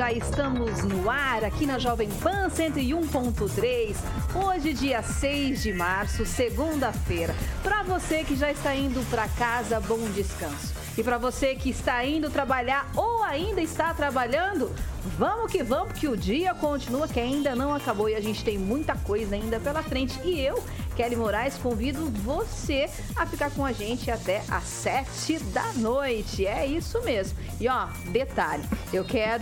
Já 0.00 0.12
estamos 0.12 0.82
no 0.84 1.10
ar 1.10 1.44
aqui 1.44 1.66
na 1.66 1.78
Jovem 1.78 2.08
Pan 2.22 2.48
101.3. 2.48 3.96
Hoje, 4.34 4.72
dia 4.72 5.02
6 5.02 5.62
de 5.62 5.72
março, 5.72 6.24
segunda-feira. 6.24 7.34
Para 7.62 7.82
você 7.82 8.22
que 8.22 8.36
já 8.36 8.50
está 8.50 8.74
indo 8.74 9.04
para 9.10 9.28
casa, 9.28 9.80
bom 9.80 9.98
descanso. 10.14 10.72
E 10.96 11.02
para 11.02 11.18
você 11.18 11.54
que 11.54 11.70
está 11.70 12.04
indo 12.04 12.30
trabalhar 12.30 12.90
ou 12.94 13.22
ainda 13.22 13.60
está 13.60 13.92
trabalhando, 13.92 14.70
vamos 15.18 15.50
que 15.50 15.62
vamos, 15.62 15.92
que 15.98 16.08
o 16.08 16.16
dia 16.16 16.54
continua, 16.54 17.08
que 17.08 17.18
ainda 17.18 17.54
não 17.54 17.74
acabou 17.74 18.08
e 18.08 18.14
a 18.14 18.20
gente 18.20 18.44
tem 18.44 18.58
muita 18.58 18.94
coisa 18.94 19.34
ainda 19.34 19.58
pela 19.58 19.82
frente. 19.82 20.18
E 20.24 20.40
eu 20.40 20.62
Kelly 21.00 21.16
Moraes, 21.16 21.56
convido 21.56 22.10
você 22.22 22.90
a 23.16 23.24
ficar 23.24 23.50
com 23.52 23.64
a 23.64 23.72
gente 23.72 24.10
até 24.10 24.42
às 24.50 24.64
sete 24.64 25.38
da 25.44 25.72
noite. 25.72 26.46
É 26.46 26.66
isso 26.66 27.00
mesmo. 27.02 27.38
E 27.58 27.66
ó, 27.68 27.86
detalhe, 28.12 28.62
eu 28.92 29.02
quero 29.02 29.39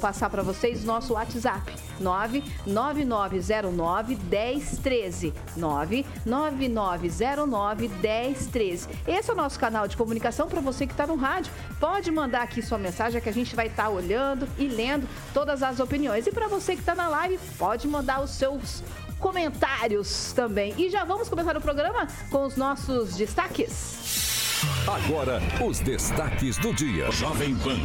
passar 0.00 0.30
para 0.30 0.42
vocês 0.42 0.84
nosso 0.84 1.14
WhatsApp. 1.14 1.74
99909 2.00 4.16
1013. 4.30 5.34
99909 5.56 7.88
1013. 7.88 8.88
Esse 9.06 9.30
é 9.30 9.32
o 9.32 9.36
nosso 9.36 9.58
canal 9.58 9.88
de 9.88 9.96
comunicação 9.96 10.48
para 10.48 10.60
você 10.60 10.86
que 10.86 10.92
está 10.92 11.06
no 11.06 11.16
rádio. 11.16 11.52
Pode 11.80 12.10
mandar 12.10 12.42
aqui 12.42 12.60
sua 12.62 12.78
mensagem 12.78 13.20
que 13.20 13.28
a 13.28 13.32
gente 13.32 13.54
vai 13.54 13.66
estar 13.66 13.84
tá 13.84 13.90
olhando 13.90 14.48
e 14.58 14.66
lendo 14.68 15.06
todas 15.34 15.62
as 15.62 15.80
opiniões. 15.80 16.26
E 16.26 16.32
para 16.32 16.48
você 16.48 16.74
que 16.74 16.80
está 16.80 16.94
na 16.94 17.08
live, 17.08 17.38
pode 17.58 17.86
mandar 17.88 18.22
os 18.22 18.30
seus 18.30 18.82
comentários 19.18 20.32
também. 20.32 20.74
E 20.78 20.88
já 20.90 21.04
vamos 21.04 21.28
começar 21.28 21.56
o 21.56 21.60
programa 21.60 22.06
com 22.30 22.44
os 22.44 22.56
nossos 22.56 23.16
destaques. 23.16 24.37
Agora, 24.86 25.40
os 25.64 25.78
destaques 25.78 26.56
do 26.56 26.74
dia. 26.74 27.10
Jovem 27.12 27.54
Pan. 27.56 27.78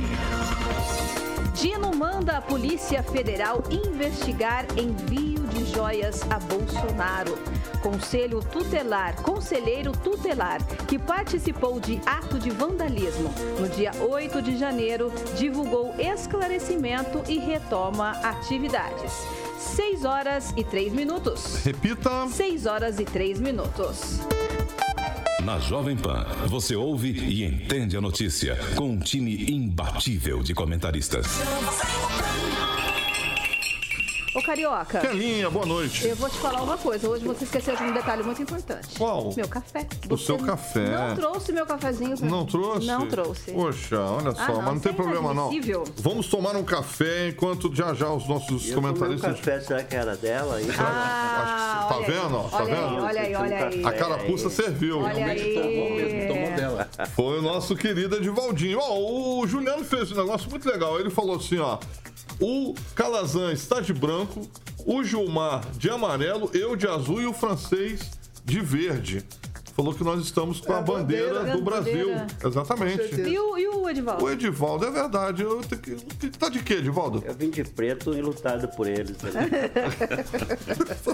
Dino 1.53 1.95
manda 1.95 2.37
a 2.37 2.41
Polícia 2.41 3.03
Federal 3.03 3.63
investigar 3.69 4.65
envio 4.75 5.43
de 5.47 5.65
joias 5.71 6.21
a 6.31 6.39
Bolsonaro. 6.39 7.37
Conselho 7.81 8.39
Tutelar, 8.39 9.15
conselheiro 9.21 9.91
tutelar, 9.91 10.63
que 10.87 10.97
participou 10.97 11.79
de 11.79 12.01
ato 12.05 12.39
de 12.39 12.49
vandalismo 12.49 13.31
no 13.59 13.69
dia 13.69 13.91
8 13.99 14.41
de 14.41 14.57
janeiro, 14.57 15.11
divulgou 15.37 15.93
esclarecimento 15.99 17.21
e 17.27 17.37
retoma 17.37 18.11
atividades. 18.23 19.11
6 19.59 20.05
horas 20.05 20.53
e 20.57 20.63
3 20.63 20.91
minutos. 20.91 21.63
Repita. 21.63 22.27
6 22.27 22.65
horas 22.65 22.99
e 22.99 23.05
3 23.05 23.39
minutos. 23.39 24.19
Na 25.45 25.59
Jovem 25.59 25.97
Pan, 25.97 26.25
você 26.47 26.73
ouve 26.73 27.11
e 27.11 27.43
entende 27.43 27.97
a 27.97 28.01
notícia 28.01 28.55
com 28.75 28.91
um 28.91 28.99
time 28.99 29.45
imbatível 29.51 30.41
de 30.41 30.53
comentaristas. 30.53 31.27
Ô, 34.35 34.41
Carioca. 34.41 34.99
Kelinha, 34.99 35.47
boa 35.47 35.65
noite. 35.65 36.07
Eu 36.07 36.15
vou 36.15 36.27
te 36.27 36.37
falar 36.39 36.63
uma 36.63 36.75
coisa. 36.75 37.07
Hoje 37.07 37.23
você 37.23 37.43
esqueceu 37.43 37.75
de 37.75 37.83
um 37.83 37.93
detalhe 37.93 38.23
muito 38.23 38.41
importante. 38.41 38.97
Qual? 38.97 39.31
Meu 39.35 39.47
café. 39.47 39.85
O 40.09 40.17
seu 40.17 40.39
café. 40.39 40.89
Não 40.89 41.15
trouxe 41.15 41.51
meu 41.51 41.65
cafezinho. 41.67 42.15
Não 42.21 42.43
trouxe? 42.43 42.87
Não 42.87 43.07
trouxe. 43.07 43.51
Poxa, 43.51 43.99
olha 43.99 44.31
só, 44.31 44.41
ah, 44.41 44.47
não, 44.47 44.61
mas 44.63 44.73
não 44.73 44.79
tem 44.79 44.93
problema 44.93 45.33
não. 45.35 45.51
Vamos 45.97 46.27
tomar 46.27 46.55
um 46.55 46.63
café 46.63 47.29
enquanto 47.29 47.73
já 47.75 47.93
já 47.93 48.11
os 48.11 48.27
nossos 48.27 48.69
eu 48.69 48.75
comentaristas... 48.75 49.33
O 49.33 49.35
café, 49.35 49.59
será 49.59 49.83
que 49.83 49.95
era 49.95 50.15
dela? 50.17 50.55
Aí? 50.55 50.67
Ah, 50.79 51.85
tá 51.89 51.99
vendo? 51.99 52.35
Ó, 52.35 52.43
tá 52.49 52.63
vendo? 52.63 53.03
Olha 53.03 53.21
aí, 53.21 53.35
olha 53.35 53.67
aí. 53.67 53.85
A 53.85 53.91
carapuça 53.91 54.49
serviu. 54.49 55.01
Olha 55.01 55.27
aí. 55.27 56.42
Tomou 56.55 56.77
dela. 56.77 56.89
Foi 57.15 57.39
o 57.39 57.41
nosso 57.41 57.75
querido 57.75 58.17
Edivaldinho. 58.17 58.79
Ó, 58.79 59.41
o 59.41 59.47
Juliano 59.47 59.83
fez 59.83 60.11
um 60.11 60.15
negócio 60.15 60.49
muito 60.49 60.67
legal. 60.67 60.99
Ele 60.99 61.09
falou 61.09 61.35
assim, 61.37 61.57
ó... 61.59 61.79
O 62.39 62.73
Calazan 62.95 63.53
está 63.53 63.79
de 63.79 63.93
branco, 63.93 64.41
o 64.85 65.03
Gilmar 65.03 65.61
de 65.77 65.89
amarelo, 65.89 66.49
eu 66.53 66.75
de 66.75 66.87
azul 66.87 67.21
e 67.21 67.27
o 67.27 67.33
francês 67.33 68.11
de 68.43 68.59
verde 68.59 69.23
falou 69.73 69.93
que 69.93 70.03
nós 70.03 70.23
estamos 70.23 70.61
com 70.61 70.73
a, 70.73 70.77
a 70.77 70.81
bandeira, 70.81 71.33
bandeira, 71.33 71.57
do 71.57 71.63
Brasil. 71.63 72.07
Bandeira. 72.09 72.27
Exatamente. 72.43 73.21
E 73.21 73.39
o, 73.39 73.57
e 73.57 73.67
o 73.67 73.89
Edivaldo? 73.89 74.23
O 74.23 74.29
Edivaldo, 74.31 74.85
é 74.85 74.91
verdade. 74.91 75.43
Eu 75.43 75.61
tenho 75.61 75.81
que... 75.81 76.29
Tá 76.37 76.49
de 76.49 76.59
quê, 76.59 76.75
Edivaldo? 76.75 77.23
Eu 77.25 77.33
vim 77.33 77.49
de 77.49 77.63
preto 77.63 78.13
e 78.13 78.21
lutado 78.21 78.67
por 78.69 78.87
eles. 78.87 79.17
Né? 79.21 79.49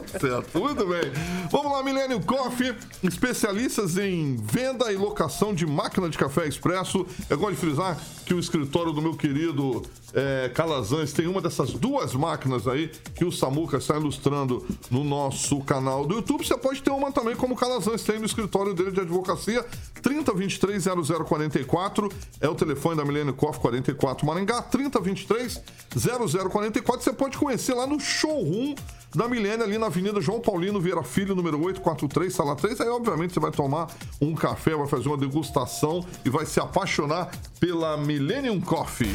certo, 0.20 0.60
muito 0.60 0.86
bem. 0.86 1.12
Vamos 1.50 1.72
lá, 1.72 1.84
Millennium 1.84 2.22
Coffee, 2.22 2.76
especialistas 3.04 3.98
em 3.98 4.36
venda 4.36 4.92
e 4.92 4.96
locação 4.96 5.54
de 5.54 5.66
máquina 5.66 6.10
de 6.10 6.18
café 6.18 6.48
expresso. 6.48 7.06
Eu 7.30 7.38
gosto 7.38 7.56
de 7.56 7.62
frisar 7.62 7.98
que 8.26 8.34
o 8.34 8.40
escritório 8.40 8.92
do 8.92 9.02
meu 9.02 9.16
querido 9.16 9.84
é, 10.14 10.50
Calazans 10.50 11.14
tem 11.14 11.28
uma 11.28 11.42
dessas 11.42 11.72
duas 11.72 12.14
máquinas 12.14 12.68
aí 12.68 12.92
que 13.16 13.26
o 13.26 13.32
Samuca 13.32 13.78
está 13.78 13.96
ilustrando 13.96 14.66
no 14.90 15.04
nosso 15.04 15.60
canal 15.62 16.06
do 16.06 16.16
YouTube. 16.16 16.46
Você 16.46 16.58
pode 16.58 16.82
ter 16.82 16.92
uma 16.92 17.12
também, 17.12 17.36
como 17.36 17.54
o 17.54 17.58
Calazans 17.58 18.04
tem 18.04 18.20
no 18.20 18.26
escritório 18.26 18.74
dele 18.74 18.92
de 18.92 19.02
advocacia. 19.02 19.66
3023 20.02 20.84
0044 21.28 22.10
é 22.42 22.50
o 22.50 22.56
telefone 22.56 22.98
da 22.98 23.06
Milênio 23.06 23.34
Coffee 23.34 23.62
44 23.62 24.26
Maringá. 24.26 24.62
3023 24.62 25.62
0044. 25.96 27.04
Você 27.04 27.14
pode 27.14 27.38
conhecer 27.38 27.74
lá 27.74 27.86
no 27.86 28.00
showroom 28.00 28.76
da 29.16 29.28
Milênio, 29.28 29.66
ali 29.66 29.78
na 29.78 29.88
Avenida 29.88 30.22
João 30.22 30.40
Paulino 30.40 30.80
Vieira 30.80 31.04
Filho, 31.04 31.36
número 31.36 31.58
843, 31.58 32.34
sala 32.34 32.56
3. 32.56 32.82
Aí, 32.82 32.90
obviamente, 32.90 33.34
você 33.34 33.40
vai 33.40 33.52
tomar 33.52 33.88
um 34.22 34.36
café, 34.36 34.76
vai 34.76 34.88
fazer 34.88 35.08
uma 35.08 35.18
degustação 35.18 36.06
e 36.24 36.30
vai 36.30 36.46
se 36.46 36.60
apaixonar 36.60 37.32
pela 37.60 37.98
Millennium 37.98 38.62
Coffee. 38.62 39.14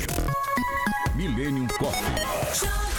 Millennium 1.17 1.69
Coffee. 1.69 2.94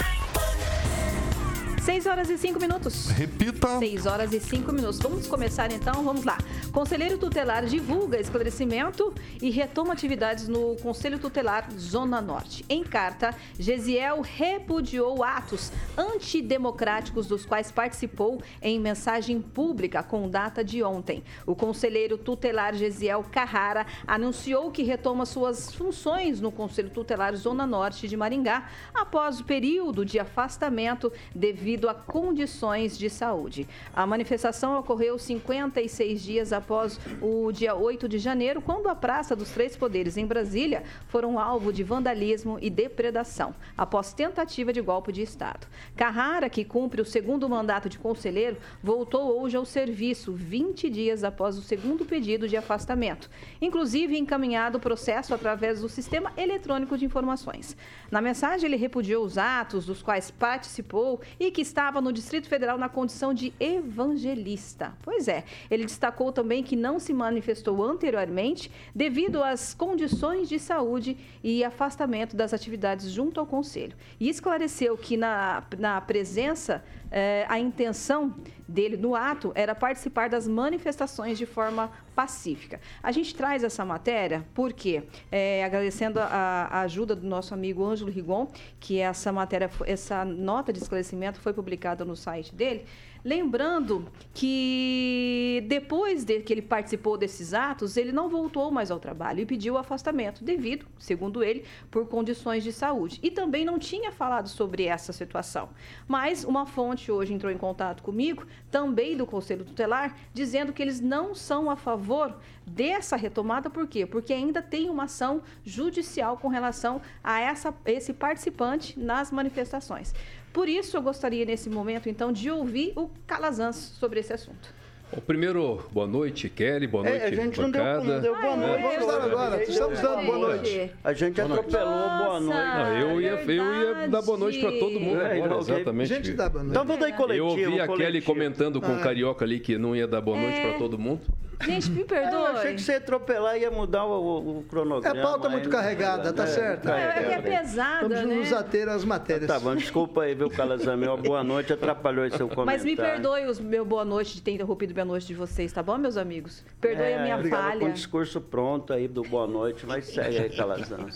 6 1.85 2.07
horas 2.07 2.31
e 2.31 2.37
5 2.39 2.59
minutos. 2.59 3.09
Repita. 3.11 3.77
6 3.77 4.07
horas 4.07 4.33
e 4.33 4.39
5 4.39 4.73
minutos. 4.73 4.97
Vamos 4.97 5.27
começar 5.27 5.71
então, 5.71 6.03
vamos 6.03 6.25
lá. 6.25 6.35
Conselheiro 6.71 7.15
Tutelar 7.19 7.63
divulga 7.67 8.19
esclarecimento 8.19 9.13
e 9.39 9.51
retoma 9.51 9.93
atividades 9.93 10.47
no 10.47 10.75
Conselho 10.77 11.19
Tutelar 11.19 11.71
Zona 11.77 12.19
Norte. 12.19 12.65
Em 12.67 12.83
carta, 12.83 13.35
Gesiel 13.59 14.21
repudiou 14.21 15.23
atos 15.23 15.71
antidemocráticos 15.95 17.27
dos 17.27 17.45
quais 17.45 17.71
participou 17.71 18.41
em 18.63 18.79
mensagem 18.79 19.39
pública 19.39 20.01
com 20.01 20.27
data 20.27 20.63
de 20.63 20.81
ontem. 20.81 21.23
O 21.45 21.55
conselheiro 21.55 22.17
tutelar 22.17 22.73
Gesiel 22.73 23.23
Carrara 23.31 23.85
anunciou 24.07 24.71
que 24.71 24.81
retoma 24.81 25.23
suas 25.23 25.71
funções 25.71 26.41
no 26.41 26.51
Conselho 26.51 26.89
Tutelar 26.89 27.35
Zona 27.35 27.67
Norte 27.67 28.07
de 28.07 28.17
Maringá 28.17 28.71
após 28.91 29.39
o 29.39 29.43
período 29.43 30.03
de 30.03 30.17
afastamento 30.17 31.13
devido 31.35 31.74
devido 31.75 31.89
a 31.89 31.93
condições 31.93 32.97
de 32.97 33.09
saúde. 33.09 33.67
A 33.93 34.05
manifestação 34.05 34.79
ocorreu 34.79 35.19
56 35.19 36.21
dias 36.21 36.53
após 36.53 36.97
o 37.21 37.51
dia 37.51 37.75
8 37.75 38.07
de 38.07 38.17
janeiro, 38.17 38.61
quando 38.61 38.87
a 38.87 38.95
Praça 38.95 39.35
dos 39.35 39.49
Três 39.49 39.75
Poderes 39.75 40.15
em 40.15 40.25
Brasília 40.25 40.83
foram 41.09 41.37
alvo 41.37 41.73
de 41.73 41.83
vandalismo 41.83 42.57
e 42.61 42.69
depredação, 42.69 43.53
após 43.77 44.13
tentativa 44.13 44.71
de 44.71 44.79
golpe 44.79 45.11
de 45.11 45.21
Estado. 45.21 45.67
Carrara, 45.97 46.49
que 46.49 46.63
cumpre 46.63 47.01
o 47.01 47.05
segundo 47.05 47.49
mandato 47.49 47.89
de 47.89 47.99
conselheiro, 47.99 48.55
voltou 48.81 49.37
hoje 49.41 49.57
ao 49.57 49.65
serviço 49.65 50.31
20 50.31 50.89
dias 50.89 51.25
após 51.25 51.57
o 51.57 51.61
segundo 51.61 52.05
pedido 52.05 52.47
de 52.47 52.55
afastamento, 52.55 53.29
inclusive 53.61 54.17
encaminhado 54.17 54.77
o 54.77 54.81
processo 54.81 55.33
através 55.33 55.81
do 55.81 55.89
Sistema 55.89 56.31
Eletrônico 56.37 56.97
de 56.97 57.03
Informações. 57.03 57.75
Na 58.09 58.21
mensagem, 58.21 58.65
ele 58.65 58.77
repudiou 58.77 59.25
os 59.25 59.37
atos 59.37 59.85
dos 59.85 60.01
quais 60.01 60.31
participou 60.31 61.19
e 61.37 61.51
que 61.51 61.64
estava 61.65 61.99
no 61.99 62.13
Distrito 62.13 62.47
Federal 62.47 62.77
na 62.77 62.87
condição 62.87 63.33
de 63.33 63.53
evangelista. 63.59 64.93
Pois 65.01 65.27
é, 65.27 65.43
ele 65.69 65.85
destacou 65.85 66.31
também 66.31 66.63
que 66.63 66.75
não 66.75 66.99
se 66.99 67.13
manifestou 67.13 67.83
anteriormente 67.83 68.71
devido 68.93 69.43
às 69.43 69.73
condições 69.73 70.47
de 70.47 70.59
saúde 70.59 71.17
e 71.43 71.63
afastamento 71.63 72.35
das 72.35 72.53
atividades 72.53 73.09
junto 73.09 73.39
ao 73.39 73.45
Conselho. 73.45 73.95
E 74.19 74.29
esclareceu 74.29 74.97
que 74.97 75.17
na, 75.17 75.63
na 75.77 75.99
presença, 76.01 76.83
eh, 77.11 77.45
a 77.49 77.59
intenção 77.59 78.33
dele 78.67 78.97
no 78.97 79.15
ato 79.15 79.51
era 79.55 79.75
participar 79.75 80.29
das 80.29 80.47
manifestações 80.47 81.37
de 81.37 81.45
forma 81.45 81.91
pacífica. 82.15 82.79
A 83.01 83.11
gente 83.11 83.35
traz 83.35 83.63
essa 83.63 83.83
matéria 83.85 84.45
porque, 84.53 85.03
é, 85.31 85.63
agradecendo 85.63 86.19
a, 86.19 86.25
a, 86.25 86.81
ajuda 86.81 87.15
do 87.15 87.27
nosso 87.27 87.53
amigo 87.53 87.83
Ângelo 87.83 88.11
Rigon, 88.11 88.47
que 88.79 88.99
essa 88.99 89.31
matéria, 89.31 89.69
essa 89.85 90.23
nota 90.23 90.71
de 90.71 90.79
esclarecimento 90.79 91.39
foi 91.39 91.53
publicada 91.53 92.05
no 92.05 92.15
site 92.15 92.53
dele, 92.53 92.85
Lembrando 93.25 94.05
que 94.35 95.65
depois 95.67 96.23
de 96.23 96.41
que 96.41 96.53
ele 96.53 96.61
participou 96.61 97.17
desses 97.17 97.55
atos, 97.55 97.97
ele 97.97 98.11
não 98.11 98.29
voltou 98.29 98.69
mais 98.69 98.91
ao 98.91 98.99
trabalho 98.99 99.39
e 99.39 99.47
pediu 99.47 99.79
afastamento, 99.79 100.43
devido, 100.43 100.85
segundo 100.99 101.43
ele, 101.43 101.65
por 101.89 102.07
condições 102.07 102.63
de 102.63 102.71
saúde. 102.71 103.19
E 103.23 103.31
também 103.31 103.65
não 103.65 103.79
tinha 103.79 104.11
falado 104.11 104.47
sobre 104.47 104.83
essa 104.83 105.11
situação. 105.11 105.69
Mas 106.07 106.43
uma 106.43 106.67
fonte 106.67 107.11
hoje 107.11 107.33
entrou 107.33 107.51
em 107.51 107.57
contato 107.57 108.03
comigo, 108.03 108.45
também 108.69 109.17
do 109.17 109.25
Conselho 109.25 109.65
Tutelar, 109.65 110.15
dizendo 110.31 110.71
que 110.71 110.83
eles 110.83 111.01
não 111.01 111.33
são 111.33 111.67
a 111.67 111.75
favor 111.75 112.37
dessa 112.63 113.15
retomada, 113.15 113.71
por 113.71 113.87
quê? 113.87 114.05
Porque 114.05 114.33
ainda 114.33 114.61
tem 114.61 114.87
uma 114.87 115.05
ação 115.05 115.41
judicial 115.63 116.37
com 116.37 116.47
relação 116.47 117.01
a 117.23 117.39
essa, 117.39 117.73
esse 117.87 118.13
participante 118.13 118.99
nas 118.99 119.31
manifestações. 119.31 120.13
Por 120.55 120.69
isso, 120.69 120.95
eu 120.95 121.01
gostaria, 121.01 121.43
nesse 121.43 121.69
momento, 121.69 122.07
então, 122.07 122.31
de 122.31 122.49
ouvir 122.49 122.93
o 122.95 123.09
Calazans 123.27 123.75
sobre 123.75 124.21
esse 124.21 124.31
assunto. 124.31 124.73
O 125.11 125.19
primeiro, 125.19 125.83
boa 125.91 126.07
noite, 126.07 126.47
Kelly, 126.47 126.87
boa 126.87 127.03
noite, 127.03 127.23
é, 127.23 127.25
a 127.25 127.35
gente 127.35 127.59
bancada. 127.59 127.99
não 127.99 128.05
deu, 128.05 128.13
não 128.13 128.21
deu 128.21 128.41
boa 128.41 128.55
noite. 128.55 128.81
Vamos 128.81 129.05
dar 129.05 129.21
agora, 129.21 129.63
estamos 129.63 129.99
dando 129.99 130.25
boa 130.25 130.37
noite. 130.39 130.91
A 131.03 131.11
gente 131.11 131.41
atropelou 131.41 132.09
boa 132.09 132.39
noite. 132.39 132.57
Não, 132.57 132.97
eu, 132.97 133.21
ia, 133.21 133.31
eu 133.31 134.01
ia 134.01 134.07
dar 134.07 134.21
boa 134.21 134.37
noite 134.37 134.61
para 134.61 134.71
todo 134.79 134.97
mundo 134.97 135.21
é, 135.21 135.41
agora, 135.41 135.59
exatamente. 135.59 136.13
A 136.13 136.15
gente 136.15 136.31
dá 136.31 136.47
boa 136.47 136.63
noite. 136.63 136.71
Então 136.71 136.85
vamos 136.85 137.01
dar 137.01 137.17
coletivo. 137.17 137.47
Eu 137.47 137.67
ouvi 137.67 137.81
a. 137.81 137.87
Kelly 137.89 138.21
comentando 138.21 138.79
com 138.79 138.93
o 138.93 138.95
ah. 138.95 138.99
Carioca 138.99 139.43
ali 139.43 139.59
que 139.59 139.77
não 139.77 139.93
ia 139.93 140.07
dar 140.07 140.21
boa 140.21 140.39
noite 140.39 140.57
é. 140.57 140.69
para 140.69 140.79
todo 140.79 140.97
mundo. 140.97 141.19
Gente, 141.63 141.91
me 141.91 142.03
perdoe. 142.03 142.33
Eu 142.33 142.47
achei 142.47 142.75
que 142.75 142.81
você 142.81 142.91
ia 142.93 142.97
atropelar 142.97 143.57
e 143.57 143.61
ia 143.61 143.71
mudar 143.71 144.05
o, 144.05 144.59
o 144.59 144.63
cronograma. 144.63 145.17
É 145.17 145.19
a 145.19 145.23
pauta 145.23 145.49
muito 145.49 145.69
carregada, 145.69 146.33
tá 146.33 146.43
é, 146.43 146.47
certo? 146.47 146.89
É, 146.89 147.23
é, 147.23 147.33
é 147.33 147.41
pesada, 147.41 148.07
Vamos 148.07 148.23
né? 148.25 148.35
nos 148.35 148.53
ater 148.53 148.89
às 148.89 149.03
matérias. 149.03 149.47
Tá 149.47 149.59
bom, 149.59 149.75
desculpa 149.75 150.23
aí, 150.23 150.35
viu, 150.35 150.49
Calazan? 150.49 150.95
Meu 150.97 151.17
boa 151.17 151.43
noite 151.43 151.73
atrapalhou 151.73 152.25
esse 152.25 152.37
seu 152.37 152.47
comentário. 152.47 152.79
Mas 152.79 152.85
me 152.85 152.95
perdoe 152.95 153.45
o 153.45 153.63
meu 153.63 153.85
boa 153.85 154.05
noite 154.05 154.35
de 154.35 154.41
ter 154.41 154.51
interrompido 154.51 154.91
a 154.91 154.95
boa 154.95 155.05
noite 155.05 155.27
de 155.27 155.33
vocês, 155.33 155.71
tá 155.71 155.81
bom, 155.81 155.97
meus 155.97 156.17
amigos? 156.17 156.63
Perdoe 156.79 157.05
é, 157.05 157.19
a 157.19 157.23
minha 157.23 157.49
falha. 157.49 157.79
com 157.79 157.85
o 157.87 157.93
discurso 157.93 158.41
pronto 158.41 158.93
aí 158.93 159.07
do 159.07 159.23
boa 159.23 159.47
noite, 159.47 159.85
mas 159.85 160.05
segue 160.05 160.37
aí, 160.37 160.49
Calazan. 160.49 161.07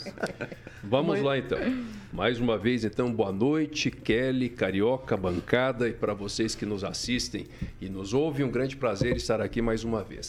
Vamos 0.83 1.21
lá, 1.21 1.37
então. 1.37 1.59
Mais 2.11 2.39
uma 2.39 2.57
vez, 2.57 2.83
então, 2.83 3.11
boa 3.11 3.31
noite, 3.31 3.91
Kelly, 3.91 4.49
Carioca, 4.49 5.15
bancada 5.15 5.87
e 5.87 5.93
para 5.93 6.13
vocês 6.13 6.55
que 6.55 6.65
nos 6.65 6.83
assistem 6.83 7.45
e 7.79 7.87
nos 7.87 8.13
ouvem, 8.13 8.45
um 8.45 8.49
grande 8.49 8.75
prazer 8.75 9.15
estar 9.15 9.41
aqui 9.41 9.61
mais 9.61 9.83
uma 9.83 10.03
vez. 10.03 10.28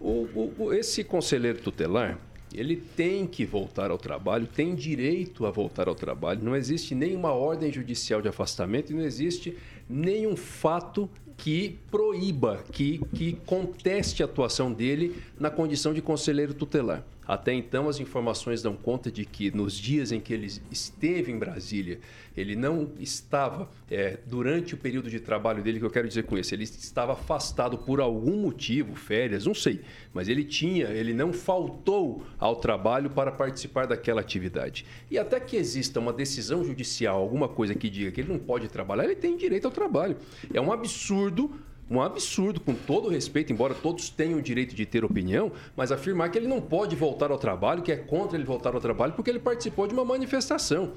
O, 0.00 0.52
o, 0.58 0.72
esse 0.74 1.02
conselheiro 1.02 1.58
tutelar, 1.60 2.18
ele 2.54 2.76
tem 2.76 3.26
que 3.26 3.44
voltar 3.44 3.90
ao 3.90 3.98
trabalho, 3.98 4.46
tem 4.46 4.74
direito 4.74 5.46
a 5.46 5.50
voltar 5.50 5.88
ao 5.88 5.94
trabalho. 5.94 6.42
Não 6.42 6.54
existe 6.54 6.94
nenhuma 6.94 7.32
ordem 7.32 7.72
judicial 7.72 8.22
de 8.22 8.28
afastamento 8.28 8.92
e 8.92 8.94
não 8.94 9.02
existe 9.02 9.56
nenhum 9.88 10.36
fato 10.36 11.08
que 11.36 11.78
proíba, 11.90 12.64
que, 12.72 12.98
que 13.14 13.34
conteste 13.44 14.22
a 14.22 14.26
atuação 14.26 14.72
dele 14.72 15.22
na 15.38 15.50
condição 15.50 15.92
de 15.92 16.00
conselheiro 16.00 16.54
tutelar. 16.54 17.04
Até 17.26 17.52
então, 17.52 17.88
as 17.88 17.98
informações 17.98 18.62
dão 18.62 18.76
conta 18.76 19.10
de 19.10 19.24
que 19.24 19.50
nos 19.50 19.74
dias 19.74 20.12
em 20.12 20.20
que 20.20 20.32
ele 20.32 20.46
esteve 20.70 21.32
em 21.32 21.38
Brasília, 21.38 21.98
ele 22.36 22.54
não 22.54 22.92
estava, 23.00 23.68
é, 23.90 24.18
durante 24.26 24.74
o 24.74 24.76
período 24.76 25.10
de 25.10 25.18
trabalho 25.18 25.62
dele, 25.62 25.78
que 25.78 25.84
eu 25.84 25.90
quero 25.90 26.06
dizer 26.06 26.24
com 26.24 26.38
isso, 26.38 26.54
ele 26.54 26.64
estava 26.64 27.14
afastado 27.14 27.78
por 27.78 28.00
algum 28.00 28.36
motivo, 28.36 28.94
férias, 28.94 29.46
não 29.46 29.54
sei, 29.54 29.80
mas 30.12 30.28
ele 30.28 30.44
tinha, 30.44 30.86
ele 30.86 31.14
não 31.14 31.32
faltou 31.32 32.24
ao 32.38 32.56
trabalho 32.56 33.10
para 33.10 33.32
participar 33.32 33.86
daquela 33.86 34.20
atividade. 34.20 34.84
E 35.10 35.18
até 35.18 35.40
que 35.40 35.56
exista 35.56 35.98
uma 35.98 36.12
decisão 36.12 36.64
judicial, 36.64 37.20
alguma 37.20 37.48
coisa 37.48 37.74
que 37.74 37.90
diga 37.90 38.10
que 38.10 38.20
ele 38.20 38.32
não 38.32 38.38
pode 38.38 38.68
trabalhar, 38.68 39.04
ele 39.04 39.16
tem 39.16 39.36
direito 39.36 39.64
ao 39.64 39.72
trabalho. 39.72 40.16
É 40.52 40.60
um 40.60 40.72
absurdo 40.72 41.50
um 41.90 42.00
absurdo, 42.00 42.60
com 42.60 42.74
todo 42.74 43.08
respeito, 43.08 43.52
embora 43.52 43.74
todos 43.74 44.08
tenham 44.08 44.38
o 44.38 44.42
direito 44.42 44.74
de 44.74 44.84
ter 44.84 45.04
opinião, 45.04 45.52
mas 45.76 45.92
afirmar 45.92 46.30
que 46.30 46.38
ele 46.38 46.48
não 46.48 46.60
pode 46.60 46.96
voltar 46.96 47.30
ao 47.30 47.38
trabalho, 47.38 47.82
que 47.82 47.92
é 47.92 47.96
contra 47.96 48.36
ele 48.36 48.44
voltar 48.44 48.74
ao 48.74 48.80
trabalho, 48.80 49.12
porque 49.12 49.30
ele 49.30 49.38
participou 49.38 49.86
de 49.86 49.94
uma 49.94 50.04
manifestação. 50.04 50.92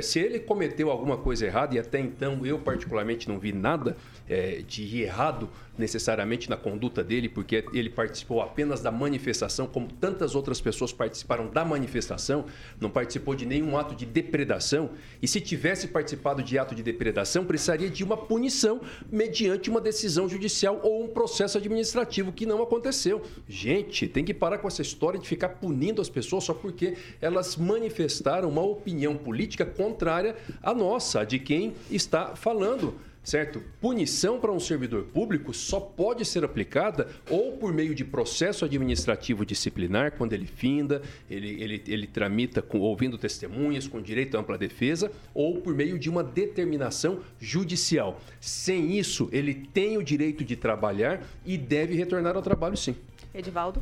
Se 0.00 0.20
ele 0.20 0.38
cometeu 0.38 0.90
alguma 0.90 1.16
coisa 1.16 1.46
errada, 1.46 1.74
e 1.74 1.78
até 1.78 1.98
então 1.98 2.44
eu 2.46 2.58
particularmente 2.58 3.28
não 3.28 3.38
vi 3.38 3.52
nada 3.52 3.96
é, 4.28 4.62
de 4.66 5.02
errado 5.02 5.48
necessariamente 5.80 6.48
na 6.48 6.56
conduta 6.56 7.02
dele, 7.02 7.28
porque 7.28 7.64
ele 7.72 7.90
participou 7.90 8.42
apenas 8.42 8.80
da 8.80 8.92
manifestação, 8.92 9.66
como 9.66 9.88
tantas 9.88 10.34
outras 10.34 10.60
pessoas 10.60 10.92
participaram 10.92 11.48
da 11.48 11.64
manifestação, 11.64 12.44
não 12.78 12.90
participou 12.90 13.34
de 13.34 13.46
nenhum 13.46 13.76
ato 13.76 13.94
de 13.94 14.06
depredação. 14.06 14.90
E 15.20 15.26
se 15.26 15.40
tivesse 15.40 15.88
participado 15.88 16.42
de 16.42 16.58
ato 16.58 16.74
de 16.74 16.82
depredação, 16.82 17.44
precisaria 17.44 17.88
de 17.88 18.04
uma 18.04 18.16
punição 18.16 18.80
mediante 19.10 19.70
uma 19.70 19.80
decisão 19.80 20.28
judicial 20.28 20.80
ou 20.82 21.04
um 21.04 21.08
processo 21.08 21.56
administrativo, 21.58 22.30
que 22.30 22.46
não 22.46 22.62
aconteceu. 22.62 23.22
Gente, 23.48 24.06
tem 24.06 24.24
que 24.24 24.34
parar 24.34 24.58
com 24.58 24.68
essa 24.68 24.82
história 24.82 25.18
de 25.18 25.26
ficar 25.26 25.48
punindo 25.48 26.02
as 26.02 26.10
pessoas 26.10 26.44
só 26.44 26.52
porque 26.52 26.96
elas 27.20 27.56
manifestaram 27.56 28.50
uma 28.50 28.62
opinião 28.62 29.16
política 29.16 29.64
contrária 29.80 30.36
à 30.62 30.74
nossa, 30.74 31.24
de 31.24 31.38
quem 31.38 31.74
está 31.90 32.36
falando 32.36 32.94
certo? 33.22 33.62
Punição 33.80 34.40
para 34.40 34.50
um 34.50 34.58
servidor 34.58 35.04
público 35.04 35.52
só 35.52 35.78
pode 35.78 36.24
ser 36.24 36.44
aplicada 36.44 37.08
ou 37.28 37.52
por 37.52 37.72
meio 37.72 37.94
de 37.94 38.04
processo 38.04 38.64
administrativo 38.64 39.44
disciplinar, 39.44 40.12
quando 40.12 40.32
ele 40.32 40.46
finda, 40.46 41.02
ele, 41.30 41.62
ele, 41.62 41.82
ele 41.86 42.06
tramita 42.06 42.62
com, 42.62 42.80
ouvindo 42.80 43.18
testemunhas, 43.18 43.86
com 43.86 44.00
direito 44.00 44.36
à 44.36 44.40
ampla 44.40 44.56
defesa, 44.56 45.12
ou 45.34 45.60
por 45.60 45.74
meio 45.74 45.98
de 45.98 46.08
uma 46.08 46.24
determinação 46.24 47.20
judicial. 47.38 48.20
Sem 48.40 48.98
isso, 48.98 49.28
ele 49.32 49.54
tem 49.54 49.96
o 49.98 50.02
direito 50.02 50.42
de 50.42 50.56
trabalhar 50.56 51.22
e 51.44 51.56
deve 51.58 51.94
retornar 51.94 52.36
ao 52.36 52.42
trabalho, 52.42 52.76
sim. 52.76 52.96
Edivaldo? 53.34 53.80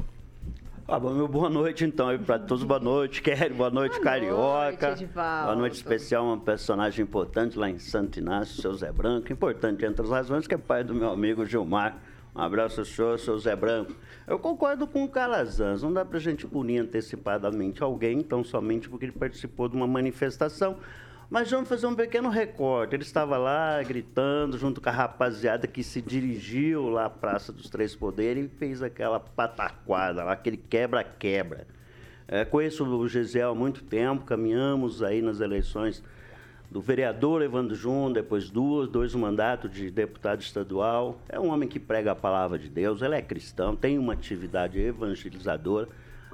Ah, 0.91 0.99
bom, 0.99 1.13
meu 1.13 1.29
boa 1.29 1.51
noite 1.51 1.85
então 1.85 2.19
para 2.21 2.39
todos, 2.39 2.65
boa 2.65 2.81
noite, 2.81 3.21
Kelly, 3.21 3.53
boa 3.53 3.69
noite, 3.69 3.93
boa 3.93 4.05
Carioca. 4.05 4.87
Noite, 4.87 5.07
boa 5.13 5.55
noite 5.55 5.75
especial, 5.75 6.25
uma 6.25 6.39
personagem 6.39 7.03
importante 7.03 7.59
lá 7.59 7.69
em 7.69 7.79
Santo 7.79 8.19
Inácio, 8.19 8.63
seu 8.63 8.73
Zé 8.73 8.91
Branco, 8.91 9.31
importante 9.31 9.85
entre 9.85 10.01
as 10.01 10.09
razões, 10.09 10.47
que 10.47 10.55
é 10.55 10.57
pai 10.57 10.83
do 10.83 10.95
meu 10.95 11.11
amigo 11.11 11.45
Gilmar. 11.45 11.99
Um 12.35 12.41
abraço 12.41 12.81
ao 12.81 12.87
senhor, 12.87 13.19
seu 13.19 13.39
Zé 13.39 13.55
Branco. 13.55 13.93
Eu 14.27 14.39
concordo 14.39 14.87
com 14.87 15.05
o 15.05 15.09
Calazans, 15.11 15.83
não 15.83 15.93
dá 15.93 16.07
para 16.07 16.17
a 16.17 16.21
gente 16.23 16.47
punir 16.47 16.79
antecipadamente 16.79 17.83
alguém, 17.83 18.21
então 18.21 18.43
somente 18.43 18.89
porque 18.89 19.05
ele 19.05 19.13
participou 19.13 19.69
de 19.69 19.77
uma 19.77 19.87
manifestação. 19.87 20.79
Mas 21.31 21.51
vamos 21.51 21.69
fazer 21.69 21.87
um 21.87 21.95
pequeno 21.95 22.31
recorte. 22.31 22.97
Ele 22.97 23.03
estava 23.03 23.37
lá 23.37 23.83
gritando 23.83 24.57
junto 24.57 24.81
com 24.81 24.89
a 24.89 24.93
rapaziada 24.93 25.67
que 25.67 25.83
se 25.83 26.01
dirigiu 26.01 26.89
lá 26.89 27.05
à 27.05 27.11
Praça 27.11 27.53
dos 27.53 27.69
Três 27.69 27.95
Poderes 27.95 28.47
e 28.47 28.49
fez 28.49 28.83
aquela 28.83 29.21
pataquada 29.21 30.25
lá, 30.25 30.33
aquele 30.33 30.57
quebra-quebra. 30.57 31.67
É, 32.27 32.47
conheço 32.47 32.83
o 32.83 33.07
Gisel 33.07 33.51
há 33.51 33.55
muito 33.55 33.85
tempo, 33.85 34.25
caminhamos 34.25 35.03
aí 35.03 35.21
nas 35.21 35.41
eleições 35.41 36.03
do 36.71 36.81
vereador 36.81 37.43
Evandro 37.43 37.75
Jun, 37.75 38.11
depois 38.11 38.49
duas, 38.49 38.89
dois 38.89 39.15
mandatos 39.15 39.71
de 39.71 39.91
deputado 39.91 40.41
estadual. 40.41 41.21
É 41.29 41.39
um 41.39 41.51
homem 41.53 41.69
que 41.69 41.79
prega 41.79 42.13
a 42.13 42.17
palavra 42.17 42.59
de 42.59 42.71
Deus, 42.71 43.03
ele 43.03 43.15
é 43.15 43.23
cristão, 43.23 43.77
tem 43.77 43.99
uma 43.99 44.15
atividade 44.15 44.81
evangelizadora 44.81 45.89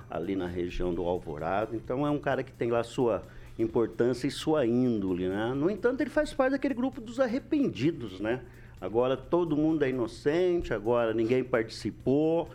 ali 0.09 0.37
na 0.37 0.47
região 0.47 0.95
do 0.95 1.03
Alvorado. 1.03 1.75
Então 1.75 2.07
é 2.07 2.11
um 2.11 2.19
cara 2.19 2.45
que 2.45 2.53
tem 2.53 2.71
lá 2.71 2.85
sua 2.85 3.25
importância 3.59 4.27
e 4.27 4.31
sua 4.31 4.67
índole, 4.67 5.29
né? 5.29 5.53
No 5.55 5.71
entanto, 5.71 6.01
ele 6.01 6.11
faz 6.11 6.33
parte 6.33 6.53
daquele 6.53 6.75
grupo 6.75 7.01
dos 7.01 7.21
arrependidos, 7.21 8.21
né? 8.21 8.41
Agora 8.81 9.17
todo 9.17 9.57
mundo 9.57 9.83
é 9.85 9.89
inocente, 9.89 10.75
agora 10.75 11.15
ninguém 11.15 11.43
participou, 11.43 12.51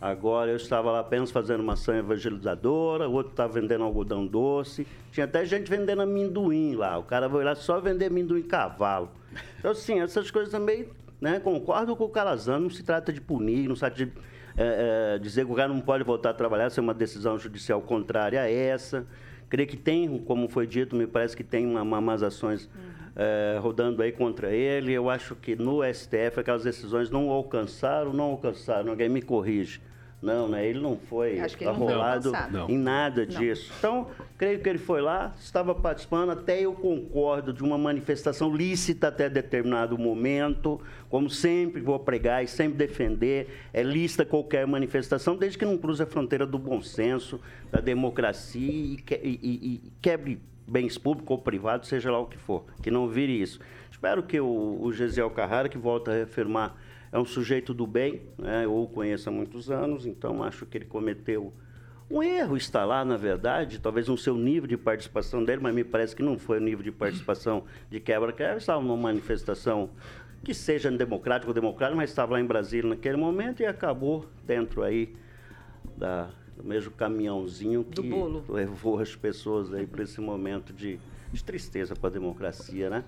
agora 0.00 0.50
eu 0.50 0.56
estava 0.56 0.90
lá 0.90 1.00
apenas 1.00 1.30
fazendo 1.30 1.60
uma 1.60 1.74
ação 1.74 1.94
evangelizadora, 1.94 3.08
o 3.08 3.12
outro 3.12 3.32
estava 3.32 3.52
vendendo 3.52 3.84
algodão 3.84 4.26
doce, 4.26 4.86
tinha 5.12 5.24
até 5.24 5.44
gente 5.44 5.68
vendendo 5.68 6.00
amendoim 6.00 6.74
lá, 6.74 6.96
o 6.96 7.02
cara 7.02 7.28
foi 7.28 7.44
lá 7.44 7.54
só 7.54 7.80
vender 7.80 8.06
amendoim 8.06 8.42
cavalo. 8.42 9.10
Então, 9.58 9.72
assim, 9.72 10.00
essas 10.00 10.30
coisas 10.30 10.50
também, 10.50 10.88
né? 11.20 11.40
Concordo 11.40 11.94
com 11.96 12.04
o 12.04 12.08
Calazano, 12.08 12.60
não 12.60 12.70
se 12.70 12.82
trata 12.82 13.12
de 13.12 13.20
punir, 13.20 13.68
não 13.68 13.74
se 13.74 13.80
trata 13.80 13.96
de 13.96 14.12
é, 14.56 15.16
é, 15.16 15.18
dizer 15.18 15.44
que 15.44 15.52
o 15.52 15.54
cara 15.54 15.68
não 15.68 15.80
pode 15.80 16.04
voltar 16.04 16.30
a 16.30 16.34
trabalhar, 16.34 16.70
se 16.70 16.78
é 16.78 16.82
uma 16.82 16.94
decisão 16.94 17.38
judicial 17.38 17.82
contrária 17.82 18.40
a 18.40 18.48
essa 18.48 19.04
Creio 19.48 19.68
que 19.68 19.76
tem, 19.76 20.18
como 20.18 20.48
foi 20.48 20.66
dito, 20.66 20.96
me 20.96 21.06
parece 21.06 21.36
que 21.36 21.44
tem 21.44 21.66
uma, 21.66 21.82
uma, 21.82 21.98
umas 21.98 22.22
ações 22.22 22.66
uhum. 22.66 23.12
é, 23.16 23.58
rodando 23.60 24.02
aí 24.02 24.12
contra 24.12 24.50
ele. 24.50 24.92
Eu 24.92 25.08
acho 25.08 25.34
que 25.36 25.56
no 25.56 25.80
STF 25.82 26.40
aquelas 26.40 26.64
decisões 26.64 27.10
não 27.10 27.30
alcançaram, 27.30 28.12
não 28.12 28.24
alcançaram, 28.24 28.90
alguém 28.90 29.08
me 29.08 29.22
corrige 29.22 29.80
não, 30.24 30.48
né? 30.48 30.66
Ele 30.66 30.80
não 30.80 30.96
foi 30.96 31.38
arrolado 31.66 32.32
em 32.68 32.78
nada 32.78 33.26
disso. 33.26 33.70
Não. 33.70 33.78
Então, 33.78 34.10
creio 34.38 34.58
que 34.60 34.68
ele 34.68 34.78
foi 34.78 35.00
lá, 35.00 35.34
estava 35.38 35.74
participando, 35.74 36.30
até 36.30 36.60
eu 36.60 36.72
concordo 36.72 37.52
de 37.52 37.62
uma 37.62 37.76
manifestação 37.76 38.54
lícita 38.54 39.08
até 39.08 39.28
determinado 39.28 39.98
momento, 39.98 40.80
como 41.10 41.28
sempre 41.28 41.80
vou 41.80 41.98
pregar 41.98 42.42
e 42.42 42.48
sempre 42.48 42.78
defender, 42.78 43.68
é 43.72 43.82
lícita 43.82 44.24
qualquer 44.24 44.66
manifestação, 44.66 45.36
desde 45.36 45.58
que 45.58 45.64
não 45.64 45.76
cruze 45.76 46.02
a 46.02 46.06
fronteira 46.06 46.46
do 46.46 46.58
bom 46.58 46.80
senso, 46.80 47.38
da 47.70 47.80
democracia 47.80 48.94
e, 48.94 48.96
que, 48.96 49.14
e, 49.14 49.38
e, 49.42 49.74
e 49.74 49.92
quebre 50.00 50.40
bens 50.66 50.96
públicos 50.96 51.30
ou 51.30 51.38
privados, 51.38 51.88
seja 51.88 52.10
lá 52.10 52.18
o 52.18 52.26
que 52.26 52.38
for, 52.38 52.64
que 52.82 52.90
não 52.90 53.06
vire 53.08 53.40
isso. 53.40 53.60
Espero 53.90 54.22
que 54.22 54.40
o, 54.40 54.78
o 54.80 54.92
Gesiel 54.92 55.30
Carrara, 55.30 55.68
que 55.68 55.78
volta 55.78 56.10
a 56.10 56.14
reafirmar 56.14 56.74
é 57.14 57.18
um 57.18 57.24
sujeito 57.24 57.72
do 57.72 57.86
bem, 57.86 58.22
né? 58.36 58.64
eu 58.64 58.76
o 58.76 58.88
conheço 58.88 59.28
há 59.28 59.32
muitos 59.32 59.70
anos, 59.70 60.04
então 60.04 60.42
acho 60.42 60.66
que 60.66 60.76
ele 60.76 60.84
cometeu 60.84 61.52
um 62.10 62.20
erro, 62.20 62.56
está 62.56 62.84
lá, 62.84 63.04
na 63.04 63.16
verdade, 63.16 63.78
talvez 63.78 64.08
no 64.08 64.18
seu 64.18 64.34
nível 64.34 64.66
de 64.66 64.76
participação 64.76 65.44
dele, 65.44 65.62
mas 65.62 65.72
me 65.72 65.84
parece 65.84 66.16
que 66.16 66.24
não 66.24 66.36
foi 66.36 66.58
o 66.58 66.60
nível 66.60 66.82
de 66.82 66.90
participação 66.90 67.62
de 67.88 68.00
quebra-quebra, 68.00 68.56
estava 68.56 68.82
numa 68.82 68.96
manifestação 68.96 69.90
que 70.42 70.52
seja 70.52 70.90
democrática 70.90 71.48
ou 71.48 71.54
democrática, 71.54 71.96
mas 71.96 72.10
estava 72.10 72.32
lá 72.32 72.40
em 72.40 72.44
Brasília 72.44 72.90
naquele 72.90 73.16
momento 73.16 73.60
e 73.62 73.66
acabou 73.66 74.26
dentro 74.44 74.82
aí 74.82 75.14
da, 75.96 76.30
do 76.56 76.64
mesmo 76.64 76.90
caminhãozinho 76.90 77.84
que 77.84 78.02
levou 78.48 78.98
as 78.98 79.14
pessoas 79.14 79.72
aí 79.72 79.86
para 79.86 80.02
esse 80.02 80.20
momento 80.20 80.72
de, 80.72 80.98
de 81.32 81.44
tristeza 81.44 81.94
para 81.94 82.10
a 82.10 82.12
democracia, 82.12 82.90
né? 82.90 83.04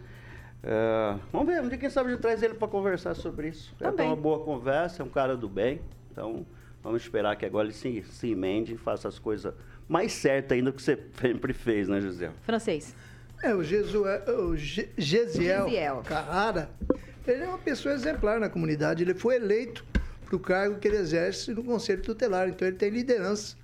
É, 0.62 1.16
vamos 1.32 1.46
ver, 1.46 1.62
um 1.62 1.68
dia 1.68 1.78
quem 1.78 1.90
sabe 1.90 2.08
a 2.08 2.12
gente 2.12 2.20
traz 2.20 2.42
ele 2.42 2.54
para 2.54 2.68
conversar 2.68 3.14
sobre 3.14 3.48
isso. 3.48 3.75
É 3.80 3.88
uma 3.88 4.16
boa 4.16 4.40
conversa, 4.40 5.02
é 5.02 5.04
um 5.04 5.08
cara 5.08 5.36
do 5.36 5.48
bem. 5.48 5.80
Então, 6.10 6.46
vamos 6.82 7.02
esperar 7.02 7.36
que 7.36 7.46
agora 7.46 7.66
ele 7.66 7.75
se, 7.75 8.02
se 8.02 8.30
emende 8.30 8.75
e 8.75 8.76
faça 8.76 9.08
as 9.08 9.18
coisas 9.18 9.54
mais 9.88 10.12
certas 10.12 10.56
ainda 10.56 10.70
do 10.70 10.76
que 10.76 10.82
você 10.82 10.98
sempre 11.20 11.52
fez, 11.52 11.88
né, 11.88 12.00
Gisele? 12.00 12.32
Francês. 12.42 12.94
É, 13.42 13.54
o, 13.54 13.62
Jesué, 13.62 14.25
o 14.30 14.56
Ge 14.56 14.88
Gesiel, 14.96 15.68
Gesiel 15.68 16.02
Carrara, 16.04 16.70
ele 17.26 17.42
é 17.42 17.48
uma 17.48 17.58
pessoa 17.58 17.94
exemplar 17.94 18.40
na 18.40 18.48
comunidade. 18.48 19.02
Ele 19.02 19.14
foi 19.14 19.36
eleito 19.36 19.84
para 20.25 20.36
o 20.36 20.40
cargo 20.40 20.78
que 20.78 20.88
ele 20.88 20.96
exerce 20.96 21.52
no 21.52 21.62
Conselho 21.62 22.02
Tutelar. 22.02 22.48
Então, 22.48 22.66
ele 22.66 22.76
tem 22.76 22.88
liderança 22.90 23.56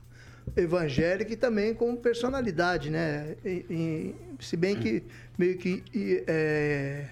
evangélica 0.56 1.32
e 1.32 1.36
também 1.36 1.74
como 1.74 1.96
personalidade, 1.96 2.90
né? 2.90 3.36
E, 3.44 3.64
e, 3.70 4.14
se 4.40 4.56
bem 4.56 4.76
que 4.76 5.02
meio 5.38 5.56
que 5.56 5.82
é, 6.26 7.06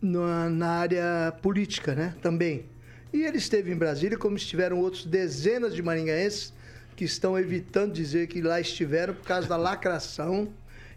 na, 0.00 0.48
na, 0.50 0.68
área 0.68 1.32
política, 1.42 1.94
né? 1.94 2.14
Também. 2.22 2.64
E 3.12 3.22
ele 3.22 3.38
esteve 3.38 3.72
em 3.72 3.76
Brasília, 3.76 4.18
como 4.18 4.36
estiveram 4.36 4.78
outros 4.78 5.04
dezenas 5.04 5.74
de 5.74 5.82
maringaenses 5.82 6.52
que 6.96 7.04
estão 7.04 7.38
evitando 7.38 7.92
dizer 7.92 8.26
que 8.26 8.42
lá 8.42 8.60
estiveram 8.60 9.14
por 9.14 9.24
causa 9.24 9.48
da 9.48 9.56
lacração 9.56 10.52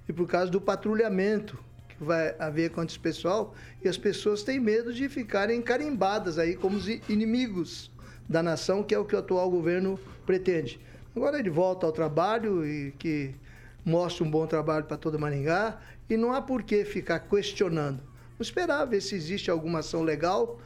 e 0.10 0.14
por 0.14 0.28
causa 0.28 0.52
do 0.52 0.60
patrulhamento 0.60 1.58
que 1.90 2.04
vai 2.04 2.36
haver 2.40 2.72
contra 2.72 2.92
esse 2.92 3.00
pessoal. 3.00 3.56
E 3.84 3.88
as 3.88 3.98
pessoas 3.98 4.42
têm 4.42 4.60
medo 4.60 4.94
de 4.94 5.08
ficarem 5.08 5.62
carimbadas 5.62 6.40
aí 6.40 6.56
como 6.56 6.80
inimigos 7.08 7.92
da 8.32 8.42
nação, 8.42 8.82
que 8.82 8.96
é 8.96 8.98
o 8.98 9.04
que 9.04 9.14
o 9.14 9.20
atual 9.20 9.52
governo 9.52 10.00
pretende. 10.26 10.80
Agora 11.14 11.38
ele 11.38 11.50
volta 11.50 11.86
ao 11.86 11.92
trabalho 11.92 12.66
e 12.66 12.94
que 12.98 13.36
mostra 13.84 14.24
um 14.24 14.32
bom 14.32 14.48
trabalho 14.48 14.86
para 14.86 14.96
toda 14.96 15.18
Maringá 15.18 15.78
e 16.10 16.16
não 16.16 16.32
há 16.32 16.42
por 16.42 16.64
que 16.64 16.86
ficar 16.86 17.20
questionando. 17.20 18.00
Vamos 18.32 18.48
esperar 18.48 18.86
ver 18.86 19.02
se 19.02 19.16
existe 19.16 19.52
alguma 19.52 19.80
ação 19.80 20.02
legal, 20.02 20.62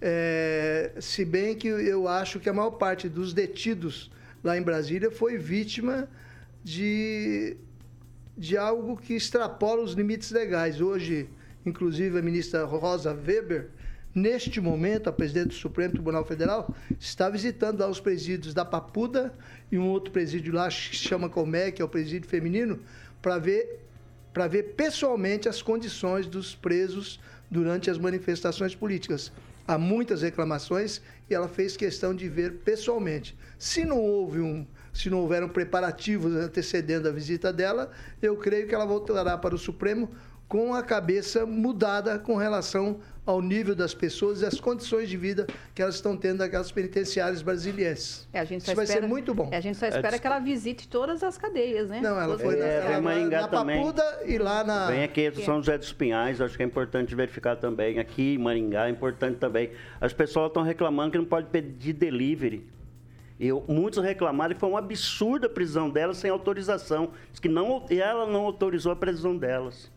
é, 0.00 0.92
se 1.00 1.24
bem 1.24 1.56
que 1.56 1.66
eu 1.66 2.06
acho 2.06 2.38
que 2.38 2.48
a 2.48 2.52
maior 2.52 2.70
parte 2.70 3.08
dos 3.08 3.34
detidos 3.34 4.08
lá 4.44 4.56
em 4.56 4.62
Brasília 4.62 5.10
foi 5.10 5.36
vítima 5.36 6.08
de, 6.62 7.56
de 8.38 8.56
algo 8.56 8.96
que 8.96 9.14
extrapola 9.14 9.82
os 9.82 9.94
limites 9.94 10.30
legais. 10.30 10.80
Hoje, 10.80 11.28
inclusive, 11.66 12.20
a 12.20 12.22
ministra 12.22 12.64
Rosa 12.64 13.12
Weber 13.12 13.70
Neste 14.14 14.60
momento, 14.60 15.08
a 15.08 15.12
presidente 15.12 15.48
do 15.48 15.54
Supremo 15.54 15.92
Tribunal 15.92 16.24
Federal 16.24 16.74
está 16.98 17.28
visitando 17.28 17.78
lá 17.78 17.88
os 17.88 18.00
presídios 18.00 18.52
da 18.52 18.64
Papuda 18.64 19.32
e 19.70 19.78
um 19.78 19.88
outro 19.88 20.12
presídio 20.12 20.52
lá 20.52 20.68
que 20.68 20.96
se 20.96 21.08
chama 21.08 21.28
Comé, 21.28 21.70
que 21.70 21.80
é 21.80 21.84
o 21.84 21.88
presídio 21.88 22.28
feminino, 22.28 22.80
para 23.22 23.38
ver, 23.38 23.86
para 24.32 24.48
ver 24.48 24.74
pessoalmente 24.74 25.48
as 25.48 25.62
condições 25.62 26.26
dos 26.26 26.56
presos 26.56 27.20
durante 27.48 27.88
as 27.88 27.98
manifestações 27.98 28.74
políticas. 28.74 29.30
Há 29.66 29.78
muitas 29.78 30.22
reclamações 30.22 31.00
e 31.28 31.34
ela 31.34 31.46
fez 31.46 31.76
questão 31.76 32.12
de 32.12 32.28
ver 32.28 32.54
pessoalmente. 32.64 33.38
Se 33.56 33.84
não 33.84 33.98
houve 34.00 34.40
um, 34.40 34.66
se 34.92 35.08
não 35.08 35.20
houveram 35.20 35.48
preparativos 35.48 36.34
antecedendo 36.34 37.08
a 37.08 37.12
visita 37.12 37.52
dela, 37.52 37.92
eu 38.20 38.36
creio 38.36 38.66
que 38.66 38.74
ela 38.74 38.84
voltará 38.84 39.38
para 39.38 39.54
o 39.54 39.58
Supremo 39.58 40.10
com 40.50 40.74
a 40.74 40.82
cabeça 40.82 41.46
mudada 41.46 42.18
com 42.18 42.34
relação 42.34 42.98
ao 43.24 43.40
nível 43.40 43.72
das 43.72 43.94
pessoas 43.94 44.42
e 44.42 44.44
as 44.44 44.58
condições 44.58 45.08
de 45.08 45.16
vida 45.16 45.46
que 45.72 45.80
elas 45.80 45.94
estão 45.94 46.16
tendo 46.16 46.38
naquelas 46.38 46.72
penitenciárias 46.72 47.40
brasileiras. 47.40 48.28
É, 48.32 48.42
Isso 48.42 48.54
espera, 48.54 48.74
vai 48.74 48.86
ser 48.86 49.06
muito 49.06 49.32
bom. 49.32 49.48
É, 49.52 49.58
a 49.58 49.60
gente 49.60 49.78
só 49.78 49.86
espera 49.86 50.16
é, 50.16 50.18
que 50.18 50.26
ela 50.26 50.40
visite 50.40 50.88
todas 50.88 51.22
as 51.22 51.38
cadeias, 51.38 51.88
né? 51.88 52.00
Não, 52.00 52.20
ela 52.20 52.36
foi 52.36 52.56
é, 52.56 52.58
na, 52.58 52.66
ela, 52.66 53.00
Maringá 53.00 53.42
na 53.42 53.48
Papuda 53.48 54.22
e 54.26 54.38
lá 54.38 54.64
na... 54.64 54.90
Vem 54.90 55.04
aqui 55.04 55.30
São 55.44 55.58
José 55.58 55.78
dos 55.78 55.92
Pinhais, 55.92 56.40
acho 56.40 56.56
que 56.56 56.64
é 56.64 56.66
importante 56.66 57.14
verificar 57.14 57.54
também. 57.54 58.00
Aqui 58.00 58.34
em 58.34 58.38
Maringá 58.38 58.88
é 58.88 58.90
importante 58.90 59.36
também. 59.36 59.70
As 60.00 60.12
pessoas 60.12 60.48
estão 60.48 60.64
reclamando 60.64 61.12
que 61.12 61.18
não 61.18 61.26
pode 61.26 61.46
pedir 61.46 61.92
delivery. 61.92 62.68
Eu, 63.38 63.64
muitos 63.68 64.02
reclamaram 64.02 64.52
que 64.52 64.58
foi 64.58 64.68
um 64.68 64.76
absurdo 64.76 65.46
a 65.46 65.48
prisão 65.48 65.88
delas 65.88 66.16
sem 66.16 66.28
autorização. 66.28 67.12
Diz 67.30 67.38
que 67.38 67.48
não, 67.48 67.86
ela 67.88 68.26
não 68.26 68.46
autorizou 68.46 68.90
a 68.90 68.96
prisão 68.96 69.36
delas. 69.36 69.92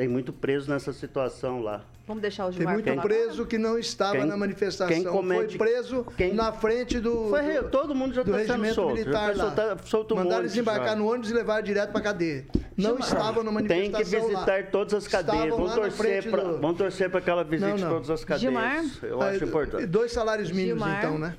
Tem 0.00 0.08
muito 0.08 0.32
preso 0.32 0.70
nessa 0.70 0.94
situação 0.94 1.60
lá. 1.60 1.84
Vamos 2.06 2.22
deixar 2.22 2.46
o 2.46 2.50
Gilmar 2.50 2.80
Tem 2.80 2.94
muito 2.94 3.02
preso 3.06 3.44
que 3.44 3.58
não 3.58 3.78
estava 3.78 4.16
quem, 4.16 4.24
na 4.24 4.34
manifestação. 4.34 4.88
Quem 4.88 5.04
comete, 5.04 5.58
foi 5.58 5.68
preso 5.68 6.06
quem, 6.16 6.32
na 6.32 6.54
frente 6.54 6.98
do, 6.98 7.28
foi, 7.28 7.62
todo 7.64 7.94
mundo 7.94 8.14
já 8.14 8.22
do 8.22 8.32
tá 8.32 8.38
regimento 8.38 8.76
solto, 8.76 8.94
militar 8.94 9.36
lá. 9.36 9.44
Solta, 9.44 9.78
solta 9.84 10.14
um 10.14 10.16
Mandaram 10.16 10.40
eles 10.40 10.56
embarcar 10.56 10.96
no 10.96 11.06
ônibus 11.06 11.30
e 11.30 11.34
levar 11.34 11.60
direto 11.62 11.92
para 11.92 12.00
cadeia. 12.00 12.46
Não 12.78 12.92
Gilmar, 12.92 13.08
estavam 13.08 13.44
na 13.44 13.52
manifestação 13.52 13.92
Tem 13.92 14.04
que 14.04 14.10
visitar 14.10 14.60
lá. 14.60 14.70
todas 14.72 14.94
as 14.94 15.06
cadeias. 15.06 15.50
Vamos 15.50 15.74
torcer, 15.74 16.30
pra, 16.30 16.44
do... 16.44 16.58
vamos 16.58 16.78
torcer 16.78 17.10
para 17.10 17.20
que 17.20 17.28
ela 17.28 17.44
visite 17.44 17.68
não, 17.68 17.76
não. 17.76 17.90
todas 17.90 18.08
as 18.08 18.24
cadeias. 18.24 18.40
Gilmar? 18.40 18.84
Eu 19.02 19.20
acho 19.20 19.44
importante. 19.44 19.84
Dois 19.84 20.12
salários 20.12 20.50
mínimos, 20.50 20.82
Gilmar. 20.82 21.04
então, 21.04 21.18
né? 21.18 21.36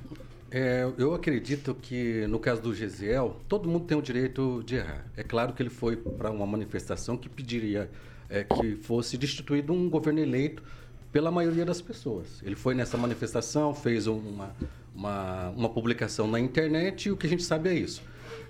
É, 0.52 0.88
eu 0.96 1.12
acredito 1.14 1.74
que, 1.74 2.28
no 2.28 2.38
caso 2.38 2.62
do 2.62 2.72
Gesiel, 2.72 3.38
todo 3.48 3.68
mundo 3.68 3.86
tem 3.86 3.98
o 3.98 4.02
direito 4.02 4.62
de 4.64 4.76
errar. 4.76 5.04
É 5.16 5.24
claro 5.24 5.52
que 5.52 5.60
ele 5.60 5.70
foi 5.70 5.96
para 5.96 6.30
uma 6.30 6.46
manifestação 6.46 7.16
que 7.16 7.28
pediria 7.28 7.90
é, 8.32 8.42
que 8.42 8.76
fosse 8.76 9.18
destituído 9.18 9.74
um 9.74 9.90
governo 9.90 10.18
eleito 10.18 10.62
pela 11.12 11.30
maioria 11.30 11.66
das 11.66 11.82
pessoas. 11.82 12.42
Ele 12.42 12.56
foi 12.56 12.74
nessa 12.74 12.96
manifestação, 12.96 13.74
fez 13.74 14.06
uma, 14.06 14.56
uma, 14.94 15.50
uma 15.50 15.68
publicação 15.68 16.26
na 16.26 16.40
internet 16.40 17.06
e 17.06 17.12
o 17.12 17.16
que 17.16 17.26
a 17.26 17.30
gente 17.30 17.42
sabe 17.42 17.68
é 17.68 17.74
isso. 17.74 18.02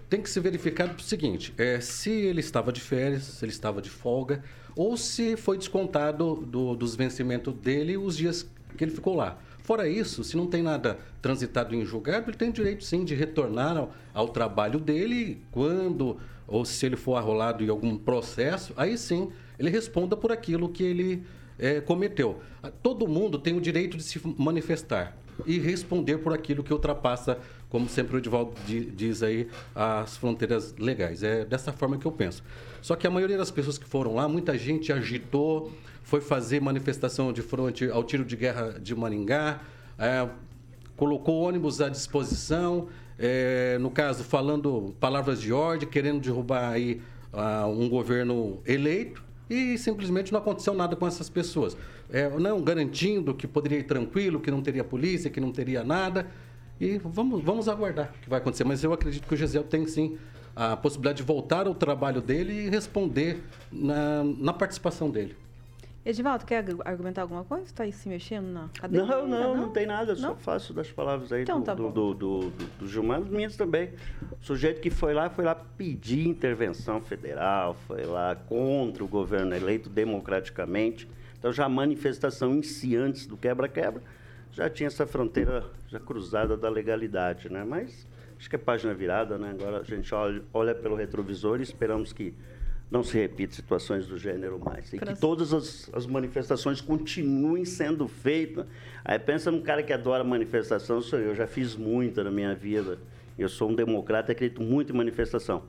Tem 0.09 0.23
que 0.23 0.31
se 0.31 0.39
verificar 0.39 0.95
o 0.95 1.03
seguinte: 1.03 1.53
é, 1.59 1.81
se 1.81 2.11
ele 2.11 2.39
estava 2.39 2.73
de 2.73 2.81
férias, 2.81 3.25
se 3.25 3.45
ele 3.45 3.51
estava 3.51 3.83
de 3.83 3.91
folga, 3.91 4.45
ou 4.77 4.97
se 4.97 5.37
foi 5.37 5.59
descontado 5.59 6.37
do, 6.37 6.77
dos 6.77 6.95
vencimentos 6.95 7.53
dele 7.53 7.97
os 7.97 8.17
dias 8.17 8.49
que 8.79 8.85
ele 8.85 8.93
ficou 8.93 9.17
lá. 9.17 9.39
Fora 9.63 9.89
isso, 9.89 10.23
se 10.23 10.37
não 10.37 10.47
tem 10.47 10.63
nada 10.63 10.99
transitado 11.21 11.75
em 11.75 11.85
julgado, 11.85 12.31
ele 12.31 12.37
tem 12.37 12.51
direito 12.51 12.85
sim 12.85 13.05
de 13.05 13.15
retornar 13.15 13.77
ao, 13.77 13.93
ao 14.13 14.29
trabalho 14.29 14.79
dele 14.79 15.41
quando, 15.51 16.19
ou 16.47 16.65
se 16.65 16.85
ele 16.85 16.97
for 16.97 17.17
arrolado 17.17 17.65
em 17.65 17.69
algum 17.69 17.97
processo, 17.97 18.73
aí 18.77 18.99
sim 18.99 19.31
ele 19.63 19.71
responda 19.71 20.17
por 20.17 20.33
aquilo 20.33 20.69
que 20.69 20.83
ele 20.83 21.23
é, 21.57 21.81
cometeu. 21.81 22.41
Todo 22.83 23.07
mundo 23.07 23.39
tem 23.39 23.57
o 23.57 23.61
direito 23.61 23.97
de 23.97 24.03
se 24.03 24.21
manifestar 24.37 25.17
e 25.47 25.59
responder 25.59 26.19
por 26.19 26.33
aquilo 26.33 26.65
que 26.65 26.73
ultrapassa, 26.73 27.39
como 27.69 27.89
sempre 27.89 28.17
o 28.17 28.19
Edivaldo 28.19 28.53
diz 28.67 29.23
aí, 29.23 29.49
as 29.75 30.17
fronteiras 30.17 30.75
legais. 30.77 31.23
É 31.23 31.45
dessa 31.45 31.73
forma 31.73 31.97
que 31.97 32.05
eu 32.05 32.13
penso. 32.13 32.43
Só 32.83 32.97
que 32.97 33.07
a 33.07 33.11
maioria 33.11 33.39
das 33.39 33.51
pessoas 33.51 33.79
que 33.79 33.87
foram 33.87 34.17
lá, 34.17 34.29
muita 34.29 34.59
gente 34.59 34.93
agitou, 34.93 35.73
foi 36.03 36.21
fazer 36.21 36.61
manifestação 36.61 37.33
de 37.33 37.41
frente 37.41 37.89
ao 37.89 38.03
tiro 38.03 38.25
de 38.25 38.37
guerra 38.37 38.81
de 38.81 38.95
Maringá, 38.95 39.61
é, 39.97 40.29
colocou 40.97 41.41
ônibus 41.43 41.81
à 41.81 41.89
disposição, 41.89 42.89
é, 43.17 43.79
no 43.79 43.91
caso, 43.91 44.25
falando 44.25 44.95
palavras 44.99 45.41
de 45.41 45.53
ordem, 45.53 45.89
querendo 45.89 46.21
derrubar 46.21 46.71
aí 46.71 47.01
uh, 47.33 47.69
um 47.69 47.89
governo 47.89 48.61
eleito 48.67 49.23
e 49.49 49.77
simplesmente 49.77 50.33
não 50.33 50.41
aconteceu 50.41 50.75
nada 50.75 50.97
com 50.97 51.07
essas 51.07 51.29
pessoas. 51.29 51.77
É, 52.11 52.29
não 52.39 52.61
garantindo 52.63 53.35
que 53.35 53.47
poderia 53.47 53.79
ir 53.79 53.85
tranquilo, 53.85 54.41
que 54.41 54.51
não 54.51 54.63
teria 54.63 54.85
polícia, 54.85 55.31
que 55.31 55.41
não 55.41 55.53
teria 55.53 55.83
nada. 55.85 56.27
E 56.81 56.99
vamos, 56.99 57.43
vamos 57.43 57.69
aguardar 57.69 58.13
o 58.17 58.21
que 58.21 58.31
vai 58.31 58.39
acontecer. 58.39 58.65
Mas 58.65 58.83
eu 58.83 58.93
acredito 58.93 59.27
que 59.27 59.35
o 59.35 59.37
Gisele 59.37 59.65
tem 59.65 59.87
sim 59.87 60.19
a 60.55 60.77
possibilidade 60.77 61.19
de 61.19 61.23
voltar 61.23 61.67
ao 61.67 61.75
trabalho 61.75 62.21
dele 62.21 62.67
e 62.67 62.69
responder 62.69 63.43
na, 63.71 64.25
na 64.25 64.53
participação 64.53 65.11
dele. 65.11 65.37
Edivaldo, 66.05 66.45
quer 66.45 66.65
argumentar 66.85 67.23
alguma 67.23 67.45
coisa? 67.45 67.65
Está 67.65 67.85
aí 67.85 67.93
se 67.93 68.09
mexendo 68.09 68.47
na 68.47 68.69
cadeira? 68.75 69.07
Não, 69.07 69.27
não, 69.27 69.57
não, 69.57 69.69
tem 69.71 69.87
nada. 69.87 70.15
Não? 70.15 70.31
Só 70.31 70.35
faço 70.35 70.75
das 70.75 70.91
palavras 70.91 71.33
aí 71.33 71.43
então, 71.43 71.61
do, 71.61 71.65
tá 71.65 71.75
do, 71.75 71.91
do, 71.91 72.15
do, 72.15 72.51
do 72.51 72.89
Gilmar, 72.89 73.21
minhas 73.21 73.57
também. 73.57 73.91
O 74.41 74.45
sujeito 74.45 74.81
que 74.81 74.91
foi 74.91 75.15
lá, 75.15 75.31
foi 75.31 75.45
lá 75.45 75.55
pedir 75.55 76.27
intervenção 76.27 77.01
federal, 77.01 77.75
foi 77.87 78.05
lá 78.05 78.35
contra 78.35 79.05
o 79.05 79.07
governo 79.07 79.55
eleito 79.55 79.89
democraticamente. 79.89 81.09
Então, 81.39 81.53
já 81.53 81.67
a 81.67 81.69
manifestação 81.69 82.53
em 82.53 82.63
si, 82.63 82.97
antes 82.97 83.25
do 83.25 83.37
quebra-quebra, 83.37 84.03
já 84.51 84.69
tinha 84.69 84.89
essa 84.89 85.07
fronteira 85.07 85.65
já 85.87 86.01
cruzada 86.01 86.57
da 86.57 86.69
legalidade, 86.69 87.49
né? 87.49 87.65
Mas 87.65 88.09
acho 88.37 88.51
que 88.51 88.57
é 88.57 88.59
página 88.59 88.93
virada, 88.93 89.39
né? 89.39 89.51
Agora 89.51 89.79
a 89.79 89.85
gente 89.85 90.13
olha, 90.13 90.43
olha 90.53 90.75
pelo 90.75 90.97
retrovisor 90.97 91.61
e 91.61 91.63
esperamos 91.63 92.13
que 92.13 92.35
não 92.93 93.03
se 93.03 93.17
repita 93.17 93.55
situações 93.55 94.07
do 94.07 94.19
gênero 94.19 94.61
mais. 94.63 94.93
E 94.93 94.99
que 94.99 95.19
todas 95.19 95.55
as, 95.55 95.91
as, 95.95 96.07
manifestações 96.07 96.79
continuem 96.79 97.65
sendo 97.65 98.07
feitas. 98.07 98.67
Aí 99.03 99.19
pensa 99.19 99.51
num 99.51 99.63
cara 99.63 99.83
que 99.83 99.95
adora 99.95 100.23
manifestação, 100.23 101.01
sou 101.01 101.19
eu. 101.19 101.35
Já 101.35 101.47
fiz 101.47 101.75
muita 101.75 102.23
na 102.23 102.31
minha 102.31 102.55
vida. 102.55 102.99
Eu 103.39 103.49
sou 103.49 103.71
um 103.71 103.75
democrata 103.75 104.31
e 104.31 104.33
acredito 104.33 104.61
muito 104.61 104.93
em 104.93 104.97
manifestação. 104.97 105.63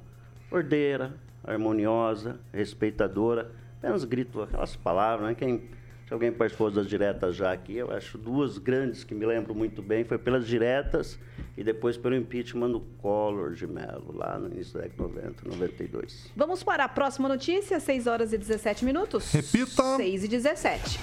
Ordeira, 0.51 1.13
harmoniosa, 1.45 2.41
respeitadora. 2.51 3.49
Apenas 3.77 4.03
grito 4.03 4.41
aquelas 4.41 4.75
palavras, 4.75 5.29
né? 5.29 5.33
Quem 5.33 5.69
alguém 6.13 6.31
participou 6.31 6.69
das 6.69 6.87
diretas 6.87 7.35
já 7.35 7.51
aqui, 7.51 7.75
eu 7.75 7.91
acho 7.91 8.17
duas 8.17 8.57
grandes 8.57 9.03
que 9.03 9.15
me 9.15 9.25
lembro 9.25 9.53
muito 9.55 9.81
bem, 9.81 10.03
foi 10.03 10.17
pelas 10.17 10.45
diretas 10.45 11.19
e 11.57 11.63
depois 11.63 11.97
pelo 11.97 12.15
impeachment 12.15 12.71
do 12.71 12.79
Collor 12.79 13.53
de 13.53 13.67
Mello, 13.67 14.11
lá 14.13 14.37
no 14.37 14.47
início 14.47 14.75
da 14.75 14.81
década 14.81 15.03
90, 15.03 15.49
92. 15.49 16.31
Vamos 16.35 16.63
para 16.63 16.85
a 16.85 16.89
próxima 16.89 17.27
notícia, 17.27 17.79
6 17.79 18.07
horas 18.07 18.33
e 18.33 18.37
17 18.37 18.85
minutos. 18.85 19.31
Repita. 19.31 19.97
6 19.97 20.23
e 20.23 20.27
17. 20.27 20.99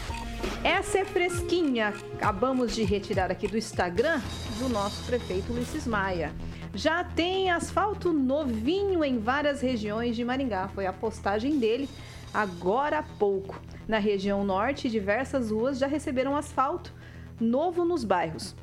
Essa 0.65 0.99
é 0.99 1.05
fresquinha. 1.05 1.93
Acabamos 2.15 2.75
de 2.75 2.83
retirar 2.85 3.31
aqui 3.31 3.47
do 3.47 3.59
Instagram 3.59 4.21
do 4.59 4.69
nosso 4.69 5.05
prefeito 5.05 5.53
Ulisses 5.53 5.87
Maia. 5.87 6.33
Já 6.75 7.03
tem 7.03 7.51
asfalto 7.51 8.13
novinho 8.13 9.05
em 9.05 9.19
várias 9.19 9.61
regiões 9.61 10.15
de 10.15 10.25
Maringá. 10.25 10.69
Foi 10.69 10.87
a 10.87 10.93
postagem 10.93 11.59
dele 11.59 11.89
agora 12.33 12.99
há 12.99 13.03
pouco. 13.03 13.61
Na 13.89 13.99
região 13.99 14.45
norte, 14.45 14.89
diversas 14.89 15.51
ruas 15.51 15.79
já 15.79 15.87
receberam 15.87 16.37
asfalto 16.37 16.93
novo 17.41 17.85
nos 17.85 18.05
bairros. 18.05 18.55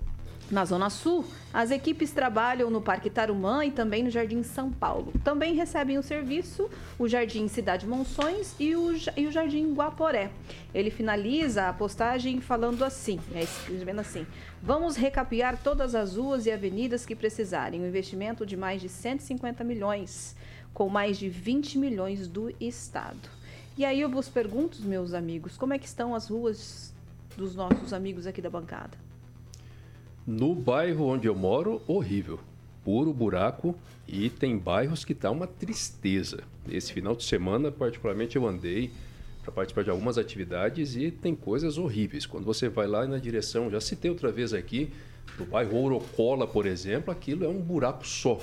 Na 0.50 0.64
Zona 0.64 0.90
Sul, 0.90 1.26
as 1.54 1.72
equipes 1.72 2.12
trabalham 2.12 2.70
no 2.70 2.82
Parque 2.82 3.10
Tarumã 3.10 3.66
e 3.66 3.72
também 3.72 4.02
no 4.02 4.10
Jardim 4.10 4.44
São 4.44 4.72
Paulo. 4.72 5.12
Também 5.22 5.54
recebem 5.54 5.98
o 5.98 6.04
serviço 6.04 6.70
o 6.98 7.06
Jardim 7.06 7.50
Cidade 7.50 7.86
Monções 7.86 8.56
e 8.58 8.74
o, 8.74 8.94
e 9.18 9.28
o 9.28 9.32
Jardim 9.32 9.74
Guaporé. 9.74 10.32
Ele 10.74 10.90
finaliza 10.90 11.68
a 11.68 11.74
postagem 11.74 12.40
falando 12.40 12.86
assim, 12.86 13.20
é, 13.36 13.44
escrevendo 13.44 14.00
assim: 14.00 14.26
Vamos 14.64 14.96
recapear 14.96 15.62
todas 15.62 15.94
as 15.94 16.16
ruas 16.16 16.46
e 16.46 16.52
avenidas 16.52 17.06
que 17.06 17.14
precisarem. 17.16 17.82
Um 17.82 17.88
investimento 17.88 18.46
de 18.46 18.56
mais 18.56 18.82
de 18.82 18.88
150 18.88 19.66
milhões, 19.66 20.34
com 20.74 20.88
mais 20.88 21.18
de 21.20 21.28
20 21.28 21.78
milhões 21.78 22.26
do 22.26 22.56
Estado. 22.58 23.37
E 23.78 23.86
aí 23.86 24.02
eu 24.02 24.10
vos 24.10 24.28
pergunto, 24.28 24.82
meus 24.82 25.14
amigos, 25.14 25.56
como 25.56 25.72
é 25.72 25.78
que 25.78 25.86
estão 25.86 26.16
as 26.16 26.30
ruas 26.30 26.92
dos 27.38 27.54
nossos 27.54 27.94
amigos 27.94 28.26
aqui 28.26 28.42
da 28.42 28.50
bancada? 28.50 28.98
No 30.26 30.56
bairro 30.56 31.06
onde 31.06 31.28
eu 31.28 31.36
moro, 31.36 31.80
horrível. 31.86 32.40
Puro 32.84 33.14
buraco 33.14 33.76
e 34.08 34.32
tem 34.32 34.58
bairros 34.58 35.06
que 35.06 35.14
tá 35.14 35.30
uma 35.30 35.46
tristeza. 35.46 36.44
Esse 36.68 36.92
final 36.92 37.16
de 37.16 37.24
semana, 37.24 37.72
particularmente, 37.72 38.36
eu 38.36 38.48
andei 38.48 38.90
para 39.44 39.52
participar 39.52 39.84
de 39.84 39.92
algumas 39.92 40.18
atividades 40.18 40.96
e 40.96 41.12
tem 41.12 41.36
coisas 41.36 41.78
horríveis. 41.78 42.26
Quando 42.26 42.46
você 42.46 42.68
vai 42.68 42.88
lá 42.88 43.06
na 43.06 43.20
direção, 43.20 43.70
já 43.70 43.80
citei 43.80 44.10
outra 44.10 44.32
vez 44.32 44.56
aqui, 44.56 44.92
do 45.38 45.46
bairro 45.46 45.78
Ourocola, 45.78 46.48
por 46.48 46.66
exemplo, 46.66 47.12
aquilo 47.12 47.46
é 47.46 47.48
um 47.48 47.62
buraco 47.62 48.08
só. 48.08 48.40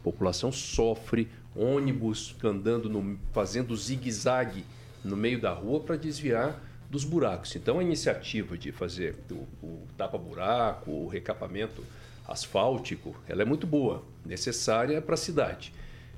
A 0.00 0.02
população 0.02 0.50
sofre, 0.50 1.28
ônibus 1.54 2.34
andando, 2.42 2.88
no, 2.88 3.18
fazendo 3.32 3.76
zigue-zague 3.76 4.64
no 5.04 5.16
meio 5.16 5.40
da 5.40 5.52
rua 5.52 5.80
para 5.80 5.96
desviar 5.96 6.60
dos 6.88 7.04
buracos. 7.04 7.56
Então, 7.56 7.78
a 7.78 7.82
iniciativa 7.82 8.56
de 8.56 8.70
fazer 8.70 9.16
o, 9.30 9.46
o 9.66 9.86
tapa-buraco, 9.96 10.90
o 10.90 11.08
recapamento 11.08 11.82
asfáltico, 12.26 13.16
ela 13.28 13.42
é 13.42 13.44
muito 13.44 13.66
boa, 13.66 14.02
necessária 14.24 15.00
para 15.00 15.14
a 15.14 15.18
cidade. 15.18 15.72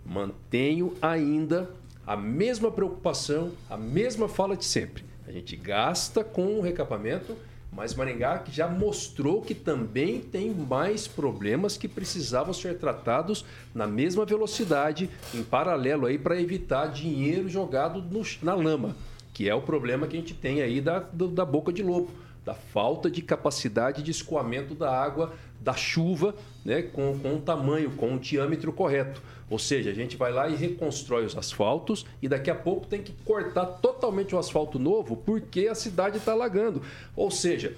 Mantenho 0.05 0.95
ainda 1.01 1.71
a 2.07 2.17
mesma 2.17 2.71
preocupação, 2.71 3.53
a 3.71 3.77
mesma 3.77 4.29
fala 4.29 4.57
de 4.57 4.65
sempre. 4.65 5.05
A 5.27 5.33
gente 5.33 5.57
gasta 5.57 6.23
com 6.23 6.59
o 6.59 6.61
recapamento 6.61 7.37
mas 7.75 7.95
Maringá 7.95 8.39
que 8.39 8.53
já 8.53 8.69
mostrou 8.69 9.43
que 9.43 9.55
também 9.55 10.21
tem 10.21 10.55
mais 10.55 11.09
problemas 11.09 11.77
que 11.77 11.89
precisavam 11.89 12.55
ser 12.55 12.79
tratados 12.79 13.45
na 13.75 13.87
mesma 13.87 14.25
velocidade, 14.25 15.11
em 15.35 15.43
paralelo 15.43 16.07
aí, 16.07 16.17
para 16.17 16.41
evitar 16.41 16.87
dinheiro 16.87 17.49
jogado 17.49 18.01
no, 18.01 18.23
na 18.43 18.55
lama, 18.55 18.97
que 19.33 19.49
é 19.49 19.55
o 19.55 19.63
problema 19.63 20.07
que 20.07 20.17
a 20.17 20.21
gente 20.21 20.35
tem 20.35 20.63
aí 20.63 20.81
da, 20.81 21.01
do, 21.01 21.29
da 21.29 21.45
boca 21.45 21.73
de 21.73 21.83
lobo 21.83 22.24
da 22.45 22.55
falta 22.55 23.11
de 23.11 23.23
capacidade 23.23 24.03
de 24.03 24.11
escoamento 24.11 24.75
da 24.75 24.91
água 24.91 25.33
da 25.61 25.73
chuva 25.73 26.35
né, 26.65 26.83
com, 26.83 27.19
com 27.19 27.37
o 27.37 27.41
tamanho, 27.41 27.91
com 27.93 28.15
o 28.15 28.19
diâmetro 28.19 28.73
correto. 28.73 29.23
Ou 29.49 29.59
seja, 29.59 29.91
a 29.91 29.95
gente 29.95 30.17
vai 30.17 30.33
lá 30.33 30.49
e 30.49 30.55
reconstrói 30.55 31.25
os 31.25 31.37
asfaltos 31.37 32.05
e 32.21 32.29
daqui 32.29 32.51
a 32.51 32.55
pouco 32.55 32.87
tem 32.87 33.03
que 33.03 33.13
cortar 33.25 33.65
totalmente 33.67 34.35
o 34.35 34.39
asfalto 34.39 34.79
novo 34.79 35.17
porque 35.17 35.69
a 35.69 35.75
cidade 35.75 36.19
está 36.19 36.33
alagando. 36.33 36.83
Ou 37.17 37.31
seja, 37.31 37.75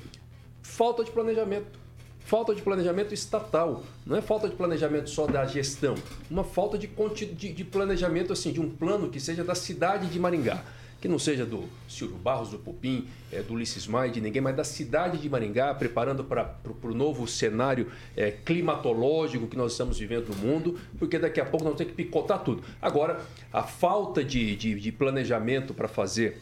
falta 0.62 1.05
de 1.05 1.11
planejamento. 1.11 1.87
Falta 2.20 2.52
de 2.52 2.61
planejamento 2.61 3.14
estatal, 3.14 3.85
não 4.05 4.16
é 4.16 4.20
falta 4.20 4.48
de 4.48 4.57
planejamento 4.57 5.09
só 5.09 5.29
da 5.29 5.46
gestão, 5.46 5.94
uma 6.29 6.42
falta 6.42 6.76
de, 6.76 6.88
de, 6.88 7.52
de 7.52 7.64
planejamento 7.64 8.33
assim, 8.33 8.50
de 8.50 8.61
um 8.61 8.68
plano 8.68 9.09
que 9.09 9.20
seja 9.20 9.44
da 9.44 9.55
cidade 9.55 10.09
de 10.09 10.18
Maringá 10.18 10.64
que 11.00 11.09
não 11.09 11.18
seja 11.18 11.44
do 11.44 11.64
Silvio 11.88 12.16
Barros, 12.16 12.50
do 12.50 12.59
Pupim, 12.59 13.06
é, 13.30 13.42
do 13.42 13.54
Ulisses 13.54 13.87
Maia, 13.87 14.11
de 14.11 14.20
ninguém, 14.20 14.40
mas 14.40 14.56
da 14.56 14.64
cidade 14.64 15.18
de 15.18 15.28
Maringá, 15.28 15.74
preparando 15.74 16.24
para 16.24 16.56
o 16.82 16.94
novo 16.94 17.26
cenário 17.26 17.90
é, 18.16 18.30
climatológico 18.30 19.46
que 19.46 19.56
nós 19.56 19.72
estamos 19.72 19.98
vivendo 19.98 20.28
no 20.28 20.37
mundo, 20.37 20.78
porque 20.98 21.18
daqui 21.18 21.40
a 21.40 21.44
pouco 21.44 21.64
nós 21.64 21.76
ter 21.76 21.85
que 21.85 21.92
picotar 21.92 22.42
tudo. 22.42 22.62
Agora, 22.80 23.20
a 23.52 23.62
falta 23.62 24.24
de, 24.24 24.56
de, 24.56 24.80
de 24.80 24.92
planejamento 24.92 25.74
para 25.74 25.88
fazer 25.88 26.40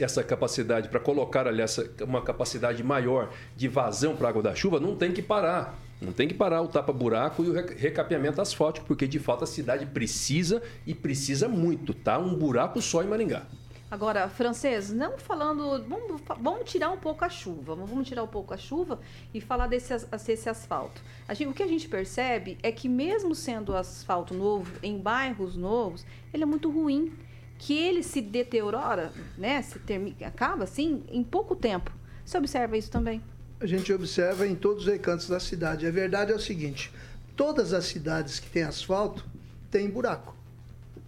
essa 0.00 0.22
capacidade, 0.22 0.88
para 0.88 1.00
colocar 1.00 1.46
ali 1.46 1.62
essa, 1.62 1.88
uma 2.02 2.22
capacidade 2.22 2.82
maior 2.82 3.30
de 3.56 3.68
vazão 3.68 4.16
para 4.16 4.28
a 4.28 4.30
água 4.30 4.42
da 4.42 4.54
chuva, 4.54 4.80
não 4.80 4.96
tem 4.96 5.12
que 5.12 5.22
parar. 5.22 5.78
Não 6.00 6.12
tem 6.12 6.28
que 6.28 6.34
parar 6.34 6.60
o 6.60 6.68
tapa-buraco 6.68 7.42
e 7.42 7.48
o 7.48 7.52
recapeamento 7.52 8.40
asfáltico, 8.40 8.86
porque 8.86 9.06
de 9.06 9.18
fato 9.18 9.44
a 9.44 9.46
cidade 9.46 9.86
precisa 9.86 10.62
e 10.86 10.94
precisa 10.94 11.48
muito, 11.48 11.94
tá? 11.94 12.18
Um 12.18 12.34
buraco 12.34 12.82
só 12.82 13.02
em 13.02 13.06
Maringá. 13.06 13.46
Agora, 13.88 14.28
francês, 14.28 14.90
não 14.92 15.16
falando. 15.16 15.82
Vamos, 15.88 16.20
vamos, 16.40 16.70
tirar 16.70 16.90
um 16.90 16.96
pouco 16.96 17.24
a 17.24 17.28
chuva. 17.28 17.74
Vamos 17.76 18.08
tirar 18.08 18.24
um 18.24 18.28
pouco 18.28 18.52
a 18.52 18.56
chuva 18.56 18.98
e 19.32 19.40
falar 19.40 19.68
desse, 19.68 19.94
desse 20.26 20.48
asfalto. 20.48 21.00
Gente, 21.30 21.46
o 21.46 21.54
que 21.54 21.62
a 21.62 21.68
gente 21.68 21.88
percebe 21.88 22.58
é 22.64 22.72
que, 22.72 22.88
mesmo 22.88 23.34
sendo 23.34 23.76
asfalto 23.76 24.34
novo, 24.34 24.72
em 24.82 24.98
bairros 24.98 25.56
novos, 25.56 26.04
ele 26.34 26.42
é 26.42 26.46
muito 26.46 26.68
ruim. 26.68 27.12
Que 27.58 27.72
ele 27.78 28.02
se 28.02 28.20
deteriora, 28.20 29.12
né? 29.38 29.62
Se 29.62 29.78
termina, 29.78 30.26
acaba 30.26 30.64
assim 30.64 31.04
em 31.08 31.24
pouco 31.24 31.56
tempo. 31.56 31.90
Você 32.22 32.36
observa 32.36 32.76
isso 32.76 32.90
também? 32.90 33.22
A 33.60 33.66
gente 33.66 33.92
observa 33.92 34.46
em 34.46 34.54
todos 34.54 34.84
os 34.84 34.88
recantos 34.90 35.28
da 35.28 35.40
cidade. 35.40 35.86
A 35.86 35.90
verdade 35.90 36.32
é 36.32 36.34
o 36.34 36.40
seguinte: 36.40 36.92
todas 37.34 37.72
as 37.72 37.86
cidades 37.86 38.38
que 38.38 38.48
têm 38.50 38.62
asfalto 38.62 39.24
têm 39.70 39.88
buraco. 39.88 40.36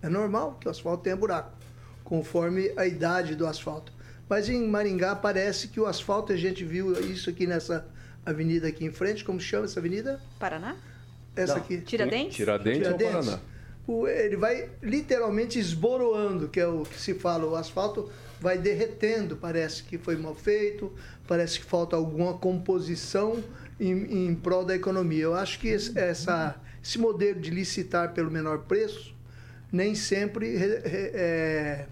É 0.03 0.09
normal 0.09 0.57
que 0.61 0.69
o 0.69 0.71
asfalto 0.71 1.03
tenha 1.03 1.17
buraco, 1.17 1.53
conforme 2.05 2.73
a 2.77 2.87
idade 2.87 3.35
do 3.35 3.47
asfalto. 3.47 3.93
Mas 4.29 4.49
em 4.49 4.67
Maringá 4.67 5.17
parece 5.17 5.69
que 5.69 5.81
o 5.81 5.87
asfalto, 5.87 6.33
a 6.33 6.37
gente 6.37 6.65
viu 6.65 6.93
isso 7.01 7.31
aqui 7.31 7.47
nessa 7.47 7.87
avenida 8.25 8.69
aqui 8.69 8.85
em 8.85 8.93
frente, 8.93 9.25
como 9.25 9.41
chama 9.41 9.65
essa 9.65 9.81
avenida? 9.81 10.21
Paraná? 10.39 10.77
Essa 11.35 11.55
Não. 11.55 11.63
aqui. 11.63 11.81
Tiradentes? 11.81 12.37
Tiradentes, 12.37 12.83
Tiradentes. 12.83 13.15
ou 13.15 13.23
Paraná? 13.23 13.41
O, 13.89 14.07
ele 14.07 14.37
vai 14.37 14.69
literalmente 14.83 15.59
esboroando, 15.59 16.47
que 16.47 16.61
é 16.61 16.67
o 16.67 16.83
que 16.83 17.01
se 17.01 17.15
fala, 17.15 17.47
o 17.47 17.57
asfalto 17.57 18.11
vai 18.39 18.59
derretendo, 18.59 19.35
parece 19.35 19.83
que 19.83 19.97
foi 19.97 20.15
mal 20.15 20.35
feito, 20.35 20.93
parece 21.27 21.59
que 21.59 21.65
falta 21.65 21.97
alguma 21.97 22.35
composição 22.35 23.43
em, 23.81 24.29
em 24.29 24.35
prol 24.35 24.63
da 24.63 24.77
economia. 24.77 25.23
Eu 25.25 25.35
acho 25.35 25.59
que 25.59 25.69
esse, 25.69 25.99
essa, 25.99 26.61
esse 26.85 26.99
modelo 26.99 27.41
de 27.41 27.51
licitar 27.51 28.13
pelo 28.13 28.31
menor 28.31 28.59
preço 28.65 29.17
nem 29.73 29.95
sempre 29.95 30.55
é, 30.55 31.87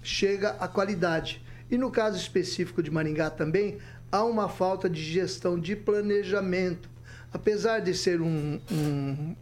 chega 0.00 0.50
à 0.60 0.68
qualidade. 0.68 1.42
E 1.68 1.76
no 1.76 1.90
caso 1.90 2.16
específico 2.16 2.82
de 2.82 2.90
Maringá 2.90 3.30
também, 3.30 3.78
há 4.12 4.22
uma 4.24 4.48
falta 4.48 4.88
de 4.88 5.02
gestão 5.02 5.58
de 5.58 5.74
planejamento. 5.74 6.88
Apesar 7.32 7.80
de 7.80 7.94
ser 7.94 8.20
um, 8.20 8.60
um, 8.70 9.34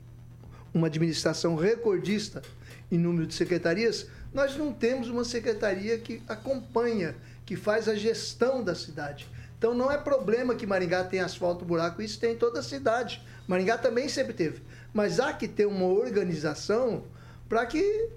uma 0.72 0.86
administração 0.86 1.54
recordista 1.54 2.42
em 2.90 2.98
número 2.98 3.26
de 3.26 3.34
secretarias, 3.34 4.06
nós 4.32 4.56
não 4.56 4.72
temos 4.72 5.08
uma 5.08 5.24
secretaria 5.24 5.98
que 5.98 6.22
acompanha, 6.28 7.14
que 7.44 7.56
faz 7.56 7.88
a 7.88 7.94
gestão 7.94 8.62
da 8.62 8.74
cidade. 8.74 9.26
Então 9.58 9.74
não 9.74 9.90
é 9.90 9.98
problema 9.98 10.54
que 10.54 10.66
Maringá 10.66 11.04
tenha 11.04 11.24
asfalto 11.24 11.64
buraco, 11.64 12.00
isso 12.00 12.18
tem 12.18 12.32
em 12.32 12.36
toda 12.36 12.60
a 12.60 12.62
cidade. 12.62 13.22
Maringá 13.46 13.76
também 13.76 14.08
sempre 14.08 14.32
teve. 14.32 14.62
Mas 14.92 15.20
há 15.20 15.32
que 15.32 15.46
ter 15.46 15.66
uma 15.66 15.86
organização 15.86 17.04
para 17.48 17.66
que 17.66 18.08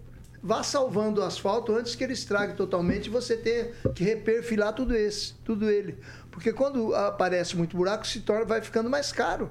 vá 0.41 0.61
salvando 0.61 1.21
o 1.21 1.23
asfalto 1.23 1.75
antes 1.75 1.95
que 1.95 2.03
ele 2.03 2.13
estrague 2.13 2.55
totalmente 2.55 3.07
e 3.07 3.09
você 3.09 3.35
tenha 3.35 3.71
que 3.95 4.03
reperfilar 4.03 4.73
tudo 4.73 4.95
esse, 4.95 5.33
tudo 5.45 5.69
ele. 5.69 5.97
Porque 6.29 6.51
quando 6.51 6.93
aparece 6.95 7.55
muito 7.55 7.77
buraco, 7.77 8.05
se 8.05 8.21
torna, 8.21 8.45
vai 8.45 8.61
ficando 8.61 8.89
mais 8.89 9.11
caro. 9.11 9.49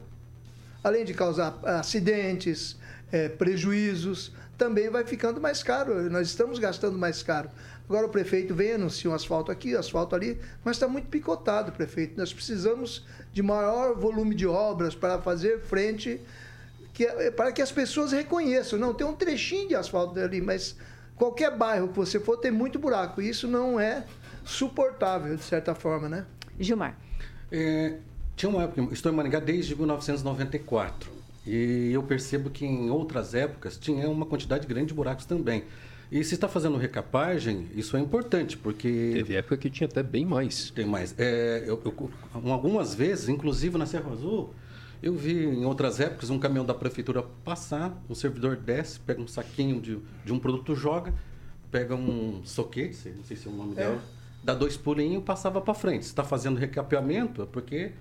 Além 0.85 1.05
de 1.05 1.15
causar 1.15 1.59
acidentes, 1.62 2.77
é, 3.12 3.29
prejuízos, 3.29 4.33
também 4.57 4.88
vai 4.88 5.05
ficando 5.05 5.40
mais 5.40 5.62
caro. 5.62 6.11
Nós 6.11 6.29
estamos 6.29 6.59
gastando 6.59 6.98
mais 6.98 7.22
caro. 7.22 7.51
Agora 7.88 8.07
o 8.07 8.09
prefeito 8.09 8.55
vem 8.55 8.72
anuncia 8.72 9.11
um 9.11 9.14
asfalto 9.14 9.53
aqui, 9.53 9.77
asfalto 9.77 10.16
ali, 10.16 10.40
mas 10.64 10.77
está 10.77 10.88
muito 10.88 11.09
picotado, 11.09 11.72
prefeito. 11.72 12.16
Nós 12.16 12.33
precisamos 12.33 13.05
de 13.33 13.42
maior 13.42 13.94
volume 13.94 14.35
de 14.35 14.46
obras 14.46 14.94
para 14.94 15.20
fazer 15.20 15.61
frente, 15.61 16.20
que, 16.94 17.05
é, 17.05 17.31
para 17.31 17.53
que 17.53 17.61
as 17.61 17.70
pessoas 17.70 18.12
reconheçam. 18.12 18.79
Não, 18.79 18.94
tem 18.94 19.07
um 19.07 19.14
trechinho 19.14 19.68
de 19.68 19.75
asfalto 19.75 20.18
ali, 20.18 20.40
mas 20.40 20.75
qualquer 21.16 21.55
bairro 21.57 21.88
que 21.88 21.96
você 21.96 22.18
for 22.18 22.38
tem 22.38 22.51
muito 22.51 22.79
buraco. 22.79 23.20
E 23.20 23.29
isso 23.29 23.46
não 23.46 23.79
é 23.79 24.05
suportável, 24.44 25.37
de 25.37 25.42
certa 25.42 25.75
forma, 25.75 26.09
né? 26.09 26.25
Gilmar. 26.59 26.96
É, 27.51 27.98
tinha 28.37 28.48
uma 28.48 28.62
época, 28.62 28.94
estou 28.94 29.12
em 29.12 29.14
Maringá 29.14 29.38
desde 29.38 29.77
1994. 29.77 31.12
E 31.46 31.90
eu 31.92 32.02
percebo 32.02 32.50
que 32.50 32.64
em 32.64 32.90
outras 32.90 33.35
épocas 33.35 33.76
tinha 33.76 34.09
uma 34.09 34.24
quantidade 34.26 34.66
grande 34.66 34.88
de 34.88 34.94
buracos 34.94 35.24
também. 35.24 35.64
E 36.11 36.22
se 36.22 36.35
está 36.35 36.46
fazendo 36.46 36.76
recapagem, 36.76 37.68
isso 37.74 37.96
é 37.96 38.00
importante, 38.00 38.57
porque. 38.57 39.12
Teve 39.14 39.35
época 39.35 39.57
que 39.57 39.70
tinha 39.70 39.88
até 39.88 40.02
bem 40.02 40.26
mais. 40.26 40.70
Tem 40.70 40.85
mais. 40.85 41.14
É, 41.18 41.64
eu, 41.66 41.81
eu, 41.85 42.11
algumas 42.52 42.94
vezes, 42.94 43.28
inclusive 43.28 43.78
na 43.78 43.87
Serra 43.87 44.12
Azul, 44.12 44.55
eu 45.02 45.14
vi 45.14 45.44
em 45.44 45.64
outras 45.64 46.00
épocas 46.00 46.28
um 46.28 46.38
caminhão 46.38 46.66
da 46.66 46.74
prefeitura 46.74 47.22
passar, 47.44 48.00
o 48.09 48.14
servidor 48.14 48.57
desce, 48.57 49.00
pega 49.00 49.20
um 49.20 49.26
saquinho 49.26 49.81
de, 49.81 49.98
de 50.24 50.33
um 50.33 50.38
produto, 50.38 50.74
joga, 50.76 51.14
pega 51.70 51.94
um 51.94 52.42
soquete, 52.44 53.09
não 53.16 53.24
sei 53.24 53.37
se 53.37 53.48
é 53.48 53.50
o 53.50 53.55
nome 53.55 53.72
é. 53.72 53.76
dela 53.76 54.02
dá 54.42 54.55
dois 54.55 54.76
pulinhos 54.76 55.22
e 55.22 55.24
passava 55.24 55.61
para 55.61 55.74
frente. 55.74 56.05
Se 56.05 56.11
está 56.11 56.24
fazendo 56.24 56.59
recapeamento, 56.59 57.42
é 57.42 57.46
porque, 57.46 57.92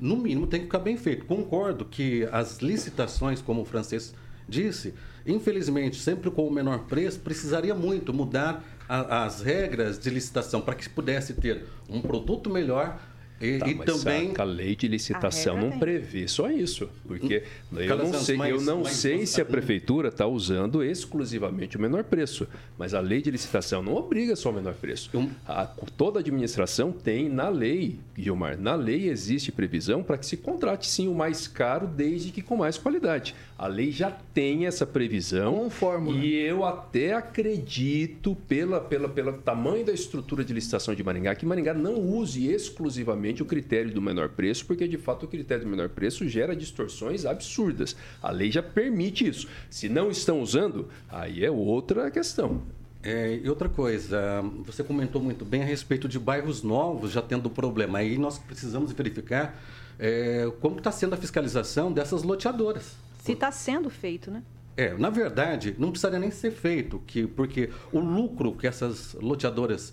no 0.00 0.16
mínimo, 0.16 0.46
tem 0.46 0.60
que 0.60 0.66
ficar 0.66 0.78
bem 0.78 0.96
feito. 0.96 1.24
Concordo 1.24 1.84
que 1.84 2.28
as 2.30 2.58
licitações, 2.58 3.40
como 3.40 3.62
o 3.62 3.64
francês 3.64 4.14
disse, 4.48 4.94
infelizmente, 5.26 5.96
sempre 5.96 6.30
com 6.30 6.46
o 6.46 6.50
menor 6.50 6.80
preço, 6.80 7.20
precisaria 7.20 7.74
muito 7.74 8.12
mudar 8.12 8.64
a, 8.88 9.24
as 9.24 9.40
regras 9.40 9.98
de 9.98 10.10
licitação 10.10 10.60
para 10.60 10.74
que 10.74 10.88
pudesse 10.88 11.34
ter 11.34 11.64
um 11.88 12.00
produto 12.00 12.50
melhor 12.50 13.00
e, 13.40 13.58
tá, 13.58 13.68
e 13.68 13.74
também 13.74 14.32
a, 14.38 14.44
lei 14.44 14.74
de 14.74 14.88
licitação 14.88 15.58
não 15.58 15.78
prevê 15.78 16.26
só 16.26 16.50
isso, 16.50 16.88
porque 17.06 17.42
hum, 17.70 17.78
eu 17.80 17.96
não 17.96 18.12
sei, 18.14 18.36
mais, 18.36 18.50
eu 18.54 18.60
não 18.62 18.84
sei 18.84 19.26
se 19.26 19.40
a 19.40 19.44
prefeitura 19.44 20.08
está 20.08 20.26
usando 20.26 20.82
exclusivamente 20.82 21.76
o 21.76 21.80
menor 21.80 22.04
preço, 22.04 22.48
mas 22.78 22.94
a 22.94 23.00
lei 23.00 23.20
de 23.20 23.30
licitação 23.30 23.82
não 23.82 23.94
obriga 23.94 24.34
só 24.34 24.50
o 24.50 24.54
menor 24.54 24.74
preço. 24.74 25.10
A, 25.46 25.66
toda 25.96 26.20
administração 26.20 26.90
tem 26.90 27.28
na 27.28 27.48
lei, 27.48 27.98
Gilmar, 28.16 28.58
na 28.58 28.74
lei 28.74 29.08
existe 29.08 29.52
previsão 29.52 30.02
para 30.02 30.16
que 30.16 30.24
se 30.24 30.36
contrate 30.38 30.86
sim 30.88 31.06
o 31.06 31.14
mais 31.14 31.46
caro, 31.46 31.86
desde 31.86 32.30
que 32.30 32.40
com 32.40 32.56
mais 32.56 32.78
qualidade. 32.78 33.34
A 33.58 33.66
lei 33.66 33.90
já 33.90 34.10
tem 34.10 34.66
essa 34.66 34.86
previsão. 34.86 35.54
Com 35.54 35.70
fórmula. 35.70 36.16
E 36.18 36.34
eu 36.34 36.64
até 36.64 37.14
acredito, 37.14 38.36
pela, 38.48 38.80
pela, 38.80 39.08
pelo 39.08 39.32
tamanho 39.34 39.84
da 39.84 39.92
estrutura 39.92 40.44
de 40.44 40.52
licitação 40.52 40.94
de 40.94 41.02
Maringá, 41.02 41.34
que 41.34 41.46
Maringá 41.46 41.72
não 41.74 41.98
use 41.98 42.46
exclusivamente 42.46 43.25
o 43.42 43.46
critério 43.46 43.92
do 43.92 44.00
menor 44.02 44.30
preço, 44.30 44.66
porque 44.66 44.86
de 44.86 44.98
fato 44.98 45.24
o 45.24 45.28
critério 45.28 45.64
do 45.64 45.70
menor 45.70 45.88
preço 45.88 46.28
gera 46.28 46.54
distorções 46.54 47.24
absurdas. 47.24 47.96
A 48.22 48.30
lei 48.30 48.50
já 48.50 48.62
permite 48.62 49.26
isso. 49.26 49.48
Se 49.70 49.88
não 49.88 50.10
estão 50.10 50.40
usando, 50.40 50.88
aí 51.08 51.44
é 51.44 51.50
outra 51.50 52.10
questão. 52.10 52.62
É, 53.02 53.38
e 53.42 53.48
outra 53.48 53.68
coisa, 53.68 54.42
você 54.64 54.82
comentou 54.82 55.22
muito 55.22 55.44
bem 55.44 55.62
a 55.62 55.64
respeito 55.64 56.08
de 56.08 56.18
bairros 56.18 56.62
novos 56.62 57.12
já 57.12 57.22
tendo 57.22 57.48
problema. 57.48 57.98
Aí 57.98 58.18
nós 58.18 58.38
precisamos 58.38 58.92
verificar 58.92 59.60
é, 59.98 60.50
como 60.60 60.78
está 60.78 60.90
sendo 60.90 61.14
a 61.14 61.16
fiscalização 61.16 61.92
dessas 61.92 62.22
loteadoras. 62.22 62.96
Se 63.22 63.32
está 63.32 63.52
sendo 63.52 63.88
feito, 63.90 64.30
né? 64.30 64.42
É, 64.76 64.92
na 64.94 65.08
verdade, 65.08 65.74
não 65.78 65.90
precisaria 65.90 66.18
nem 66.18 66.30
ser 66.30 66.50
feito, 66.50 67.02
que, 67.06 67.26
porque 67.26 67.70
o 67.90 67.98
lucro 67.98 68.52
que 68.52 68.66
essas 68.66 69.14
loteadoras 69.14 69.92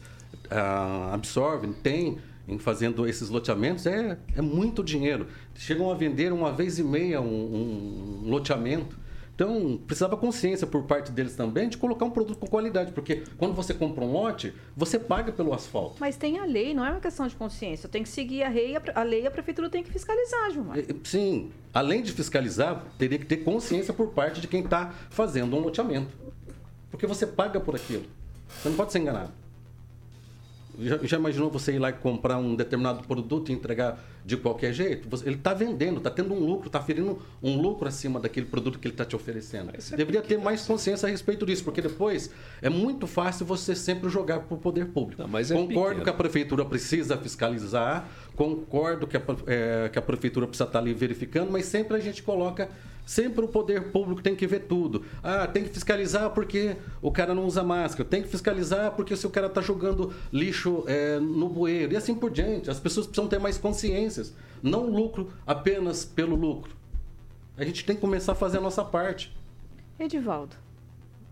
ah, 0.49 1.11
absorvem, 1.13 1.71
têm 1.71 2.17
em 2.47 2.57
fazendo 2.57 3.07
esses 3.07 3.29
loteamentos, 3.29 3.85
é, 3.85 4.17
é 4.35 4.41
muito 4.41 4.83
dinheiro. 4.83 5.27
Chegam 5.55 5.89
a 5.89 5.95
vender 5.95 6.31
uma 6.33 6.51
vez 6.51 6.77
e 6.77 6.83
meia 6.83 7.21
um, 7.21 8.23
um 8.25 8.29
loteamento. 8.29 9.03
Então, 9.35 9.79
precisava 9.87 10.15
consciência 10.15 10.67
por 10.67 10.83
parte 10.83 11.11
deles 11.11 11.35
também 11.35 11.67
de 11.67 11.77
colocar 11.77 12.05
um 12.05 12.11
produto 12.11 12.37
com 12.37 12.45
qualidade, 12.45 12.91
porque 12.91 13.23
quando 13.35 13.55
você 13.55 13.73
compra 13.73 14.03
um 14.03 14.11
lote, 14.11 14.53
você 14.77 14.99
paga 14.99 15.31
pelo 15.31 15.53
asfalto. 15.53 15.95
Mas 15.99 16.15
tem 16.15 16.37
a 16.37 16.45
lei, 16.45 16.73
não 16.73 16.85
é 16.85 16.91
uma 16.91 16.99
questão 16.99 17.27
de 17.27 17.35
consciência. 17.35 17.89
Tem 17.89 18.03
que 18.03 18.09
seguir 18.09 18.43
a 18.43 18.49
lei, 18.49 18.75
a 18.93 19.03
lei 19.03 19.25
a 19.25 19.31
prefeitura 19.31 19.71
tem 19.71 19.81
que 19.81 19.91
fiscalizar, 19.91 20.51
Gilmar. 20.51 20.77
Sim, 21.03 21.49
além 21.73 22.03
de 22.03 22.11
fiscalizar, 22.11 22.85
teria 22.99 23.17
que 23.17 23.25
ter 23.25 23.37
consciência 23.37 23.91
por 23.91 24.09
parte 24.09 24.39
de 24.39 24.47
quem 24.47 24.63
está 24.63 24.93
fazendo 25.09 25.55
um 25.55 25.61
loteamento. 25.61 26.15
Porque 26.91 27.07
você 27.07 27.25
paga 27.25 27.59
por 27.59 27.75
aquilo. 27.75 28.05
Você 28.47 28.69
não 28.69 28.75
pode 28.75 28.91
ser 28.91 28.99
enganado. 28.99 29.31
Já, 30.79 30.97
já, 31.03 31.17
imaginou 31.17 31.49
você 31.49 31.73
ir 31.73 31.79
lá 31.79 31.89
e 31.89 31.93
comprar 31.93 32.37
um 32.37 32.55
determinado 32.55 33.07
produto 33.07 33.51
e 33.51 33.53
entregar 33.53 34.03
de 34.25 34.37
qualquer 34.37 34.73
jeito? 34.73 35.07
Você, 35.09 35.27
ele 35.27 35.35
está 35.35 35.53
vendendo, 35.53 35.97
está 35.97 36.09
tendo 36.09 36.33
um 36.33 36.39
lucro, 36.39 36.67
está 36.67 36.81
ferindo 36.81 37.19
um 37.41 37.59
lucro 37.61 37.87
acima 37.87 38.19
daquele 38.19 38.45
produto 38.45 38.79
que 38.79 38.87
ele 38.87 38.93
está 38.93 39.05
te 39.05 39.15
oferecendo. 39.15 39.71
É 39.71 39.95
Deveria 39.95 40.21
ter 40.21 40.37
mais 40.37 40.65
consciência 40.65 41.07
a 41.07 41.11
respeito 41.11 41.45
disso, 41.45 41.63
porque 41.63 41.81
depois 41.81 42.31
é 42.61 42.69
muito 42.69 43.05
fácil 43.05 43.45
você 43.45 43.75
sempre 43.75 44.09
jogar 44.09 44.39
para 44.39 44.55
o 44.55 44.57
poder 44.57 44.87
público. 44.87 45.21
Não, 45.21 45.37
é 45.37 45.43
concordo 45.43 45.67
pequeno. 45.67 46.03
que 46.03 46.09
a 46.09 46.13
prefeitura 46.13 46.65
precisa 46.65 47.17
fiscalizar, 47.17 48.07
concordo 48.35 49.05
que 49.05 49.17
a, 49.17 49.21
é, 49.45 49.89
que 49.89 49.99
a 49.99 50.01
prefeitura 50.01 50.47
precisa 50.47 50.65
estar 50.65 50.79
tá 50.79 50.83
ali 50.83 50.93
verificando, 50.93 51.51
mas 51.51 51.65
sempre 51.65 51.95
a 51.95 51.99
gente 51.99 52.23
coloca 52.23 52.69
Sempre 53.05 53.43
o 53.43 53.47
poder 53.47 53.91
público 53.91 54.21
tem 54.21 54.35
que 54.35 54.47
ver 54.47 54.61
tudo. 54.61 55.03
Ah, 55.21 55.45
tem 55.45 55.63
que 55.63 55.69
fiscalizar 55.69 56.29
porque 56.29 56.77
o 57.01 57.11
cara 57.11 57.35
não 57.35 57.45
usa 57.45 57.61
máscara. 57.61 58.07
Tem 58.07 58.21
que 58.21 58.29
fiscalizar 58.29 58.91
porque 58.91 59.15
se 59.15 59.27
o 59.27 59.29
cara 59.29 59.47
está 59.47 59.61
jogando 59.61 60.13
lixo 60.31 60.62
é, 60.87 61.19
no 61.19 61.49
bueiro. 61.49 61.93
E 61.93 61.97
assim 61.97 62.15
por 62.15 62.31
diante. 62.31 62.69
As 62.69 62.79
pessoas 62.79 63.05
precisam 63.05 63.27
ter 63.27 63.39
mais 63.39 63.57
consciências. 63.57 64.33
Não 64.61 64.89
lucro 64.89 65.31
apenas 65.45 66.05
pelo 66.05 66.35
lucro. 66.35 66.75
A 67.57 67.63
gente 67.63 67.85
tem 67.85 67.95
que 67.95 68.01
começar 68.01 68.31
a 68.31 68.35
fazer 68.35 68.57
a 68.57 68.61
nossa 68.61 68.83
parte. 68.83 69.35
Edivaldo. 69.99 70.55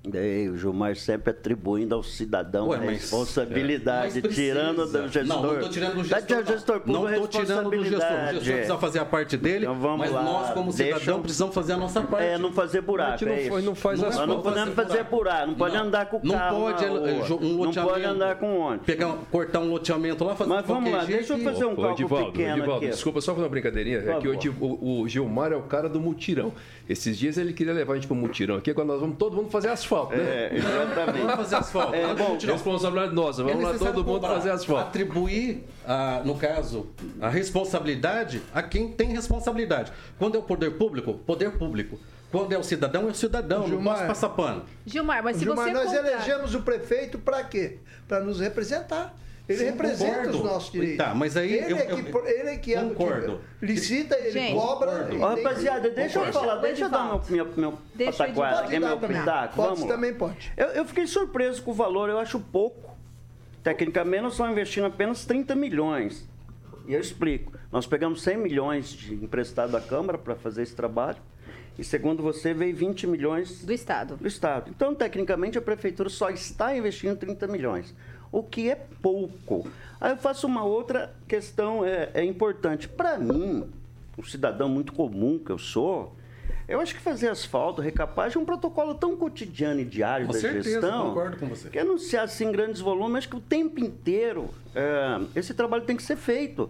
É, 0.04 0.50
o 0.50 0.58
Gilmar 0.58 0.96
sempre 0.96 1.30
atribuindo 1.30 1.94
ao 1.94 2.02
cidadão 2.02 2.70
Ué, 2.70 2.78
mas, 2.80 2.88
a 2.88 2.92
responsabilidade, 2.94 4.18
é, 4.18 4.22
tirando 4.24 4.88
do 4.88 5.08
gestor. 5.08 5.26
Não, 5.28 5.44
não 5.44 5.54
estou 5.54 5.70
tirando 5.70 5.94
do 5.94 6.04
gestor. 6.04 6.28
Não, 6.28 6.46
gestor 6.48 6.82
não 6.88 7.10
estou 7.12 7.28
tirando 7.28 7.70
do 7.70 7.86
gestor. 7.86 8.10
O 8.10 8.34
gestor 8.34 8.42
precisa 8.42 8.78
fazer 8.80 9.00
a 9.00 9.06
parte 9.06 9.38
dele, 9.38 9.68
então 9.68 9.98
mas 9.98 10.12
lá. 10.12 10.24
nós, 10.24 10.54
como 10.54 10.72
cidadão, 10.72 10.98
Deixa... 10.98 11.20
precisamos 11.20 11.54
fazer 11.54 11.74
a 11.74 11.78
nossa 11.78 12.02
parte. 12.02 12.26
É, 12.26 12.38
não 12.40 12.52
fazer 12.52 12.82
buraco. 12.82 13.24
Não, 13.24 13.32
é 13.32 13.62
não, 13.62 13.76
faz 13.76 14.00
não, 14.00 14.10
as 14.10 14.16
nós 14.16 14.28
não 14.28 14.42
podemos 14.42 14.74
fazer 14.74 15.04
buraco, 15.04 15.48
não 15.48 15.54
pode 15.54 15.78
andar 15.78 16.06
com 16.08 16.18
o 16.18 16.22
não 16.24 16.36
carro. 16.36 16.62
Pode, 16.62 16.86
um 16.86 17.64
não 17.64 17.72
pode 17.72 18.04
andar 18.04 18.36
com 18.38 18.58
ônibus. 18.58 18.86
Pegar, 18.88 19.16
cortar 19.30 19.60
um 19.60 19.70
loteamento 19.70 20.24
lá, 20.24 20.36
fazer 20.36 20.50
Mas 20.50 20.66
vamos 20.66 20.92
lá, 20.92 21.04
deixa 21.04 21.34
eu 21.34 21.40
fazer 21.40 21.66
um 21.66 21.76
cálculo 21.76 22.26
pequeno 22.26 22.74
aqui. 22.74 22.88
Desculpa, 22.88 23.22
só 23.22 23.34
fazer 23.34 23.44
uma 23.44 23.50
brincadeirinha. 23.50 24.00
É 24.00 24.20
que 24.20 24.50
o 24.60 25.08
Gilmar 25.08 25.52
é 25.52 25.56
o 25.56 25.62
cara 25.62 25.88
do 25.88 26.02
mutirão. 26.02 26.52
Esses 26.91 27.17
dias 27.17 27.38
ele 27.38 27.54
queria 27.54 27.71
levar 27.71 27.93
a 27.93 27.95
gente 27.95 28.06
para 28.08 28.13
o 28.13 28.17
mutirão 28.17 28.58
aqui, 28.58 28.69
agora 28.69 28.86
nós 28.86 28.99
vamos 28.99 29.15
todo 29.17 29.34
mundo 29.34 29.49
fazer 29.49 29.69
asfalto, 29.69 30.13
né? 30.13 30.21
É, 30.21 30.58
exatamente. 30.58 31.19
Vamos 31.19 31.36
fazer 31.36 31.56
asfalto. 31.56 31.95
É, 31.95 32.13
bom, 32.13 32.38
responsabilidade 32.38 33.15
nossa, 33.15 33.43
vamos 33.43 33.63
lá 33.63 33.77
todo 33.77 34.04
mundo 34.04 34.27
fazer 34.27 34.49
asfalto. 34.49 34.89
Atribuir, 34.89 35.63
a, 35.88 36.21
no 36.25 36.36
caso, 36.36 36.88
a 37.21 37.30
responsabilidade 37.30 38.41
a 38.54 38.62
quem 38.62 38.89
tem 38.89 39.13
responsabilidade. 39.13 39.93
Quando 40.19 40.36
é 40.36 40.39
o 40.39 40.43
poder 40.43 40.71
público, 40.71 41.13
poder 41.13 41.51
público. 41.51 41.97
Quando 42.30 42.51
é 42.51 42.58
o 42.58 42.63
cidadão, 42.63 43.08
é 43.08 43.12
o 43.12 43.13
cidadão, 43.13 43.67
Gilmar, 43.67 43.84
não 43.84 43.91
posso 43.93 44.08
passar 44.08 44.30
pano. 44.30 44.63
Gilmar, 44.86 45.23
mas 45.23 45.38
se 45.38 45.43
Gilmar, 45.43 45.65
você 45.65 45.73
nós 45.73 45.86
comprar... 45.86 46.12
elegemos 46.12 46.56
o 46.56 46.62
prefeito 46.62 47.19
para 47.19 47.41
quê? 47.43 47.80
Para 48.06 48.19
nos 48.19 48.41
representar. 48.41 49.15
Ele 49.52 49.60
Sim, 49.60 49.66
representa 49.66 50.12
concordo. 50.12 50.38
os 50.38 50.44
nossos 50.44 50.72
direitos. 50.72 50.98
Tá, 50.98 51.14
mas 51.14 51.38
aí 51.38 51.54
ele, 51.54 51.74
eu, 51.74 51.78
é 51.78 51.86
que, 51.86 51.92
eu, 51.92 52.28
ele 52.28 52.50
é 52.50 52.58
que 52.58 52.74
é 52.74 52.82
concordo. 52.82 53.42
Que 53.60 53.66
licita, 53.66 54.18
ele 54.18 54.32
Gente, 54.32 54.56
cobra. 54.56 55.08
Ele 55.10 55.20
rapaziada, 55.20 55.90
deixa 55.90 56.20
eu 56.20 56.34
falar, 56.34 56.56
deixa 56.56 56.86
eu 56.86 56.90
dar 56.90 57.06
meu, 57.30 57.46
meu, 57.46 57.56
meu 57.56 57.78
deixa 57.94 58.18
pataquara, 58.18 58.80
meu 58.80 58.98
pitaco. 58.98 59.56
Pode, 59.56 59.76
Vamos 59.76 59.86
também 59.86 60.14
pode. 60.14 60.52
Eu, 60.56 60.68
eu 60.68 60.86
fiquei 60.86 61.06
surpreso 61.06 61.62
com 61.62 61.72
o 61.72 61.74
valor, 61.74 62.10
eu 62.10 62.18
acho 62.18 62.40
pouco. 62.40 62.98
Tecnicamente, 63.64 64.24
nós 64.24 64.34
estamos 64.34 64.54
investindo 64.54 64.86
apenas 64.86 65.26
30 65.26 65.54
milhões. 65.56 66.28
E 66.88 66.94
eu 66.94 67.00
explico. 67.00 67.54
Nós 67.72 67.86
pegamos 67.86 68.24
100 68.24 68.38
milhões 68.38 68.90
de 68.90 69.14
emprestado 69.14 69.72
da 69.72 69.82
Câmara 69.82 70.18
para 70.18 70.36
fazer 70.36 70.64
esse 70.64 70.76
trabalho 70.76 71.18
e 71.78 71.84
segundo 71.84 72.22
você 72.22 72.54
veio 72.54 72.76
20 72.76 73.08
milhões 73.08 73.64
do 73.64 73.74
Estado. 73.74 74.16
Do 74.16 74.28
Estado. 74.28 74.70
Então, 74.70 74.94
tecnicamente, 74.94 75.58
a 75.58 75.62
Prefeitura 75.62 76.10
só 76.10 76.30
está 76.30 76.76
investindo 76.76 77.18
30 77.18 77.48
milhões, 77.48 77.96
o 78.32 78.41
que 78.41 78.70
é 78.70 78.76
pouco. 79.02 79.67
Aí 80.00 80.12
eu 80.12 80.17
faço 80.17 80.48
uma 80.48 80.63
outra 80.63 81.13
questão 81.28 81.86
é, 81.86 82.10
é 82.13 82.24
importante. 82.24 82.88
Para 82.88 83.17
mim, 83.17 83.70
um 84.17 84.24
cidadão 84.24 84.70
muito 84.70 84.94
comum 84.94 85.38
que 85.38 85.52
eu 85.52 85.58
sou, 85.58 86.15
eu 86.67 86.80
acho 86.80 86.96
que 86.96 87.02
fazer 87.02 87.28
asfalto, 87.28 87.82
recapagem, 87.82 88.38
é 88.38 88.41
um 88.41 88.46
protocolo 88.46 88.96
tão 88.96 89.17
cotidiano 89.17 89.82
e 89.82 89.86
diário 89.86 90.28
com 90.28 90.34
da 90.34 90.39
certeza, 90.39 90.70
gestão. 90.70 91.10
concordo 91.10 91.38
com 91.38 91.48
você. 91.48 91.70
Que 91.70 91.80
anunciar 91.80 92.24
assim 92.24 92.52
grandes 92.52 92.80
volumes, 92.80 93.17
acho 93.17 93.30
que 93.30 93.36
o 93.36 93.41
tempo 93.41 93.80
inteiro 93.80 94.50
é, 94.74 95.20
esse 95.36 95.54
trabalho 95.54 95.84
tem 95.84 95.98
que 95.98 96.04
ser 96.04 96.15
feito. 96.15 96.70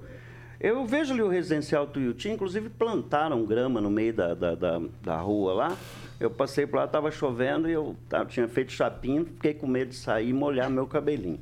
Eu 0.60 0.86
vejo 0.86 1.14
ali 1.14 1.22
o 1.24 1.28
residencial 1.28 1.88
Tuiuti, 1.88 2.30
inclusive 2.30 2.70
plantaram 2.70 3.44
grama 3.46 3.82
no 3.82 3.90
meio 3.90 4.14
da, 4.14 4.34
da, 4.34 4.56
da, 4.56 4.82
da 5.02 5.18
rua 5.18 5.54
lá. 5.54 5.78
Eu 6.20 6.30
passei 6.30 6.68
por 6.68 6.78
lá, 6.78 6.86
estava 6.86 7.10
chovendo 7.10 7.68
e 7.68 7.74
eu 7.74 7.96
tava, 8.08 8.26
tinha 8.26 8.48
feito 8.48 8.72
chapinho, 8.72 9.26
fiquei 9.26 9.56
com 9.56 9.66
medo 9.66 9.90
de 9.90 9.96
sair 9.96 10.30
e 10.30 10.34
molhar 10.34 10.70
meu 10.70 10.86
cabelinho. 10.86 11.40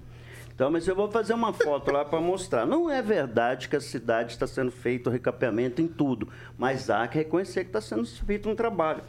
Então, 0.60 0.69
mas 0.69 0.86
eu 0.86 0.93
vou 0.93 1.10
fazer 1.10 1.34
uma 1.34 1.54
foto 1.54 1.89
lá 1.89 2.04
para 2.04 2.19
mostrar. 2.19 2.65
Não 2.65 2.89
é 2.89 3.02
verdade 3.02 3.69
que 3.69 3.78
a 3.78 3.80
cidade 3.80 4.34
está 4.34 4.45
sendo 4.45 4.69
feito 4.69 5.10
recapeamento 5.10 5.82
em 5.82 5.88
tudo, 5.88 6.28
mas 6.58 6.89
há 6.89 7.08
que 7.08 7.17
reconhecer 7.17 7.63
que 7.63 7.69
está 7.69 7.80
sendo 7.80 8.06
feito 8.06 8.50
um 8.50 8.54
trabalho. 8.54 9.02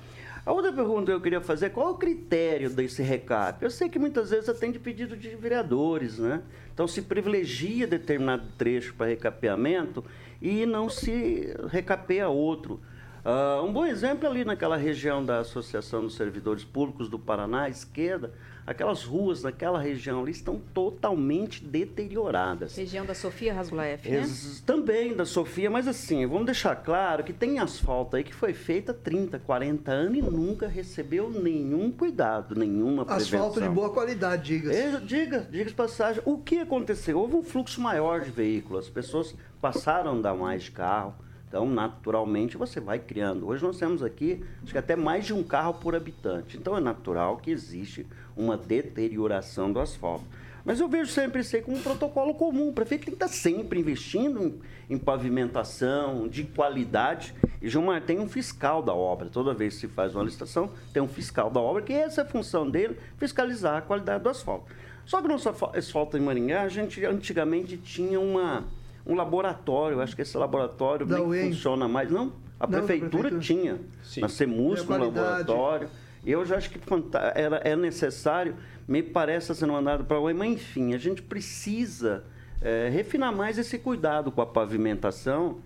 A 0.46 0.52
outra 0.52 0.72
pergunta 0.72 1.06
que 1.06 1.12
eu 1.12 1.20
queria 1.20 1.40
fazer 1.40 1.66
é 1.66 1.68
qual 1.68 1.90
o 1.90 1.96
critério 1.96 2.70
desse 2.70 3.02
recap? 3.02 3.64
Eu 3.64 3.68
sei 3.68 3.88
que 3.88 3.98
muitas 3.98 4.30
vezes 4.30 4.48
atende 4.48 4.78
pedido 4.78 5.16
de 5.16 5.34
vereadores, 5.34 6.20
né? 6.20 6.40
Então 6.72 6.86
se 6.86 7.02
privilegia 7.02 7.84
determinado 7.84 8.44
trecho 8.56 8.94
para 8.94 9.06
recapeamento 9.06 10.04
e 10.40 10.64
não 10.64 10.88
se 10.88 11.52
recapeia 11.68 12.28
outro. 12.28 12.80
Uh, 13.24 13.64
um 13.64 13.72
bom 13.72 13.84
exemplo 13.84 14.24
é 14.24 14.30
ali 14.30 14.44
naquela 14.44 14.76
região 14.76 15.24
da 15.24 15.40
Associação 15.40 16.02
dos 16.02 16.14
Servidores 16.14 16.62
Públicos 16.62 17.08
do 17.08 17.18
Paraná, 17.18 17.62
à 17.62 17.68
esquerda, 17.68 18.32
aquelas 18.70 19.02
ruas 19.02 19.42
naquela 19.42 19.80
região 19.80 20.22
ali 20.22 20.30
estão 20.30 20.60
totalmente 20.72 21.64
deterioradas. 21.64 22.76
Região 22.76 23.04
da 23.04 23.16
Sofia 23.16 23.52
Rasgulaef, 23.52 24.08
né? 24.08 24.22
também 24.64 25.12
da 25.12 25.24
Sofia, 25.24 25.68
mas 25.68 25.88
assim, 25.88 26.24
vamos 26.24 26.46
deixar 26.46 26.76
claro 26.76 27.24
que 27.24 27.32
tem 27.32 27.58
asfalto 27.58 28.14
aí 28.14 28.22
que 28.22 28.32
foi 28.32 28.52
feita 28.52 28.92
há 28.92 28.94
30, 28.94 29.40
40 29.40 29.90
anos 29.90 30.18
e 30.18 30.22
nunca 30.22 30.68
recebeu 30.68 31.28
nenhum 31.28 31.90
cuidado, 31.90 32.54
nenhuma 32.54 33.04
prevenção. 33.04 33.40
Asfalto 33.40 33.60
de 33.60 33.68
boa 33.68 33.90
qualidade, 33.90 34.44
diga-se. 34.44 35.00
Diga, 35.04 35.48
diga 35.50 35.70
passagem. 35.72 36.22
O 36.24 36.38
que 36.38 36.60
aconteceu? 36.60 37.18
Houve 37.18 37.34
um 37.34 37.42
fluxo 37.42 37.80
maior 37.80 38.20
de 38.20 38.30
veículos, 38.30 38.84
as 38.84 38.90
pessoas 38.90 39.34
passaram 39.60 40.12
a 40.12 40.14
andar 40.14 40.34
mais 40.34 40.62
de 40.62 40.70
carro, 40.70 41.16
então, 41.50 41.68
naturalmente, 41.68 42.56
você 42.56 42.78
vai 42.78 43.00
criando. 43.00 43.48
Hoje 43.48 43.64
nós 43.64 43.76
temos 43.76 44.04
aqui, 44.04 44.40
acho 44.62 44.70
que 44.70 44.78
até 44.78 44.94
mais 44.94 45.26
de 45.26 45.34
um 45.34 45.42
carro 45.42 45.74
por 45.74 45.96
habitante. 45.96 46.56
Então, 46.56 46.76
é 46.76 46.80
natural 46.80 47.38
que 47.38 47.50
existe 47.50 48.06
uma 48.36 48.56
deterioração 48.56 49.72
do 49.72 49.80
asfalto. 49.80 50.24
Mas 50.64 50.78
eu 50.78 50.88
vejo 50.88 51.10
sempre 51.10 51.40
isso 51.40 51.56
aí 51.56 51.62
como 51.62 51.76
um 51.76 51.82
protocolo 51.82 52.34
comum. 52.34 52.68
O 52.68 52.72
prefeito 52.72 53.06
tem 53.06 53.16
que 53.16 53.16
estar 53.16 53.26
sempre 53.26 53.80
investindo 53.80 54.60
em, 54.88 54.96
pavimentação, 54.96 56.28
de 56.28 56.44
qualidade. 56.44 57.34
E 57.60 57.68
Gilmar 57.68 58.00
tem 58.02 58.20
um 58.20 58.28
fiscal 58.28 58.80
da 58.80 58.94
obra. 58.94 59.28
Toda 59.28 59.52
vez 59.52 59.74
que 59.74 59.80
se 59.80 59.88
faz 59.88 60.14
uma 60.14 60.22
licitação, 60.22 60.70
tem 60.92 61.02
um 61.02 61.08
fiscal 61.08 61.50
da 61.50 61.58
obra, 61.58 61.82
que 61.82 61.92
essa 61.92 62.20
é 62.20 62.24
a 62.24 62.28
função 62.28 62.70
dele, 62.70 62.96
fiscalizar 63.16 63.78
a 63.78 63.82
qualidade 63.82 64.22
do 64.22 64.28
asfalto. 64.28 64.66
Só 65.04 65.20
que 65.20 65.26
no 65.26 65.34
asfalto 65.34 66.16
em 66.16 66.20
Maringá, 66.20 66.62
a 66.62 66.68
gente 66.68 67.04
antigamente 67.04 67.76
tinha 67.76 68.20
uma 68.20 68.64
um 69.10 69.14
laboratório. 69.14 70.00
Acho 70.00 70.14
que 70.14 70.22
esse 70.22 70.36
laboratório 70.36 71.06
nem 71.06 71.50
funciona 71.50 71.88
mais. 71.88 72.10
Não, 72.10 72.32
a 72.58 72.66
não, 72.66 72.78
prefeitura, 72.78 73.28
prefeitura, 73.28 73.40
tinha. 73.40 73.78
Sim. 74.04 74.20
Na 74.20 74.28
CEMUS, 74.28 74.88
um 74.88 74.98
laboratório. 74.98 75.88
Eu 76.24 76.44
já 76.44 76.56
acho 76.56 76.70
que 76.70 76.78
era, 77.34 77.56
é 77.58 77.74
necessário, 77.74 78.54
me 78.86 79.02
parece 79.02 79.54
sendo 79.54 79.72
mandado 79.72 80.04
para 80.04 80.18
o 80.18 80.34
mas 80.34 80.52
enfim, 80.52 80.92
a 80.92 80.98
gente 80.98 81.22
precisa 81.22 82.24
é, 82.60 82.90
refinar 82.90 83.34
mais 83.34 83.56
esse 83.56 83.78
cuidado 83.78 84.30
com 84.30 84.42
a 84.42 84.46
pavimentação, 84.46 85.60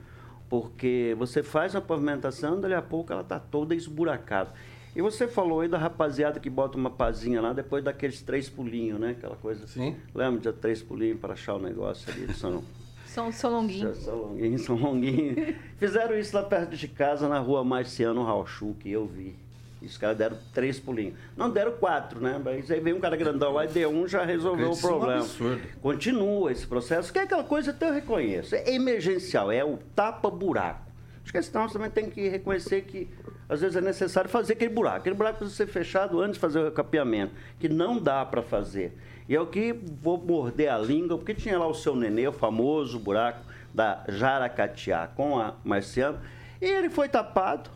porque 0.48 1.16
você 1.18 1.42
faz 1.42 1.74
a 1.74 1.80
pavimentação, 1.80 2.60
dali 2.60 2.74
a 2.74 2.82
pouco 2.82 3.12
ela 3.12 3.22
está 3.22 3.40
toda 3.40 3.74
esburacada. 3.74 4.52
E 4.94 5.02
você 5.02 5.26
falou 5.26 5.60
aí 5.60 5.66
da 5.66 5.76
rapaziada 5.76 6.38
que 6.38 6.48
bota 6.48 6.78
uma 6.78 6.90
pazinha 6.90 7.40
lá 7.40 7.52
depois 7.52 7.82
daqueles 7.82 8.22
três 8.22 8.48
pulinhos, 8.48 9.00
né? 9.00 9.10
Aquela 9.10 9.34
coisa. 9.34 9.66
Sim. 9.66 9.96
Lembra 10.14 10.40
de 10.40 10.56
três 10.60 10.80
pulinhos 10.80 11.18
para 11.18 11.32
achar 11.32 11.54
o 11.54 11.58
negócio 11.58 12.12
ali? 12.12 12.32
São 12.32 12.62
são, 13.06 13.30
São 13.32 13.50
Longuinho. 13.50 13.94
São 13.94 14.16
Longuinho, 14.16 14.58
São 14.58 14.76
Longuinho. 14.76 15.56
Fizeram 15.78 16.18
isso 16.18 16.34
lá 16.34 16.42
perto 16.42 16.76
de 16.76 16.88
casa, 16.88 17.28
na 17.28 17.38
rua 17.38 17.64
Marciano 17.64 18.24
Rauchu, 18.24 18.74
que 18.80 18.90
eu 18.90 19.06
vi. 19.06 19.36
Os 19.82 19.98
caras 19.98 20.16
deram 20.16 20.38
três 20.52 20.80
pulinhos. 20.80 21.14
Não 21.36 21.50
deram 21.50 21.72
quatro, 21.72 22.20
né? 22.20 22.40
Mas 22.42 22.70
aí 22.70 22.80
veio 22.80 22.96
um 22.96 23.00
cara 23.00 23.16
grandão 23.16 23.52
lá 23.52 23.66
e 23.66 23.68
deu 23.68 23.90
um, 23.90 24.08
já 24.08 24.24
resolveu 24.24 24.70
o 24.70 24.80
problema. 24.80 25.12
É 25.12 25.16
um 25.16 25.20
absurdo. 25.20 25.62
Continua 25.82 26.52
esse 26.52 26.66
processo, 26.66 27.12
que 27.12 27.18
é 27.18 27.22
aquela 27.22 27.44
coisa 27.44 27.72
que 27.72 27.84
eu 27.84 27.92
reconheço. 27.92 28.54
É 28.54 28.74
emergencial, 28.74 29.52
é 29.52 29.62
o 29.62 29.78
tapa-buraco. 29.94 30.84
Acho 31.22 31.32
que 31.32 31.38
esse 31.38 31.50
também 31.50 31.90
tem 31.90 32.10
que 32.10 32.28
reconhecer 32.28 32.82
que 32.82 33.08
às 33.48 33.60
vezes 33.60 33.76
é 33.76 33.80
necessário 33.80 34.28
fazer 34.28 34.54
aquele 34.54 34.72
buraco. 34.72 34.98
Aquele 34.98 35.16
buraco 35.16 35.38
precisa 35.38 35.56
ser 35.56 35.66
fechado 35.66 36.20
antes 36.20 36.34
de 36.34 36.40
fazer 36.40 36.58
o 36.58 36.64
recapeamento, 36.64 37.34
que 37.58 37.68
não 37.68 37.98
dá 37.98 38.24
para 38.24 38.42
fazer. 38.42 38.92
E 39.28 39.34
é 39.34 39.40
o 39.40 39.46
que 39.46 39.72
vou 39.72 40.18
morder 40.18 40.70
a 40.70 40.78
língua, 40.78 41.16
porque 41.16 41.34
tinha 41.34 41.58
lá 41.58 41.66
o 41.66 41.74
seu 41.74 41.96
nenê, 41.96 42.28
o 42.28 42.32
famoso 42.32 42.98
buraco 42.98 43.40
da 43.72 44.04
Jaracatiá 44.08 45.08
com 45.08 45.38
a 45.38 45.54
Marciano. 45.64 46.18
E 46.60 46.66
ele 46.66 46.88
foi 46.88 47.08
tapado. 47.08 47.70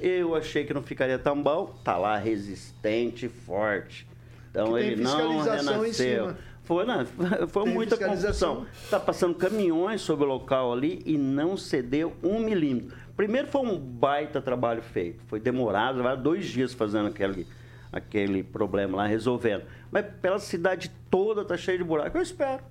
Eu 0.00 0.34
achei 0.34 0.64
que 0.64 0.74
não 0.74 0.82
ficaria 0.82 1.18
tão 1.18 1.40
bom. 1.42 1.74
Tá 1.84 1.96
lá 1.96 2.16
resistente, 2.16 3.28
forte. 3.28 4.06
Então 4.50 4.78
ele 4.78 5.02
não 5.02 5.40
renasceu. 5.40 6.34
Foi, 6.64 6.84
não, 6.86 7.04
foi 7.48 7.66
muita 7.66 7.96
confusão. 7.96 8.66
Está 8.82 8.98
passando 8.98 9.34
caminhões 9.34 10.00
sobre 10.00 10.24
o 10.24 10.28
local 10.28 10.72
ali 10.72 11.02
e 11.04 11.18
não 11.18 11.56
cedeu 11.56 12.14
um 12.22 12.40
milímetro. 12.40 12.96
Primeiro 13.16 13.48
foi 13.48 13.62
um 13.62 13.78
baita 13.78 14.40
trabalho 14.40 14.82
feito. 14.82 15.22
Foi 15.26 15.38
demorado, 15.38 16.02
dois 16.16 16.46
dias 16.46 16.72
fazendo 16.72 17.08
aquele, 17.08 17.46
aquele 17.94 18.42
problema 18.42 18.96
lá, 18.98 19.06
resolvendo. 19.06 19.62
Mas 19.90 20.04
pela 20.20 20.40
cidade 20.40 20.90
toda 21.08 21.42
está 21.42 21.56
cheia 21.56 21.78
de 21.78 21.84
buraco. 21.84 22.18
Eu 22.18 22.22
espero 22.22 22.64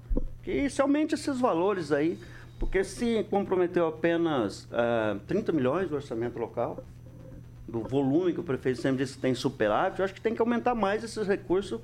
que 0.44 0.52
isso 0.52 0.82
aumente 0.82 1.16
esses 1.16 1.40
valores 1.40 1.94
aí, 1.94 2.20
porque 2.60 2.84
se 2.84 3.26
comprometeu 3.30 3.88
apenas 3.88 4.66
uh, 4.66 4.68
ah, 4.74 5.18
30 5.26 5.54
milhões 5.54 5.90
do 5.90 5.96
orçamento 5.96 6.38
local, 6.38 6.84
do 7.66 7.80
volume 7.80 8.34
que 8.34 8.42
o 8.42 8.44
prefeito 8.44 8.82
sempre 8.82 9.04
disse 9.06 9.16
que 9.16 9.22
tem 9.22 9.34
superávit, 9.34 10.00
eu 10.00 10.06
acho 10.06 10.14
que 10.14 10.20
tem 10.20 10.36
que 10.36 10.42
aumentar 10.42 10.76
mais 10.76 11.04
esses 11.04 11.26
recursos 11.26 11.80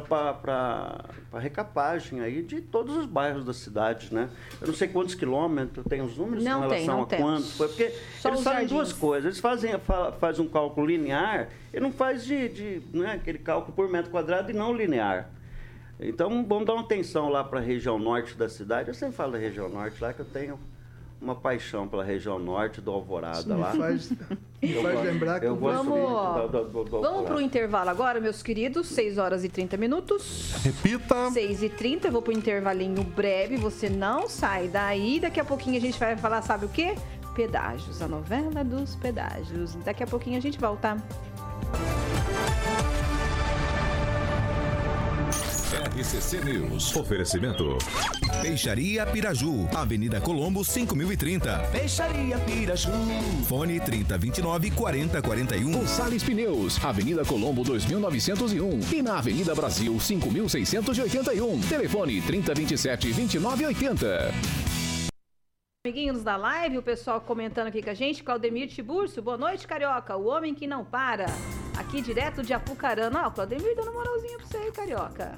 para 0.00 1.04
recapagem 1.38 2.20
aí 2.20 2.42
de 2.42 2.60
todos 2.60 2.96
os 2.96 3.06
bairros 3.06 3.44
da 3.44 3.52
cidade, 3.52 4.12
né? 4.12 4.28
Eu 4.60 4.68
não 4.68 4.74
sei 4.74 4.88
quantos 4.88 5.14
quilômetros, 5.14 5.84
tem 5.86 6.00
os 6.00 6.16
números 6.16 6.44
não 6.44 6.58
em 6.58 6.68
relação 6.68 7.04
tem, 7.04 7.20
não 7.20 7.28
a 7.28 7.34
quantos. 7.34 7.56
Foi 7.56 7.68
porque 7.68 7.90
Só 8.18 8.28
eles 8.28 8.42
fazem 8.42 8.66
duas 8.66 8.92
coisas. 8.92 9.24
Eles 9.24 9.40
fazem 9.40 9.72
faz 10.18 10.38
um 10.38 10.48
cálculo 10.48 10.86
linear 10.86 11.48
e 11.72 11.80
não 11.80 11.92
faz 11.92 12.24
de, 12.24 12.48
de 12.48 12.82
né, 12.92 13.12
aquele 13.12 13.38
cálculo 13.38 13.74
por 13.74 13.88
metro 13.88 14.10
quadrado 14.10 14.50
e 14.50 14.54
não 14.54 14.74
linear. 14.74 15.30
Então, 16.00 16.44
vamos 16.44 16.66
dar 16.66 16.74
uma 16.74 16.82
atenção 16.82 17.28
lá 17.28 17.44
para 17.44 17.60
a 17.60 17.62
região 17.62 17.98
norte 17.98 18.34
da 18.34 18.48
cidade. 18.48 18.88
Eu 18.88 18.94
sempre 18.94 19.14
falo 19.14 19.32
da 19.32 19.38
região 19.38 19.68
norte 19.68 20.02
lá 20.02 20.12
que 20.12 20.20
eu 20.20 20.26
tenho 20.26 20.58
uma 21.22 21.36
paixão 21.36 21.86
pela 21.86 22.02
região 22.02 22.38
norte 22.38 22.80
do 22.80 22.90
Alvorada 22.90 23.38
Isso 23.38 23.56
lá. 23.56 23.72
Faz, 23.72 24.10
me 24.60 24.74
faz 24.82 25.02
lembrar 25.02 25.40
que 25.40 25.46
eu 25.46 25.56
vamos, 25.56 26.50
do, 26.50 26.64
do, 26.64 26.84
do, 26.84 27.00
vamos 27.00 27.24
para 27.24 27.36
o 27.36 27.40
intervalo 27.40 27.88
agora, 27.88 28.20
meus 28.20 28.42
queridos. 28.42 28.88
6 28.88 29.18
horas 29.18 29.44
e 29.44 29.48
30 29.48 29.76
minutos. 29.76 30.52
Repita. 30.62 31.30
6 31.30 31.62
e 31.62 31.68
30, 31.68 32.08
eu 32.08 32.12
vou 32.12 32.22
para 32.22 32.34
o 32.34 32.36
intervalinho 32.36 33.02
breve. 33.04 33.56
Você 33.56 33.88
não 33.88 34.28
sai 34.28 34.68
daí. 34.68 35.20
Daqui 35.20 35.38
a 35.38 35.44
pouquinho 35.44 35.76
a 35.76 35.80
gente 35.80 35.98
vai 35.98 36.16
falar, 36.16 36.42
sabe 36.42 36.66
o 36.66 36.68
quê? 36.68 36.96
Pedágios, 37.34 38.02
a 38.02 38.08
novela 38.08 38.64
dos 38.64 38.96
pedágios. 38.96 39.74
Daqui 39.76 40.02
a 40.02 40.06
pouquinho 40.06 40.36
a 40.36 40.40
gente 40.40 40.58
volta. 40.58 40.96
RCC 45.94 46.40
News. 46.42 46.96
Oferecimento. 46.96 47.76
Peixaria 48.40 49.04
Piraju. 49.04 49.68
Avenida 49.76 50.22
Colombo, 50.22 50.64
5030. 50.64 51.58
Peixaria 51.70 52.38
Piraju. 52.38 52.90
Fone 53.46 53.78
3029 53.78 54.70
4041. 54.70 55.86
Sales 55.86 56.22
Pneus. 56.22 56.82
Avenida 56.82 57.26
Colombo, 57.26 57.62
2901. 57.62 58.80
E 58.90 59.02
na 59.02 59.18
Avenida 59.18 59.54
Brasil, 59.54 60.00
5681. 60.00 61.60
Telefone 61.68 62.22
3027 62.22 63.12
2980. 63.12 64.32
Amiguinhos 65.84 66.22
da 66.22 66.36
live, 66.36 66.78
o 66.78 66.82
pessoal 66.82 67.20
comentando 67.20 67.66
aqui 67.66 67.82
com 67.82 67.90
a 67.90 67.94
gente, 67.94 68.22
Claudemir 68.22 68.68
Tiburcio, 68.68 69.20
boa 69.20 69.36
noite, 69.36 69.66
Carioca, 69.66 70.16
o 70.16 70.26
homem 70.26 70.54
que 70.54 70.64
não 70.64 70.84
para, 70.84 71.26
aqui 71.76 72.00
direto 72.00 72.40
de 72.40 72.54
Apucarana. 72.54 73.26
Ó, 73.26 73.30
Claudemir 73.30 73.74
dando 73.74 73.92
moralzinha 73.92 74.38
pra 74.38 74.46
você 74.46 74.56
aí, 74.58 74.70
Carioca. 74.70 75.36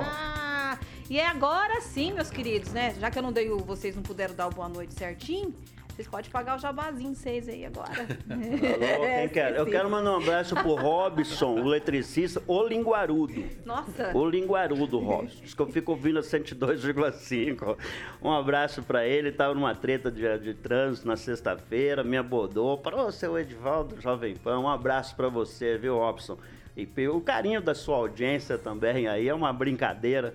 Ah, 0.00 0.78
e 1.08 1.18
é 1.18 1.26
agora 1.26 1.80
sim, 1.80 2.12
meus 2.12 2.30
queridos, 2.30 2.72
né? 2.72 2.94
Já 2.98 3.10
que 3.10 3.18
eu 3.18 3.22
não 3.22 3.32
dei 3.32 3.50
o, 3.50 3.58
vocês 3.58 3.94
não 3.94 4.02
puderam 4.02 4.34
dar 4.34 4.46
o 4.46 4.50
boa 4.50 4.68
noite 4.68 4.94
certinho, 4.94 5.54
Vocês 5.94 6.08
podem 6.08 6.30
pagar 6.30 6.56
o 6.56 6.58
jabazinho 6.58 7.14
vocês 7.14 7.46
aí 7.50 7.66
agora. 7.66 7.90
Alô, 7.92 9.06
quem 9.18 9.28
quer? 9.28 9.54
Eu 9.54 9.66
quero 9.66 9.90
mandar 9.90 10.12
um 10.12 10.16
abraço 10.22 10.54
pro 10.54 10.74
Robson, 10.74 11.60
o 11.60 11.66
eletricista, 11.66 12.42
o 12.46 12.66
linguarudo. 12.66 13.44
Nossa. 13.66 14.10
O 14.16 14.26
linguarudo, 14.26 14.98
Robson. 14.98 15.42
Diz 15.42 15.52
que 15.52 15.60
eu 15.60 15.66
fico 15.66 15.92
ouvindo 15.92 16.18
a 16.18 16.22
102,5. 16.22 17.76
Um 18.22 18.32
abraço 18.32 18.82
pra 18.82 19.06
ele. 19.06 19.30
Tava 19.32 19.52
numa 19.52 19.74
treta 19.74 20.10
de, 20.10 20.38
de 20.38 20.54
trânsito 20.54 21.06
na 21.06 21.16
sexta-feira, 21.16 22.02
me 22.02 22.16
abordou. 22.16 22.78
Parou, 22.78 23.12
seu 23.12 23.38
Edivaldo 23.38 24.00
Jovem 24.00 24.34
Pan. 24.34 24.60
Um 24.60 24.68
abraço 24.68 25.14
pra 25.14 25.28
você, 25.28 25.76
viu, 25.76 25.98
Robson? 25.98 26.38
E 26.76 27.08
o 27.08 27.20
carinho 27.20 27.60
da 27.60 27.74
sua 27.74 27.96
audiência 27.96 28.56
também 28.56 29.06
aí 29.06 29.28
é 29.28 29.34
uma 29.34 29.52
brincadeira. 29.52 30.34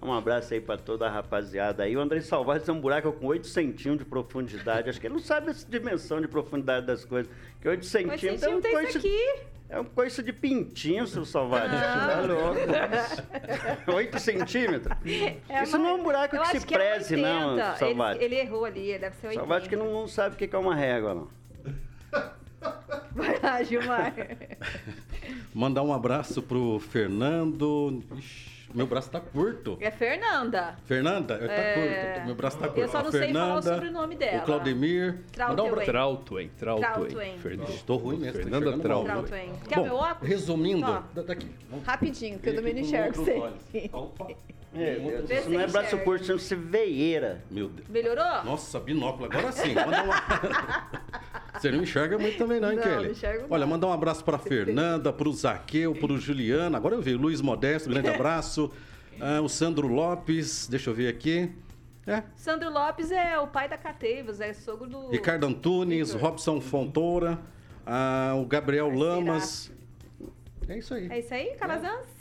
Um 0.00 0.12
abraço 0.12 0.52
aí 0.52 0.60
para 0.60 0.78
toda 0.78 1.06
a 1.06 1.10
rapaziada 1.10 1.82
aí. 1.82 1.96
O 1.96 2.00
André 2.00 2.20
Salvador 2.20 2.62
tem 2.62 2.74
um 2.74 2.80
buraco 2.80 3.12
com 3.12 3.26
8 3.26 3.46
centímetros 3.46 3.98
de 3.98 4.04
profundidade. 4.04 4.90
Acho 4.90 5.00
que 5.00 5.06
ele 5.06 5.14
não 5.14 5.20
sabe 5.20 5.50
essa 5.50 5.66
dimensão 5.68 6.20
de 6.20 6.28
profundidade 6.28 6.86
das 6.86 7.04
coisas. 7.04 7.32
Que 7.60 7.68
8 7.68 7.84
centímetros 7.84 8.42
é 8.42 8.48
um 8.48 8.60
coice... 8.60 8.98
aqui. 8.98 9.40
É 9.68 9.80
um 9.80 9.84
coice 9.84 10.22
de 10.22 10.32
pintinho, 10.32 11.06
seu 11.08 11.24
Salvador. 11.24 11.70
Ah. 11.72 12.18
Tá 13.84 13.92
8 13.92 14.18
centímetros. 14.20 14.96
É, 15.48 15.62
Isso 15.62 15.76
não 15.76 15.88
é 15.88 15.92
um 15.94 16.02
buraco 16.04 16.38
que 16.38 16.60
se 16.60 16.66
que 16.66 16.74
preze, 16.74 17.14
é 17.14 17.16
não, 17.16 17.56
Salvador. 17.76 18.22
Ele, 18.22 18.36
ele, 18.36 18.42
errou 18.42 18.64
ali, 18.64 18.96
deve 18.96 19.16
ser 19.16 19.26
80. 19.26 19.40
Salvador 19.40 19.68
que 19.68 19.74
não, 19.74 19.92
não 19.92 20.06
sabe 20.06 20.36
o 20.36 20.38
que 20.38 20.54
é 20.54 20.58
uma 20.58 20.74
régua, 20.74 21.14
não. 21.14 21.28
Vai 23.16 23.40
lá, 23.42 23.62
Gilmar. 23.62 24.14
Mandar 25.54 25.82
um 25.82 25.92
abraço 25.92 26.42
pro 26.42 26.78
Fernando. 26.78 28.02
Ixi. 28.14 28.45
Meu 28.74 28.86
braço 28.86 29.10
tá 29.10 29.20
curto. 29.20 29.78
É 29.80 29.90
Fernanda. 29.90 30.76
Fernanda? 30.84 31.38
Tá 31.38 31.52
é... 31.52 32.12
curto. 32.12 32.26
Meu 32.26 32.34
braço 32.34 32.58
tá 32.58 32.66
curto. 32.68 32.80
Eu 32.80 32.88
só 32.88 33.02
não 33.02 33.12
Fernanda, 33.12 33.26
sei 33.26 33.32
falar 33.34 33.58
o 33.58 33.62
sobrenome 33.62 34.16
dela. 34.16 34.42
O 34.42 34.44
Claudemir. 34.44 35.18
Trautwen. 35.32 35.86
Trautwen. 35.86 36.50
Trautwen. 36.58 37.60
Estou 37.68 37.98
ruim 37.98 38.18
mesmo. 38.18 38.42
Fernanda 38.42 38.78
Trautwen. 38.78 39.52
Quer 39.68 39.76
Bom, 39.76 39.84
meu 39.84 39.96
óculos? 39.96 40.28
Resumindo, 40.28 41.04
daqui. 41.26 41.50
Rapidinho, 41.84 42.38
que 42.38 42.48
eu 42.48 42.54
também 42.56 42.74
não 42.74 42.80
enxergo 42.80 43.24
você. 43.24 43.90
É, 44.74 45.38
isso 45.38 45.50
não 45.50 45.60
é 45.60 45.66
braço 45.66 45.96
curto, 45.98 46.22
isso 46.22 46.38
se 46.38 46.54
veieira. 46.54 47.42
Meu 47.50 47.68
Deus. 47.68 47.88
Melhorou? 47.88 48.44
Nossa, 48.44 48.78
binóculo. 48.78 49.24
Agora 49.24 49.50
sim. 49.52 49.74
Manda 49.74 50.02
uma... 50.02 50.16
Você 51.58 51.70
não 51.70 51.82
enxerga 51.82 52.18
muito 52.18 52.36
também, 52.36 52.60
não, 52.60 52.70
hein, 52.70 52.76
não 52.76 52.82
Kelly? 52.82 53.08
Não 53.08 53.46
Olha, 53.48 53.66
mandar 53.66 53.86
um 53.86 53.92
abraço 53.92 54.22
para 54.22 54.38
Fernanda, 54.38 55.10
para 55.12 55.28
o 55.28 55.32
Zaqueu, 55.32 55.94
para 55.94 56.12
o 56.12 56.18
Juliano. 56.18 56.76
Agora 56.76 56.94
eu 56.94 57.00
vi, 57.00 57.14
Luiz 57.14 57.40
Modesto, 57.40 57.88
grande 57.88 58.08
abraço. 58.12 58.55
Ah, 59.20 59.40
o 59.40 59.48
Sandro 59.48 59.86
Lopes, 59.88 60.66
deixa 60.68 60.90
eu 60.90 60.94
ver 60.94 61.08
aqui. 61.08 61.50
É. 62.06 62.22
Sandro 62.36 62.70
Lopes 62.70 63.10
é 63.10 63.38
o 63.38 63.48
pai 63.48 63.68
da 63.68 63.76
Cateivos, 63.76 64.40
é 64.40 64.52
sogro 64.52 64.88
do. 64.88 65.10
Ricardo 65.10 65.46
Antunes, 65.46 66.12
Victor. 66.12 66.30
Robson 66.30 66.60
Fontoura, 66.60 67.38
ah, 67.84 68.34
o 68.36 68.44
Gabriel 68.46 68.88
Lamas. 68.90 69.72
É 70.68 70.78
isso 70.78 70.94
aí. 70.94 71.08
É 71.10 71.18
isso 71.18 71.34
aí, 71.34 71.54
Calazans? 71.56 72.06
É. 72.12 72.16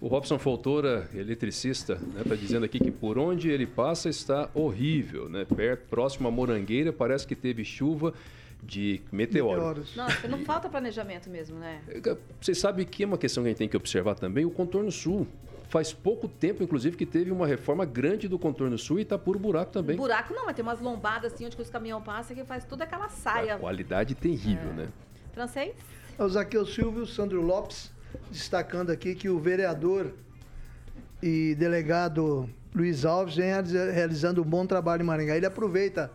O 0.00 0.08
Robson 0.08 0.38
Fontoura, 0.38 1.08
eletricista, 1.14 1.94
está 1.94 2.06
né, 2.06 2.24
tá 2.28 2.34
dizendo 2.34 2.64
aqui 2.64 2.78
que 2.78 2.90
por 2.90 3.16
onde 3.16 3.48
ele 3.48 3.66
passa 3.66 4.08
está 4.08 4.50
horrível, 4.52 5.28
né? 5.28 5.46
Perto, 5.46 5.88
próximo 5.88 6.28
à 6.28 6.30
Morangueira, 6.30 6.92
parece 6.92 7.26
que 7.26 7.34
teve 7.34 7.64
chuva 7.64 8.12
de 8.62 9.00
meteoros. 9.10 9.56
meteoros. 9.56 9.96
Nossa, 9.96 10.28
não 10.28 10.44
falta 10.44 10.68
planejamento 10.68 11.30
mesmo, 11.30 11.58
né? 11.58 11.80
Você 12.40 12.54
sabe 12.54 12.84
que 12.84 13.02
é 13.02 13.06
uma 13.06 13.16
questão 13.16 13.42
que 13.42 13.48
a 13.48 13.50
gente 13.50 13.58
tem 13.58 13.68
que 13.68 13.76
observar 13.76 14.14
também, 14.14 14.44
o 14.44 14.50
contorno 14.50 14.90
sul. 14.90 15.26
Faz 15.74 15.92
pouco 15.92 16.28
tempo, 16.28 16.62
inclusive, 16.62 16.96
que 16.96 17.04
teve 17.04 17.32
uma 17.32 17.48
reforma 17.48 17.84
grande 17.84 18.28
do 18.28 18.38
contorno 18.38 18.78
sul 18.78 19.00
e 19.00 19.02
está 19.02 19.18
por 19.18 19.36
buraco 19.36 19.72
também. 19.72 19.96
Buraco 19.96 20.32
não, 20.32 20.46
mas 20.46 20.54
tem 20.54 20.62
umas 20.62 20.78
lombadas 20.78 21.32
assim 21.32 21.46
onde 21.46 21.60
os 21.60 21.68
caminhões 21.68 22.04
passam 22.04 22.36
que 22.36 22.44
faz 22.44 22.64
toda 22.64 22.84
aquela 22.84 23.08
saia. 23.08 23.56
A 23.56 23.58
qualidade 23.58 24.14
terrível, 24.14 24.70
é. 24.70 24.74
né? 24.74 24.88
Francês? 25.32 25.74
É 26.16 26.22
o 26.22 26.28
Zaqueu 26.28 26.64
Silvio, 26.64 27.04
Sandro 27.04 27.42
Lopes, 27.42 27.90
destacando 28.30 28.90
aqui 28.90 29.16
que 29.16 29.28
o 29.28 29.40
vereador 29.40 30.14
e 31.20 31.56
delegado 31.56 32.48
Luiz 32.72 33.04
Alves 33.04 33.34
vem 33.34 33.50
realizando 33.92 34.42
um 34.42 34.44
bom 34.44 34.64
trabalho 34.64 35.02
em 35.02 35.06
Maringá. 35.06 35.36
Ele 35.36 35.46
aproveita 35.46 36.08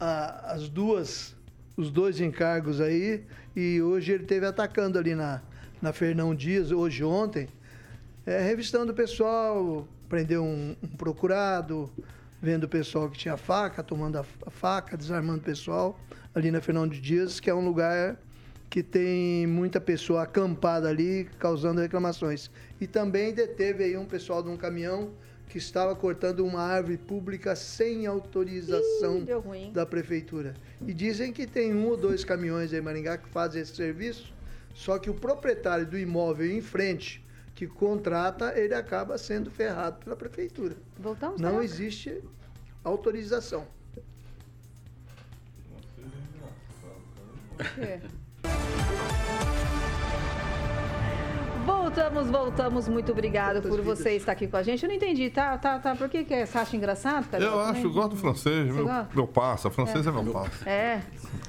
a, 0.00 0.54
as 0.54 0.70
duas 0.70 1.36
os 1.76 1.90
dois 1.90 2.18
encargos 2.18 2.80
aí 2.80 3.26
e 3.54 3.82
hoje 3.82 4.12
ele 4.12 4.24
teve 4.24 4.46
atacando 4.46 4.98
ali 4.98 5.14
na, 5.14 5.42
na 5.82 5.92
Fernão 5.92 6.34
Dias, 6.34 6.70
hoje 6.70 7.04
ontem, 7.04 7.46
é, 8.26 8.40
revistando 8.40 8.90
o 8.90 8.94
pessoal, 8.94 9.86
prendeu 10.08 10.42
um, 10.42 10.74
um, 10.82 10.88
procurado, 10.88 11.88
vendo 12.42 12.64
o 12.64 12.68
pessoal 12.68 13.08
que 13.08 13.16
tinha 13.16 13.36
faca, 13.36 13.82
tomando 13.82 14.18
a, 14.18 14.24
a, 14.44 14.50
faca, 14.50 14.96
desarmando 14.96 15.38
o 15.38 15.44
pessoal, 15.44 15.98
ali 16.34 16.50
na 16.50 16.60
Fernão 16.60 16.88
de 16.88 17.00
Dias, 17.00 17.38
que 17.38 17.48
é 17.48 17.54
um 17.54 17.64
lugar 17.64 18.20
que 18.68 18.82
tem 18.82 19.46
muita 19.46 19.80
pessoa 19.80 20.24
acampada 20.24 20.88
ali, 20.88 21.28
causando 21.38 21.80
reclamações. 21.80 22.50
E 22.80 22.86
também 22.86 23.32
deteve 23.32 23.84
aí 23.84 23.96
um 23.96 24.04
pessoal 24.04 24.42
de 24.42 24.48
um 24.48 24.56
caminhão 24.56 25.12
que 25.48 25.58
estava 25.58 25.94
cortando 25.94 26.44
uma 26.44 26.60
árvore 26.60 26.98
pública 26.98 27.54
sem 27.54 28.06
autorização 28.06 29.24
Ih, 29.54 29.70
da 29.70 29.86
prefeitura. 29.86 30.54
E 30.84 30.92
dizem 30.92 31.32
que 31.32 31.46
tem 31.46 31.72
um 31.72 31.86
ou 31.86 31.96
dois 31.96 32.24
caminhões 32.24 32.72
em 32.72 32.80
Maringá 32.80 33.16
que 33.16 33.28
fazem 33.28 33.62
esse 33.62 33.76
serviço, 33.76 34.34
só 34.74 34.98
que 34.98 35.08
o 35.08 35.14
proprietário 35.14 35.86
do 35.86 35.96
imóvel 35.96 36.50
em 36.50 36.60
frente 36.60 37.24
que 37.56 37.66
contrata, 37.66 38.52
ele 38.56 38.74
acaba 38.74 39.16
sendo 39.16 39.50
ferrado 39.50 40.04
pela 40.04 40.14
prefeitura. 40.14 40.76
Voltamos 40.98 41.40
Não 41.40 41.62
existe 41.62 42.22
autorização. 42.84 43.66
É. 47.78 48.00
Voltamos, 51.66 52.30
voltamos. 52.30 52.88
Muito 52.88 53.10
obrigado 53.10 53.60
por 53.60 53.80
você 53.80 54.12
estar 54.12 54.32
aqui 54.32 54.46
com 54.46 54.56
a 54.56 54.62
gente. 54.62 54.84
Eu 54.84 54.88
não 54.88 54.94
entendi, 54.94 55.28
tá? 55.30 55.58
tá, 55.58 55.80
tá. 55.80 55.96
Por 55.96 56.08
que, 56.08 56.22
que 56.22 56.32
é? 56.32 56.46
você 56.46 56.58
acha 56.58 56.76
engraçado, 56.76 57.28
cara? 57.28 57.42
Eu 57.42 57.58
acho, 57.58 57.86
eu 57.86 57.92
gosto 57.92 58.10
do 58.10 58.16
francês. 58.16 58.72
Meu, 58.72 58.88
meu 59.12 59.26
passa. 59.26 59.68
Francês 59.68 60.06
é, 60.06 60.08
é 60.08 60.12
meu 60.12 60.32
passa. 60.32 60.70
É. 60.70 61.00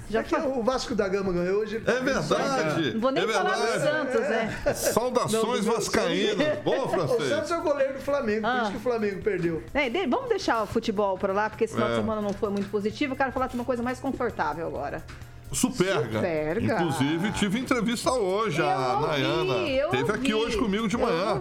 Já 0.09 0.21
é 0.21 0.23
que 0.23 0.35
o 0.35 0.63
Vasco 0.63 0.95
da 0.95 1.07
Gama 1.07 1.31
ganhou 1.31 1.61
hoje. 1.61 1.83
É 1.85 1.99
verdade. 1.99 2.93
Não 2.93 2.99
vou 2.99 3.11
nem 3.11 3.25
é 3.25 3.27
falar 3.27 3.55
do 3.55 3.79
Santos, 3.79 4.21
é. 4.21 4.73
Saudações 4.73 5.65
não, 5.65 5.73
vascaínas. 5.73 6.59
Bom, 6.63 6.89
francês. 6.89 7.21
O 7.21 7.29
Santos 7.29 7.51
é 7.51 7.57
o 7.57 7.61
goleiro 7.61 7.93
do 7.93 7.99
Flamengo, 7.99 8.47
ah. 8.47 8.51
por 8.51 8.61
isso 8.63 8.71
que 8.71 8.77
o 8.77 8.81
Flamengo 8.81 9.21
perdeu. 9.21 9.63
É, 9.73 9.89
de, 9.89 10.07
vamos 10.07 10.29
deixar 10.29 10.63
o 10.63 10.65
futebol 10.65 11.15
para 11.17 11.31
lá, 11.31 11.49
porque 11.49 11.65
esse 11.65 11.73
final 11.73 11.89
é. 11.89 11.91
de 11.91 11.99
semana 11.99 12.21
não 12.21 12.33
foi 12.33 12.49
muito 12.49 12.69
positivo. 12.71 13.13
Eu 13.13 13.17
quero 13.17 13.31
falar 13.31 13.47
de 13.47 13.55
uma 13.55 13.65
coisa 13.65 13.83
mais 13.83 13.99
confortável 13.99 14.65
agora. 14.65 15.03
Superga. 15.51 16.19
Superga. 16.19 16.73
Inclusive, 16.75 17.31
tive 17.33 17.59
entrevista 17.59 18.11
hoje, 18.11 18.59
eu 18.59 18.69
a 18.69 18.99
ouvi, 18.99 19.07
Nayana. 19.07 19.89
Teve 19.89 20.11
aqui 20.11 20.33
hoje 20.33 20.57
comigo 20.57 20.87
de 20.87 20.97
manhã. 20.97 21.39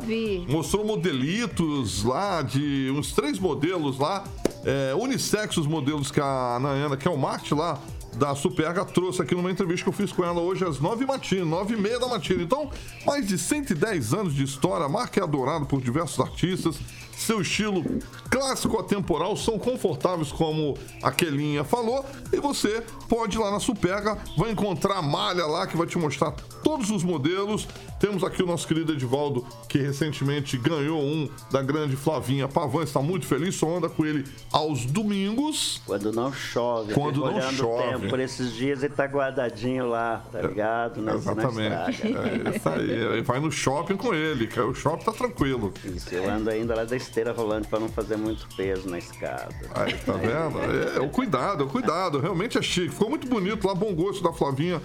Mostrou 0.49 0.85
modelitos 0.85 2.05
lá, 2.05 2.43
de 2.43 2.93
uns 2.97 3.13
três 3.13 3.39
modelos 3.39 3.99
lá. 3.99 4.25
É, 4.65 4.95
unissex 4.95 5.57
os 5.57 5.67
modelos 5.67 6.11
que 6.11 6.21
a 6.21 6.59
Nayana, 6.61 6.97
que 6.97 7.07
é 7.07 7.11
o 7.11 7.17
Marte 7.17 7.55
lá, 7.55 7.79
da 8.17 8.35
Superga 8.35 8.85
trouxe 8.85 9.23
aqui 9.23 9.35
numa 9.35 9.51
entrevista 9.51 9.85
que 9.85 9.89
eu 9.89 9.93
fiz 9.93 10.11
com 10.11 10.25
ela 10.25 10.41
hoje 10.41 10.65
às 10.65 10.81
nove 10.81 11.05
matina, 11.05 11.45
nove 11.45 11.75
e 11.75 11.77
meia 11.77 11.99
da 11.99 12.09
matina. 12.09 12.43
Então, 12.43 12.71
mais 13.05 13.27
de 13.27 13.37
110 13.37 14.15
anos 14.15 14.35
de 14.35 14.43
história, 14.43 14.87
a 14.87 14.89
marca 14.89 15.21
é 15.21 15.23
adorada 15.23 15.67
por 15.67 15.81
diversos 15.81 16.19
artistas, 16.19 16.77
seu 17.17 17.41
estilo 17.41 17.83
clássico 18.31 18.79
atemporal 18.79 19.37
são 19.37 19.59
confortáveis, 19.59 20.31
como 20.31 20.77
a 21.03 21.11
Kelinha 21.11 21.65
falou. 21.65 22.05
E 22.33 22.39
você 22.39 22.83
pode 23.09 23.37
ir 23.37 23.41
lá 23.41 23.51
na 23.51 23.59
Superga, 23.59 24.19
vai 24.37 24.51
encontrar 24.51 24.99
a 24.99 25.03
malha 25.03 25.47
lá 25.47 25.67
que 25.67 25.77
vai 25.77 25.87
te 25.87 25.97
mostrar 25.97 26.33
todos 26.63 26.91
os 26.91 27.03
modelos. 27.03 27.67
Temos 27.99 28.23
aqui 28.23 28.43
o 28.43 28.47
nosso 28.47 28.69
querido 28.69 28.93
Edivaldo, 28.93 29.47
que 29.69 29.79
recentemente 29.79 30.59
ganhou 30.59 31.01
um 31.01 31.29
da 31.51 31.63
grande 31.63 31.97
Flavinha 31.97 32.47
Pavan, 32.47 32.83
está 32.83 33.01
muito 33.01 33.25
feliz, 33.25 33.55
só 33.55 33.79
anda 33.79 33.89
com 33.89 34.05
ele 34.05 34.25
aos 34.53 34.85
domingos. 34.85 35.81
Quando 35.87 36.13
não 36.13 36.31
chove. 36.31 36.93
Quando 36.93 37.25
não 37.25 37.41
chove. 37.53 38.09
Por 38.09 38.21
esses 38.21 38.53
dias 38.53 38.83
ele 38.83 38.93
tá 38.93 39.07
guardadinho 39.07 39.89
lá, 39.89 40.23
tá 40.31 40.43
ligado? 40.43 41.01
Não, 41.01 41.15
Exatamente. 41.15 42.03
é 42.07 42.57
isso 42.57 42.69
aí. 42.69 43.23
Vai 43.23 43.41
no 43.41 43.51
shopping 43.51 43.97
com 43.97 44.13
ele, 44.13 44.47
que 44.47 44.61
o 44.61 44.75
shopping 44.75 45.05
tá 45.05 45.13
tranquilo. 45.13 45.73
Isso, 45.83 46.15
eu 46.15 46.29
ando 46.31 46.51
ainda 46.51 46.75
lá 46.75 46.85
da 46.85 46.97
esteira 47.07 47.33
rolando 47.33 47.69
para 47.69 47.81
não 47.81 47.89
fazer 47.89 48.17
muito 48.17 48.47
peso 48.57 48.89
na 48.89 48.99
escada. 48.99 49.55
Aí, 49.75 49.95
tá 49.95 50.13
vendo? 50.13 50.61
É, 50.61 50.97
é 50.97 51.01
o 51.01 51.09
cuidado, 51.09 51.63
é 51.63 51.67
o 51.67 51.69
cuidado. 51.69 52.19
Realmente 52.19 52.59
é 52.59 52.63
chique. 52.63 52.91
Ficou 52.91 53.09
muito 53.09 53.27
bonito 53.27 53.67
lá, 53.67 53.75
bom 53.75 53.95
gosto 53.95 54.23
da 54.23 54.33
Flavinha. 54.33 54.81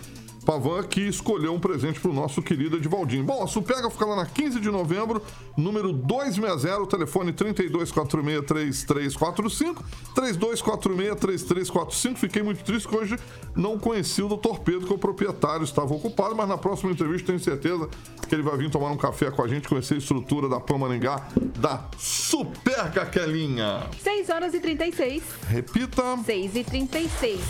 Pavan 0.46 0.84
que 0.84 1.02
escolheu 1.02 1.54
um 1.54 1.60
presente 1.60 2.00
para 2.00 2.10
o 2.10 2.14
nosso 2.14 2.42
querido 2.42 2.78
Edivaldinho. 2.78 3.24
Bom, 3.24 3.44
a 3.44 3.48
Superga 3.48 3.90
fica 3.90 4.06
lá 4.06 4.16
na 4.16 4.26
15 4.26 4.60
de 4.60 4.72
novembro, 4.72 5.22
número 5.56 5.94
260, 5.94 6.88
telefone 6.88 7.32
3246-3345, 7.34 9.76
3246-3345. 10.16 12.18
Fiquei 12.18 12.42
muito 12.42 12.64
triste 12.64 12.88
que 12.88 12.96
hoje 12.96 13.18
não 13.56 13.78
conheci 13.78 14.24
o 14.24 14.28
Dr. 14.28 14.60
Pedro, 14.64 14.88
que 14.88 14.94
é 14.94 14.96
o 14.96 15.00
proprietário, 15.00 15.64
estava 15.64 15.94
ocupado, 15.94 16.36
mas 16.36 16.48
na 16.48 16.58
próxima 16.58 16.92
entrevista 16.92 17.28
tenho 17.28 17.40
certeza 17.40 17.88
que 18.28 18.34
ele 18.34 18.44
vai 18.44 18.58
vir 18.58 18.70
tomar 18.70 18.92
um 18.92 18.98
café 18.98 19.30
com 19.30 19.44
a 19.44 19.48
gente, 19.48 19.68
conhecer 19.68 19.96
a 19.96 19.98
estrutura 19.98 20.48
da 20.48 20.60
Pamaringá, 20.60 21.28
da 21.60 21.86
Superga 21.98 23.06
Quelinha. 23.06 23.88
6 24.02 24.30
horas 24.30 24.54
e 24.54 24.60
36. 24.60 25.24
Repita. 25.48 26.18
6 26.26 26.56
e 26.56 26.64
36. 26.64 27.42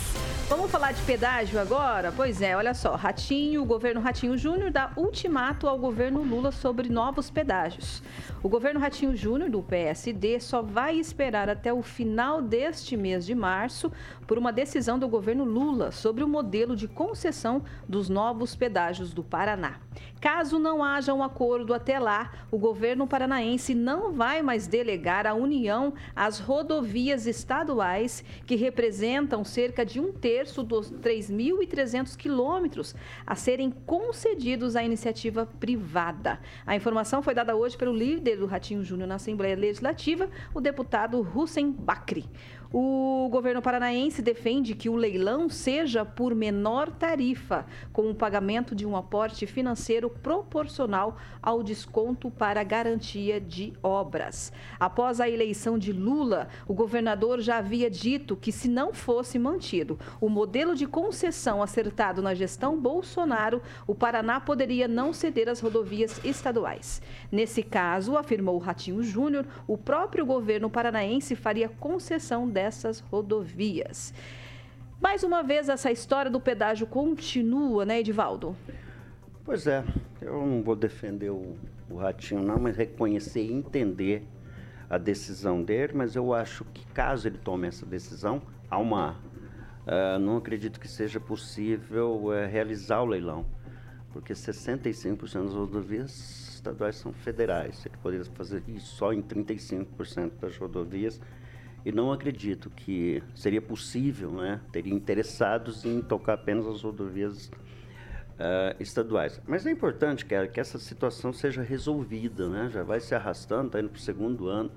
Vamos 0.48 0.70
falar 0.70 0.92
de 0.92 1.00
pedágio 1.02 1.58
agora? 1.58 2.12
Pois 2.14 2.42
é, 2.42 2.56
olha 2.56 2.74
só. 2.74 2.81
Ratinho, 2.90 3.62
o 3.62 3.64
governo 3.64 4.00
Ratinho 4.00 4.36
Júnior 4.36 4.70
dá 4.70 4.92
ultimato 4.96 5.68
ao 5.68 5.78
governo 5.78 6.22
Lula 6.22 6.52
sobre 6.52 6.88
novos 6.88 7.30
pedágios. 7.30 8.02
O 8.44 8.48
governo 8.48 8.80
Ratinho 8.80 9.14
Júnior, 9.14 9.48
do 9.48 9.62
PSD, 9.62 10.40
só 10.40 10.62
vai 10.62 10.98
esperar 10.98 11.48
até 11.48 11.72
o 11.72 11.80
final 11.80 12.42
deste 12.42 12.96
mês 12.96 13.24
de 13.24 13.36
março 13.36 13.92
por 14.26 14.36
uma 14.36 14.52
decisão 14.52 14.98
do 14.98 15.06
governo 15.08 15.44
Lula 15.44 15.92
sobre 15.92 16.24
o 16.24 16.28
modelo 16.28 16.74
de 16.74 16.88
concessão 16.88 17.62
dos 17.88 18.08
novos 18.08 18.56
pedágios 18.56 19.14
do 19.14 19.22
Paraná. 19.22 19.78
Caso 20.20 20.58
não 20.58 20.82
haja 20.82 21.14
um 21.14 21.22
acordo 21.22 21.72
até 21.72 22.00
lá, 22.00 22.32
o 22.50 22.58
governo 22.58 23.06
paranaense 23.06 23.74
não 23.74 24.12
vai 24.12 24.42
mais 24.42 24.66
delegar 24.66 25.24
à 25.24 25.34
União 25.34 25.92
as 26.14 26.40
rodovias 26.40 27.26
estaduais, 27.26 28.24
que 28.44 28.56
representam 28.56 29.44
cerca 29.44 29.84
de 29.84 30.00
um 30.00 30.12
terço 30.12 30.64
dos 30.64 30.90
3.300 30.90 32.16
quilômetros 32.16 32.94
a 33.24 33.36
serem 33.36 33.70
concedidos 33.70 34.74
à 34.74 34.82
iniciativa 34.82 35.46
privada. 35.60 36.40
A 36.66 36.74
informação 36.74 37.22
foi 37.22 37.34
dada 37.34 37.54
hoje 37.54 37.76
pelo 37.76 37.92
líder 37.92 38.31
do 38.36 38.46
Ratinho 38.46 38.82
Júnior 38.84 39.08
na 39.08 39.16
Assembleia 39.16 39.56
Legislativa, 39.56 40.28
o 40.54 40.60
deputado 40.60 41.20
Hussein 41.20 41.70
Bakri. 41.70 42.28
O 42.74 43.28
governo 43.30 43.60
paranaense 43.60 44.22
defende 44.22 44.74
que 44.74 44.88
o 44.88 44.96
leilão 44.96 45.46
seja 45.50 46.06
por 46.06 46.34
menor 46.34 46.90
tarifa, 46.90 47.66
com 47.92 48.10
o 48.10 48.14
pagamento 48.14 48.74
de 48.74 48.86
um 48.86 48.96
aporte 48.96 49.46
financeiro 49.46 50.08
proporcional 50.08 51.18
ao 51.42 51.62
desconto 51.62 52.30
para 52.30 52.64
garantia 52.64 53.38
de 53.38 53.74
obras. 53.82 54.50
Após 54.80 55.20
a 55.20 55.28
eleição 55.28 55.78
de 55.78 55.92
Lula, 55.92 56.48
o 56.66 56.72
governador 56.72 57.42
já 57.42 57.58
havia 57.58 57.90
dito 57.90 58.36
que, 58.36 58.50
se 58.50 58.68
não 58.68 58.94
fosse 58.94 59.38
mantido 59.38 59.98
o 60.18 60.30
modelo 60.30 60.74
de 60.74 60.86
concessão 60.86 61.62
acertado 61.62 62.22
na 62.22 62.32
gestão 62.32 62.80
Bolsonaro, 62.80 63.60
o 63.86 63.94
Paraná 63.94 64.40
poderia 64.40 64.88
não 64.88 65.12
ceder 65.12 65.46
as 65.46 65.60
rodovias 65.60 66.18
estaduais. 66.24 67.02
Nesse 67.30 67.62
caso, 67.62 68.16
afirmou 68.16 68.56
Ratinho 68.56 69.02
Júnior, 69.02 69.44
o 69.66 69.76
próprio 69.76 70.24
governo 70.24 70.70
paranaense 70.70 71.36
faria 71.36 71.68
concessão 71.68 72.48
dessa 72.48 72.61
dessas 72.62 73.00
rodovias. 73.00 74.14
Mais 75.00 75.24
uma 75.24 75.42
vez, 75.42 75.68
essa 75.68 75.90
história 75.90 76.30
do 76.30 76.38
pedágio 76.38 76.86
continua, 76.86 77.84
né, 77.84 77.98
Edivaldo? 77.98 78.56
Pois 79.44 79.66
é, 79.66 79.84
eu 80.20 80.46
não 80.46 80.62
vou 80.62 80.76
defender 80.76 81.30
o, 81.30 81.56
o 81.90 81.96
Ratinho, 81.96 82.40
não, 82.40 82.60
mas 82.60 82.76
reconhecer 82.76 83.42
e 83.42 83.52
entender 83.52 84.24
a 84.88 84.96
decisão 84.96 85.60
dele, 85.60 85.92
mas 85.96 86.14
eu 86.14 86.32
acho 86.32 86.64
que 86.66 86.86
caso 86.88 87.26
ele 87.26 87.38
tome 87.38 87.66
essa 87.66 87.84
decisão, 87.84 88.40
há 88.70 88.78
uma. 88.78 89.16
Uh, 89.84 90.20
não 90.20 90.36
acredito 90.36 90.78
que 90.78 90.86
seja 90.86 91.18
possível 91.18 92.26
uh, 92.26 92.46
realizar 92.48 93.02
o 93.02 93.06
leilão, 93.06 93.44
porque 94.12 94.32
65% 94.32 95.46
das 95.46 95.54
rodovias 95.54 96.54
estaduais 96.54 96.94
são 96.94 97.12
federais. 97.12 97.84
Ele 97.84 97.96
poderia 98.00 98.24
fazer 98.26 98.62
isso 98.68 98.94
só 98.94 99.12
em 99.12 99.20
35% 99.20 100.34
das 100.40 100.56
rodovias 100.56 101.20
e 101.84 101.90
não 101.90 102.12
acredito 102.12 102.70
que 102.70 103.22
seria 103.34 103.60
possível, 103.60 104.30
né, 104.30 104.60
teria 104.70 104.94
interessados 104.94 105.84
em 105.84 106.00
tocar 106.00 106.34
apenas 106.34 106.66
as 106.66 106.82
rodovias 106.82 107.46
uh, 107.46 108.80
estaduais. 108.80 109.40
Mas 109.46 109.66
é 109.66 109.70
importante, 109.70 110.24
que 110.24 110.60
essa 110.60 110.78
situação 110.78 111.32
seja 111.32 111.62
resolvida, 111.62 112.48
né, 112.48 112.70
já 112.72 112.82
vai 112.82 113.00
se 113.00 113.14
arrastando, 113.14 113.66
está 113.66 113.80
indo 113.80 113.88
para 113.88 113.98
o 113.98 114.00
segundo 114.00 114.48
ano 114.48 114.70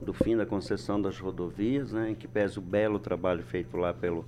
do 0.00 0.12
fim 0.12 0.36
da 0.36 0.44
concessão 0.44 1.00
das 1.00 1.18
rodovias, 1.18 1.92
né, 1.92 2.10
em 2.10 2.14
que 2.14 2.28
pese 2.28 2.58
o 2.58 2.62
belo 2.62 2.98
trabalho 2.98 3.42
feito 3.42 3.76
lá 3.76 3.92
pelo 3.92 4.24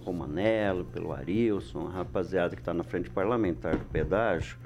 Romanello, 0.00 0.84
pelo 0.86 1.12
Arilson, 1.12 1.86
a 1.86 1.90
rapaziada 1.90 2.56
que 2.56 2.62
está 2.62 2.74
na 2.74 2.82
frente 2.82 3.10
parlamentar 3.10 3.76
do 3.76 3.84
pedágio, 3.84 4.56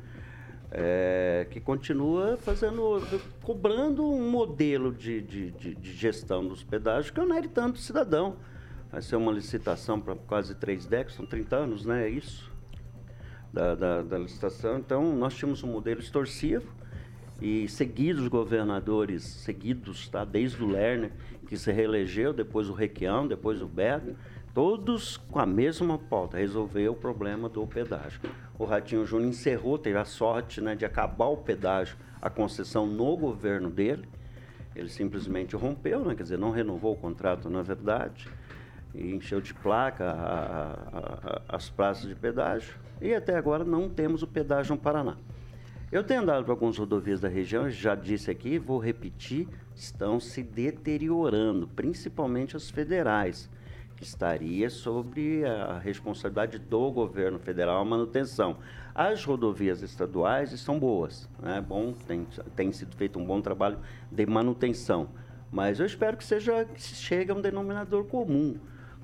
é, 0.78 1.46
que 1.50 1.58
continua 1.58 2.36
fazendo, 2.36 3.02
cobrando 3.42 4.04
um 4.04 4.30
modelo 4.30 4.92
de, 4.92 5.22
de, 5.22 5.50
de, 5.52 5.74
de 5.74 5.92
gestão 5.94 6.46
dos 6.46 6.62
pedágios 6.62 7.10
que 7.10 7.18
onere 7.18 7.48
tanto 7.48 7.76
o 7.76 7.78
cidadão. 7.78 8.36
Vai 8.92 9.00
ser 9.00 9.16
uma 9.16 9.32
licitação 9.32 9.98
para 9.98 10.14
quase 10.14 10.54
três 10.54 10.84
décadas, 10.84 11.14
são 11.14 11.24
30 11.24 11.56
anos, 11.56 11.86
né? 11.86 12.06
É 12.06 12.10
isso? 12.10 12.52
Da, 13.50 13.74
da, 13.74 14.02
da, 14.02 14.18
licitação. 14.18 14.78
Então, 14.78 15.16
nós 15.16 15.34
tínhamos 15.34 15.62
um 15.62 15.68
modelo 15.68 15.98
extorsivo 15.98 16.70
e 17.40 17.66
seguidos 17.68 18.28
governadores, 18.28 19.22
seguidos, 19.22 20.10
tá? 20.10 20.26
Desde 20.26 20.62
o 20.62 20.66
Lerner, 20.66 21.10
que 21.48 21.56
se 21.56 21.72
reelegeu, 21.72 22.34
depois 22.34 22.68
o 22.68 22.74
Requião, 22.74 23.26
depois 23.26 23.62
o 23.62 23.66
Beto, 23.66 24.14
todos 24.56 25.18
com 25.18 25.38
a 25.38 25.44
mesma 25.44 25.98
pauta, 25.98 26.38
resolver 26.38 26.88
o 26.88 26.94
problema 26.94 27.46
do 27.46 27.66
pedágio 27.66 28.22
o 28.58 28.64
Ratinho 28.64 29.04
Júnior 29.04 29.28
encerrou, 29.28 29.76
teve 29.76 29.98
a 29.98 30.04
sorte 30.06 30.62
né, 30.62 30.74
de 30.74 30.86
acabar 30.86 31.26
o 31.26 31.36
pedágio, 31.36 31.94
a 32.22 32.30
concessão 32.30 32.86
no 32.86 33.14
governo 33.14 33.68
dele. 33.68 34.08
Ele 34.74 34.88
simplesmente 34.88 35.54
rompeu, 35.54 36.02
né, 36.04 36.14
quer 36.14 36.22
dizer, 36.22 36.38
não 36.38 36.50
renovou 36.50 36.94
o 36.94 36.96
contrato, 36.96 37.50
na 37.50 37.60
verdade, 37.60 38.26
e 38.94 39.14
encheu 39.14 39.42
de 39.42 39.52
placa 39.52 40.04
a, 40.04 40.12
a, 40.12 41.52
a, 41.52 41.56
as 41.56 41.68
praças 41.68 42.08
de 42.08 42.14
pedágio. 42.14 42.74
E 42.98 43.14
até 43.14 43.36
agora 43.36 43.62
não 43.62 43.90
temos 43.90 44.22
o 44.22 44.26
pedágio 44.26 44.74
no 44.74 44.80
Paraná. 44.80 45.18
Eu 45.92 46.02
tenho 46.02 46.22
andado 46.22 46.44
para 46.44 46.54
algumas 46.54 46.78
rodovias 46.78 47.20
da 47.20 47.28
região, 47.28 47.68
já 47.68 47.94
disse 47.94 48.30
aqui, 48.30 48.58
vou 48.58 48.78
repetir, 48.78 49.46
estão 49.74 50.18
se 50.18 50.42
deteriorando, 50.42 51.68
principalmente 51.68 52.56
as 52.56 52.70
federais 52.70 53.50
que 53.96 54.04
estaria 54.04 54.68
sobre 54.68 55.44
a 55.44 55.78
responsabilidade 55.78 56.58
do 56.58 56.90
governo 56.90 57.38
federal 57.38 57.80
a 57.80 57.84
manutenção. 57.84 58.58
As 58.94 59.24
rodovias 59.24 59.82
estaduais 59.82 60.52
estão 60.52 60.78
boas, 60.78 61.28
né? 61.40 61.64
bom, 61.66 61.92
tem, 61.92 62.26
tem 62.54 62.72
sido 62.72 62.94
feito 62.94 63.18
um 63.18 63.24
bom 63.24 63.40
trabalho 63.40 63.78
de 64.12 64.26
manutenção, 64.26 65.08
mas 65.50 65.80
eu 65.80 65.86
espero 65.86 66.16
que 66.16 66.24
seja 66.24 66.64
que 66.64 66.80
chegue 66.80 67.30
a 67.30 67.34
um 67.34 67.40
denominador 67.40 68.04
comum. 68.04 68.58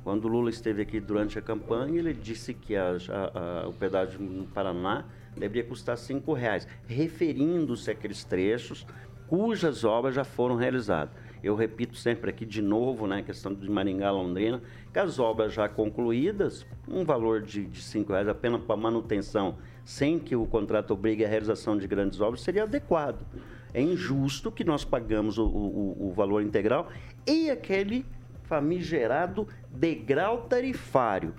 Quando 0.04 0.24
o 0.24 0.28
Lula 0.28 0.50
esteve 0.50 0.82
aqui 0.82 1.00
durante 1.00 1.38
a 1.38 1.42
campanha, 1.42 1.98
ele 1.98 2.12
disse 2.12 2.52
que 2.52 2.74
a, 2.76 2.96
a, 3.08 3.62
a, 3.64 3.68
o 3.68 3.72
pedágio 3.72 4.20
no 4.20 4.46
Paraná 4.46 5.04
deveria 5.36 5.64
custar 5.64 5.96
R$ 5.96 6.34
reais, 6.36 6.66
referindo-se 6.86 7.90
àqueles 7.90 8.24
trechos 8.24 8.86
cujas 9.28 9.84
obras 9.84 10.14
já 10.14 10.24
foram 10.24 10.56
realizadas. 10.56 11.14
Eu 11.42 11.56
repito 11.56 11.96
sempre 11.96 12.30
aqui 12.30 12.46
de 12.46 12.62
novo, 12.62 13.06
né, 13.06 13.22
questão 13.22 13.52
de 13.52 13.68
Maringá, 13.68 14.10
Londrina, 14.12 14.62
que 14.92 14.98
as 14.98 15.18
obras 15.18 15.52
já 15.52 15.68
concluídas, 15.68 16.64
um 16.86 17.04
valor 17.04 17.42
de, 17.42 17.66
de 17.66 17.82
cinco 17.82 18.12
reais 18.12 18.28
apenas 18.28 18.62
para 18.62 18.76
manutenção, 18.76 19.56
sem 19.84 20.18
que 20.18 20.36
o 20.36 20.46
contrato 20.46 20.92
obrigue 20.92 21.24
a 21.24 21.28
realização 21.28 21.76
de 21.76 21.86
grandes 21.88 22.20
obras, 22.20 22.42
seria 22.42 22.62
adequado. 22.62 23.26
É 23.74 23.82
injusto 23.82 24.52
que 24.52 24.62
nós 24.62 24.84
pagamos 24.84 25.38
o, 25.38 25.46
o, 25.46 26.08
o 26.08 26.12
valor 26.12 26.42
integral 26.42 26.88
e 27.26 27.50
aquele 27.50 28.06
famigerado 28.44 29.48
degrau 29.70 30.42
tarifário. 30.42 31.34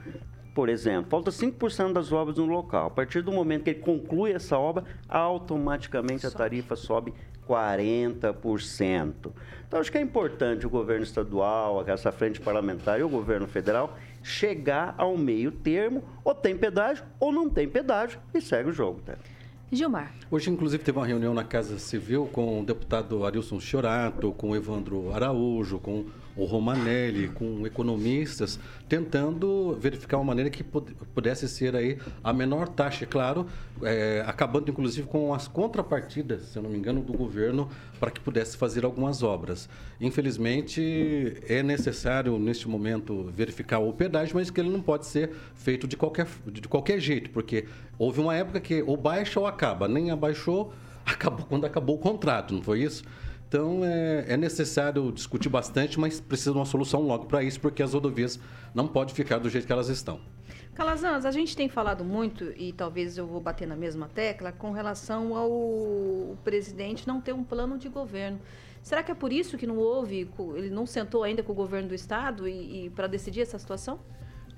Por 0.53 0.69
exemplo, 0.69 1.09
falta 1.09 1.31
5% 1.31 1.93
das 1.93 2.11
obras 2.11 2.37
no 2.37 2.45
local. 2.45 2.87
A 2.87 2.89
partir 2.89 3.21
do 3.21 3.31
momento 3.31 3.63
que 3.63 3.71
ele 3.71 3.79
conclui 3.79 4.33
essa 4.33 4.57
obra, 4.57 4.83
automaticamente 5.07 6.27
a 6.27 6.31
tarifa 6.31 6.75
sobe 6.75 7.13
40%. 7.47 9.31
Então, 9.67 9.79
acho 9.79 9.91
que 9.91 9.97
é 9.97 10.01
importante 10.01 10.67
o 10.67 10.69
governo 10.69 11.03
estadual, 11.03 11.83
essa 11.87 12.11
frente 12.11 12.39
parlamentar 12.39 12.99
e 12.99 13.03
o 13.03 13.09
governo 13.09 13.47
federal 13.47 13.97
chegar 14.21 14.95
ao 14.97 15.17
meio 15.17 15.51
termo, 15.51 16.03
ou 16.23 16.33
tem 16.33 16.55
pedágio 16.55 17.03
ou 17.19 17.31
não 17.31 17.49
tem 17.49 17.67
pedágio, 17.67 18.19
e 18.33 18.39
segue 18.39 18.69
o 18.69 18.73
jogo. 18.73 19.01
Tá? 19.01 19.15
Gilmar. 19.75 20.13
Hoje, 20.29 20.49
inclusive, 20.49 20.83
teve 20.83 20.97
uma 20.97 21.05
reunião 21.05 21.33
na 21.33 21.43
Casa 21.43 21.79
Civil 21.79 22.29
com 22.31 22.61
o 22.61 22.65
deputado 22.65 23.25
Arilson 23.25 23.59
Chiorato, 23.59 24.31
com 24.33 24.51
o 24.51 24.55
Evandro 24.55 25.13
Araújo, 25.13 25.79
com 25.79 26.05
o 26.35 26.45
Romanelli, 26.45 27.27
com 27.27 27.65
economistas, 27.65 28.59
tentando 28.89 29.77
verificar 29.79 30.17
uma 30.17 30.23
maneira 30.23 30.49
que 30.49 30.63
pudesse 30.63 31.47
ser 31.47 31.75
aí 31.75 31.97
a 32.23 32.33
menor 32.33 32.67
taxa, 32.67 33.05
claro, 33.05 33.45
é, 33.83 34.23
acabando 34.25 34.69
inclusive 34.69 35.07
com 35.07 35.33
as 35.33 35.47
contrapartidas, 35.47 36.43
se 36.43 36.57
eu 36.57 36.63
não 36.63 36.69
me 36.69 36.77
engano, 36.77 37.01
do 37.01 37.13
governo 37.13 37.69
para 37.99 38.11
que 38.11 38.19
pudesse 38.19 38.57
fazer 38.57 38.83
algumas 38.83 39.23
obras. 39.23 39.69
Infelizmente, 40.01 41.37
é 41.47 41.61
necessário 41.63 42.37
neste 42.37 42.67
momento 42.67 43.31
verificar 43.35 43.79
o 43.79 43.93
pedágio, 43.93 44.35
mas 44.35 44.49
que 44.49 44.59
ele 44.59 44.69
não 44.69 44.81
pode 44.81 45.05
ser 45.05 45.31
feito 45.55 45.87
de 45.87 45.95
qualquer, 45.95 46.27
de 46.47 46.67
qualquer 46.67 46.99
jeito, 46.99 47.29
porque 47.29 47.65
houve 47.97 48.19
uma 48.19 48.35
época 48.35 48.59
que 48.59 48.81
ou 48.81 48.97
baixa 48.97 49.39
ou 49.39 49.45
acaba, 49.45 49.62
nem 49.89 50.11
abaixou, 50.11 50.73
acabou 51.05 51.45
quando 51.45 51.65
acabou 51.65 51.95
o 51.95 51.99
contrato, 51.99 52.53
não 52.53 52.61
foi 52.61 52.81
isso? 52.81 53.03
Então 53.47 53.85
é, 53.85 54.25
é, 54.29 54.37
necessário 54.37 55.11
discutir 55.11 55.47
bastante, 55.47 55.99
mas 55.99 56.19
precisa 56.19 56.51
de 56.51 56.57
uma 56.57 56.65
solução 56.65 57.01
logo 57.01 57.25
para 57.25 57.43
isso, 57.43 57.59
porque 57.59 57.83
as 57.83 57.93
rodovias 57.93 58.39
não 58.73 58.87
podem 58.87 59.13
ficar 59.13 59.37
do 59.37 59.47
jeito 59.47 59.67
que 59.67 59.71
elas 59.71 59.89
estão. 59.89 60.19
Calazans, 60.73 61.23
a 61.23 61.29
gente 61.29 61.55
tem 61.55 61.69
falado 61.69 62.03
muito, 62.03 62.51
e 62.57 62.73
talvez 62.73 63.15
eu 63.15 63.27
vou 63.27 63.39
bater 63.39 63.67
na 63.67 63.75
mesma 63.75 64.07
tecla, 64.07 64.51
com 64.51 64.71
relação 64.71 65.37
ao 65.37 66.35
presidente 66.43 67.07
não 67.07 67.21
ter 67.21 67.31
um 67.31 67.43
plano 67.43 67.77
de 67.77 67.87
governo. 67.89 68.39
Será 68.81 69.03
que 69.03 69.11
é 69.11 69.15
por 69.15 69.31
isso 69.31 69.55
que 69.55 69.67
não 69.67 69.77
houve, 69.77 70.27
ele 70.55 70.71
não 70.71 70.87
sentou 70.87 71.23
ainda 71.23 71.43
com 71.43 71.51
o 71.51 71.55
governo 71.55 71.89
do 71.89 71.95
estado 71.95 72.47
e, 72.47 72.85
e 72.85 72.89
para 72.89 73.05
decidir 73.05 73.41
essa 73.41 73.59
situação? 73.59 73.99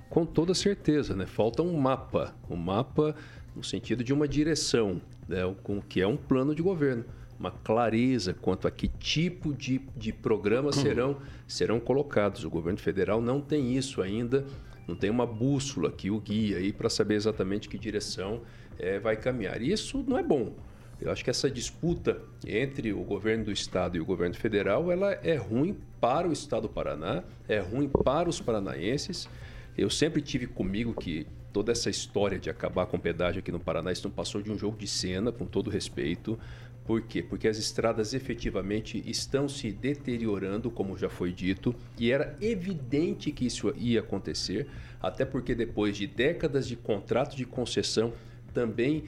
Com 0.08 0.24
toda 0.24 0.54
certeza, 0.54 1.14
né? 1.14 1.26
Falta 1.26 1.62
um 1.62 1.76
mapa, 1.76 2.34
um 2.48 2.56
mapa 2.56 3.14
no 3.56 3.64
sentido 3.64 4.04
de 4.04 4.12
uma 4.12 4.28
direção, 4.28 5.00
né? 5.26 5.40
com 5.62 5.80
que 5.80 6.00
é 6.00 6.06
um 6.06 6.16
plano 6.16 6.54
de 6.54 6.62
governo 6.62 7.04
uma 7.38 7.50
clareza 7.50 8.34
quanto 8.34 8.66
a 8.66 8.70
que 8.70 8.88
tipo 8.88 9.52
de, 9.52 9.80
de 9.96 10.12
programas 10.12 10.76
uhum. 10.76 10.82
serão, 10.82 11.16
serão 11.46 11.80
colocados. 11.80 12.44
O 12.44 12.50
governo 12.50 12.78
federal 12.78 13.20
não 13.20 13.40
tem 13.40 13.76
isso 13.76 14.00
ainda, 14.02 14.44
não 14.88 14.96
tem 14.96 15.10
uma 15.10 15.26
bússola 15.26 15.90
que 15.90 16.10
o 16.10 16.20
guia 16.20 16.58
aí 16.58 16.72
para 16.72 16.88
saber 16.88 17.14
exatamente 17.14 17.68
que 17.68 17.78
direção 17.78 18.42
é, 18.78 18.98
vai 18.98 19.16
caminhar. 19.16 19.60
E 19.60 19.70
isso 19.70 20.04
não 20.06 20.18
é 20.18 20.22
bom. 20.22 20.54
Eu 21.00 21.12
acho 21.12 21.22
que 21.22 21.28
essa 21.28 21.50
disputa 21.50 22.22
entre 22.46 22.92
o 22.92 23.02
governo 23.02 23.44
do 23.44 23.52
estado 23.52 23.98
e 23.98 24.00
o 24.00 24.04
governo 24.04 24.34
federal, 24.34 24.90
ela 24.90 25.12
é 25.12 25.36
ruim 25.36 25.76
para 26.00 26.26
o 26.26 26.32
estado 26.32 26.62
do 26.62 26.68
Paraná, 26.70 27.22
é 27.46 27.58
ruim 27.58 27.86
para 27.86 28.30
os 28.30 28.40
paranaenses. 28.40 29.28
Eu 29.76 29.90
sempre 29.90 30.22
tive 30.22 30.46
comigo 30.46 30.94
que 30.94 31.26
toda 31.56 31.72
essa 31.72 31.88
história 31.88 32.38
de 32.38 32.50
acabar 32.50 32.84
com 32.84 32.98
pedágio 32.98 33.38
aqui 33.38 33.50
no 33.50 33.58
Paraná, 33.58 33.90
isso 33.90 34.06
não 34.06 34.14
passou 34.14 34.42
de 34.42 34.52
um 34.52 34.58
jogo 34.58 34.76
de 34.76 34.86
cena, 34.86 35.32
com 35.32 35.46
todo 35.46 35.70
respeito. 35.70 36.38
Por 36.84 37.00
quê? 37.00 37.22
Porque 37.22 37.48
as 37.48 37.56
estradas 37.56 38.12
efetivamente 38.12 39.02
estão 39.06 39.48
se 39.48 39.72
deteriorando, 39.72 40.70
como 40.70 40.98
já 40.98 41.08
foi 41.08 41.32
dito, 41.32 41.74
e 41.98 42.12
era 42.12 42.36
evidente 42.42 43.32
que 43.32 43.46
isso 43.46 43.72
ia 43.78 44.00
acontecer, 44.00 44.68
até 45.00 45.24
porque 45.24 45.54
depois 45.54 45.96
de 45.96 46.06
décadas 46.06 46.68
de 46.68 46.76
contrato 46.76 47.34
de 47.34 47.46
concessão, 47.46 48.12
também 48.52 49.04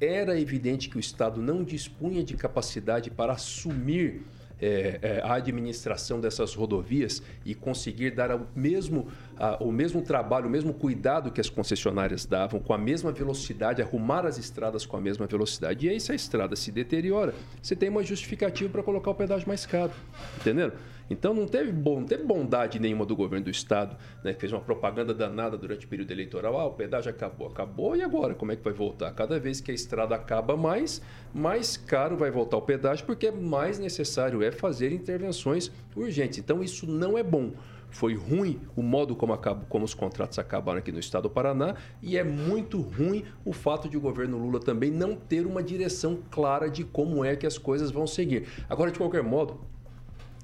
era 0.00 0.40
evidente 0.40 0.88
que 0.88 0.96
o 0.96 1.00
Estado 1.00 1.42
não 1.42 1.62
dispunha 1.62 2.24
de 2.24 2.34
capacidade 2.34 3.10
para 3.10 3.34
assumir 3.34 4.22
é, 4.62 4.98
é, 5.00 5.20
a 5.22 5.34
administração 5.34 6.20
dessas 6.20 6.54
rodovias 6.54 7.22
e 7.46 7.54
conseguir 7.54 8.10
dar 8.10 8.34
o 8.34 8.46
mesmo, 8.54 9.08
a, 9.40 9.56
o 9.64 9.72
mesmo 9.72 10.02
trabalho, 10.02 10.46
o 10.46 10.50
mesmo 10.50 10.74
cuidado 10.74 11.30
que 11.30 11.40
as 11.40 11.48
concessionárias 11.48 12.26
davam, 12.26 12.60
com 12.60 12.74
a 12.74 12.78
mesma 12.78 13.10
velocidade, 13.10 13.80
arrumar 13.80 14.26
as 14.26 14.36
estradas 14.36 14.84
com 14.84 14.98
a 14.98 15.00
mesma 15.00 15.26
velocidade. 15.26 15.86
E 15.86 15.88
aí, 15.88 15.98
se 15.98 16.12
a 16.12 16.14
estrada 16.14 16.54
se 16.54 16.70
deteriora, 16.70 17.34
você 17.60 17.74
tem 17.74 17.88
uma 17.88 18.02
justificativa 18.02 18.70
para 18.70 18.82
colocar 18.82 19.10
o 19.10 19.14
pedágio 19.14 19.48
mais 19.48 19.64
caro. 19.64 19.92
Entenderam? 20.38 20.74
Então 21.08 21.34
não 21.34 21.44
teve, 21.44 21.72
bom, 21.72 21.98
não 21.98 22.06
teve 22.06 22.22
bondade 22.22 22.78
nenhuma 22.78 23.04
do 23.04 23.16
governo 23.16 23.46
do 23.46 23.50
estado, 23.50 23.96
né, 24.22 24.32
fez 24.32 24.52
uma 24.52 24.60
propaganda 24.60 25.12
danada 25.12 25.58
durante 25.58 25.84
o 25.84 25.88
período 25.88 26.12
eleitoral. 26.12 26.56
Ah, 26.56 26.66
o 26.66 26.70
pedágio 26.70 27.10
acabou, 27.10 27.48
acabou 27.48 27.96
e 27.96 28.02
agora 28.02 28.32
como 28.32 28.52
é 28.52 28.56
que 28.56 28.62
vai 28.62 28.72
voltar? 28.72 29.10
Cada 29.12 29.40
vez 29.40 29.60
que 29.60 29.72
a 29.72 29.74
estrada 29.74 30.14
acaba 30.14 30.56
mais, 30.56 31.02
mais 31.34 31.76
caro 31.76 32.16
vai 32.16 32.30
voltar 32.30 32.58
o 32.58 32.62
pedágio, 32.62 33.04
porque 33.06 33.28
mais 33.32 33.80
necessário 33.80 34.40
é 34.40 34.52
fazer 34.52 34.92
intervenções 34.92 35.72
urgentes. 35.96 36.38
Então 36.38 36.62
isso 36.62 36.86
não 36.86 37.18
é 37.18 37.24
bom. 37.24 37.50
Foi 37.90 38.14
ruim 38.14 38.60
o 38.76 38.82
modo 38.82 39.16
como, 39.16 39.36
como 39.68 39.84
os 39.84 39.94
contratos 39.94 40.38
acabaram 40.38 40.78
aqui 40.78 40.92
no 40.92 41.00
estado 41.00 41.24
do 41.24 41.30
Paraná 41.30 41.74
e 42.00 42.16
é 42.16 42.24
muito 42.24 42.80
ruim 42.80 43.24
o 43.44 43.52
fato 43.52 43.88
de 43.88 43.96
o 43.96 44.00
governo 44.00 44.38
Lula 44.38 44.60
também 44.60 44.90
não 44.90 45.16
ter 45.16 45.46
uma 45.46 45.62
direção 45.62 46.18
clara 46.30 46.70
de 46.70 46.84
como 46.84 47.24
é 47.24 47.34
que 47.36 47.46
as 47.46 47.58
coisas 47.58 47.90
vão 47.90 48.06
seguir. 48.06 48.46
Agora, 48.68 48.90
de 48.90 48.98
qualquer 48.98 49.22
modo, 49.22 49.60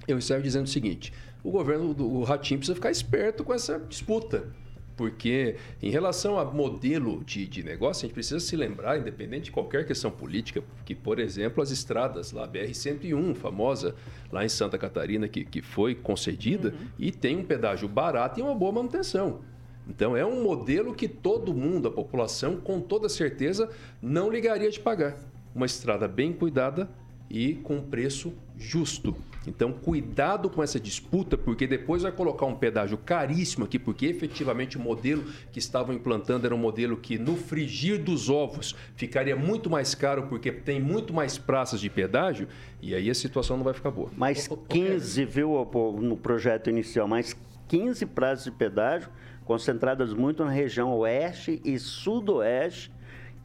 eu 0.06 0.18
encerro 0.18 0.42
dizendo 0.42 0.66
o 0.66 0.68
seguinte: 0.68 1.12
o 1.42 1.50
governo 1.50 1.94
do 1.94 2.22
Ratinho 2.22 2.58
precisa 2.58 2.74
ficar 2.74 2.90
esperto 2.90 3.44
com 3.44 3.54
essa 3.54 3.78
disputa. 3.78 4.48
Porque, 4.96 5.56
em 5.82 5.90
relação 5.90 6.38
a 6.38 6.44
modelo 6.44 7.22
de, 7.22 7.46
de 7.46 7.62
negócio, 7.62 8.04
a 8.04 8.06
gente 8.06 8.14
precisa 8.14 8.40
se 8.40 8.56
lembrar, 8.56 8.98
independente 8.98 9.44
de 9.44 9.50
qualquer 9.50 9.86
questão 9.86 10.10
política, 10.10 10.64
que, 10.86 10.94
por 10.94 11.18
exemplo, 11.18 11.62
as 11.62 11.70
estradas, 11.70 12.32
lá, 12.32 12.44
a 12.44 12.48
BR-101, 12.48 13.34
famosa, 13.34 13.94
lá 14.32 14.42
em 14.42 14.48
Santa 14.48 14.78
Catarina, 14.78 15.28
que, 15.28 15.44
que 15.44 15.60
foi 15.60 15.94
concedida, 15.94 16.70
uhum. 16.70 16.86
e 16.98 17.12
tem 17.12 17.36
um 17.36 17.44
pedágio 17.44 17.86
barato 17.86 18.40
e 18.40 18.42
uma 18.42 18.54
boa 18.54 18.72
manutenção. 18.72 19.40
Então, 19.86 20.16
é 20.16 20.24
um 20.24 20.42
modelo 20.42 20.94
que 20.94 21.06
todo 21.06 21.52
mundo, 21.52 21.88
a 21.88 21.92
população, 21.92 22.56
com 22.56 22.80
toda 22.80 23.08
certeza, 23.08 23.68
não 24.00 24.30
ligaria 24.30 24.70
de 24.70 24.80
pagar. 24.80 25.16
Uma 25.54 25.66
estrada 25.66 26.08
bem 26.08 26.32
cuidada 26.32 26.88
e 27.30 27.54
com 27.54 27.82
preço 27.82 28.32
justo. 28.56 29.14
Então, 29.46 29.72
cuidado 29.72 30.50
com 30.50 30.62
essa 30.62 30.80
disputa, 30.80 31.36
porque 31.36 31.66
depois 31.66 32.02
vai 32.02 32.12
colocar 32.12 32.46
um 32.46 32.54
pedágio 32.54 32.98
caríssimo 32.98 33.64
aqui, 33.64 33.78
porque 33.78 34.06
efetivamente 34.06 34.76
o 34.76 34.80
modelo 34.80 35.24
que 35.52 35.58
estavam 35.58 35.94
implantando 35.94 36.46
era 36.46 36.54
um 36.54 36.58
modelo 36.58 36.96
que, 36.96 37.18
no 37.18 37.36
frigir 37.36 38.02
dos 38.02 38.28
ovos, 38.28 38.74
ficaria 38.96 39.36
muito 39.36 39.70
mais 39.70 39.94
caro, 39.94 40.24
porque 40.24 40.50
tem 40.50 40.80
muito 40.80 41.14
mais 41.14 41.38
praças 41.38 41.80
de 41.80 41.88
pedágio, 41.88 42.48
e 42.82 42.94
aí 42.94 43.08
a 43.08 43.14
situação 43.14 43.56
não 43.56 43.64
vai 43.64 43.74
ficar 43.74 43.90
boa. 43.90 44.10
Mais 44.16 44.48
15, 44.68 45.24
viu, 45.24 45.68
no 46.00 46.16
projeto 46.16 46.68
inicial, 46.68 47.06
mais 47.06 47.36
15 47.68 48.06
praças 48.06 48.44
de 48.44 48.50
pedágio, 48.50 49.08
concentradas 49.44 50.12
muito 50.12 50.44
na 50.44 50.50
região 50.50 50.92
oeste 50.92 51.60
e 51.64 51.78
sudoeste 51.78 52.90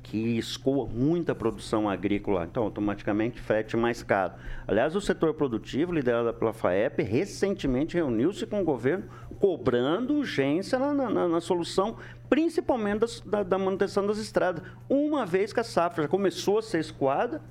que 0.03 0.37
escoa 0.37 0.87
muita 0.87 1.35
produção 1.35 1.89
agrícola, 1.89 2.45
então 2.49 2.63
automaticamente 2.63 3.39
frete 3.39 3.77
mais 3.77 4.01
caro. 4.03 4.33
Aliás, 4.67 4.95
o 4.95 5.01
setor 5.01 5.33
produtivo, 5.33 5.93
liderado 5.93 6.33
pela 6.33 6.53
FAEP, 6.53 7.01
recentemente 7.03 7.95
reuniu-se 7.95 8.45
com 8.45 8.61
o 8.61 8.65
governo 8.65 9.05
cobrando 9.39 10.15
urgência 10.15 10.77
na, 10.77 10.93
na, 10.93 11.27
na 11.27 11.41
solução, 11.41 11.97
principalmente 12.29 13.05
da, 13.25 13.43
da 13.43 13.57
manutenção 13.57 14.05
das 14.05 14.17
estradas, 14.17 14.63
uma 14.89 15.25
vez 15.25 15.51
que 15.53 15.59
a 15.59 15.63
safra 15.63 16.03
já 16.03 16.09
começou 16.09 16.59
a 16.59 16.61
ser 16.61 16.79
escoada, 16.79 17.41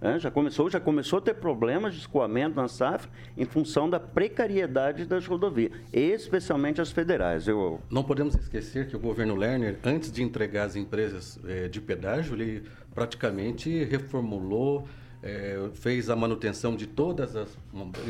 é, 0.00 0.18
já 0.18 0.30
começou, 0.30 0.70
já 0.70 0.78
começou 0.78 1.18
a 1.18 1.22
ter 1.22 1.34
problemas 1.34 1.94
de 1.94 2.00
escoamento 2.00 2.56
na 2.56 2.68
safra 2.68 3.10
em 3.36 3.44
função 3.44 3.90
da 3.90 3.98
precariedade 3.98 5.04
das 5.04 5.26
rodovias, 5.26 5.72
especialmente 5.92 6.80
as 6.80 6.90
federais. 6.90 7.48
Eu... 7.48 7.80
Não 7.90 8.04
podemos 8.04 8.34
esquecer 8.34 8.86
que 8.86 8.94
o 8.94 8.98
governo 8.98 9.34
Lerner, 9.34 9.76
antes 9.84 10.12
de 10.12 10.22
entregar 10.22 10.64
as 10.64 10.76
empresas 10.76 11.38
é, 11.46 11.68
de 11.68 11.80
pedágio, 11.80 12.34
ele 12.34 12.62
praticamente 12.94 13.84
reformulou, 13.84 14.86
é, 15.20 15.68
fez 15.74 16.08
a 16.08 16.14
manutenção 16.14 16.76
de 16.76 16.86
todas 16.86 17.34
as, 17.34 17.58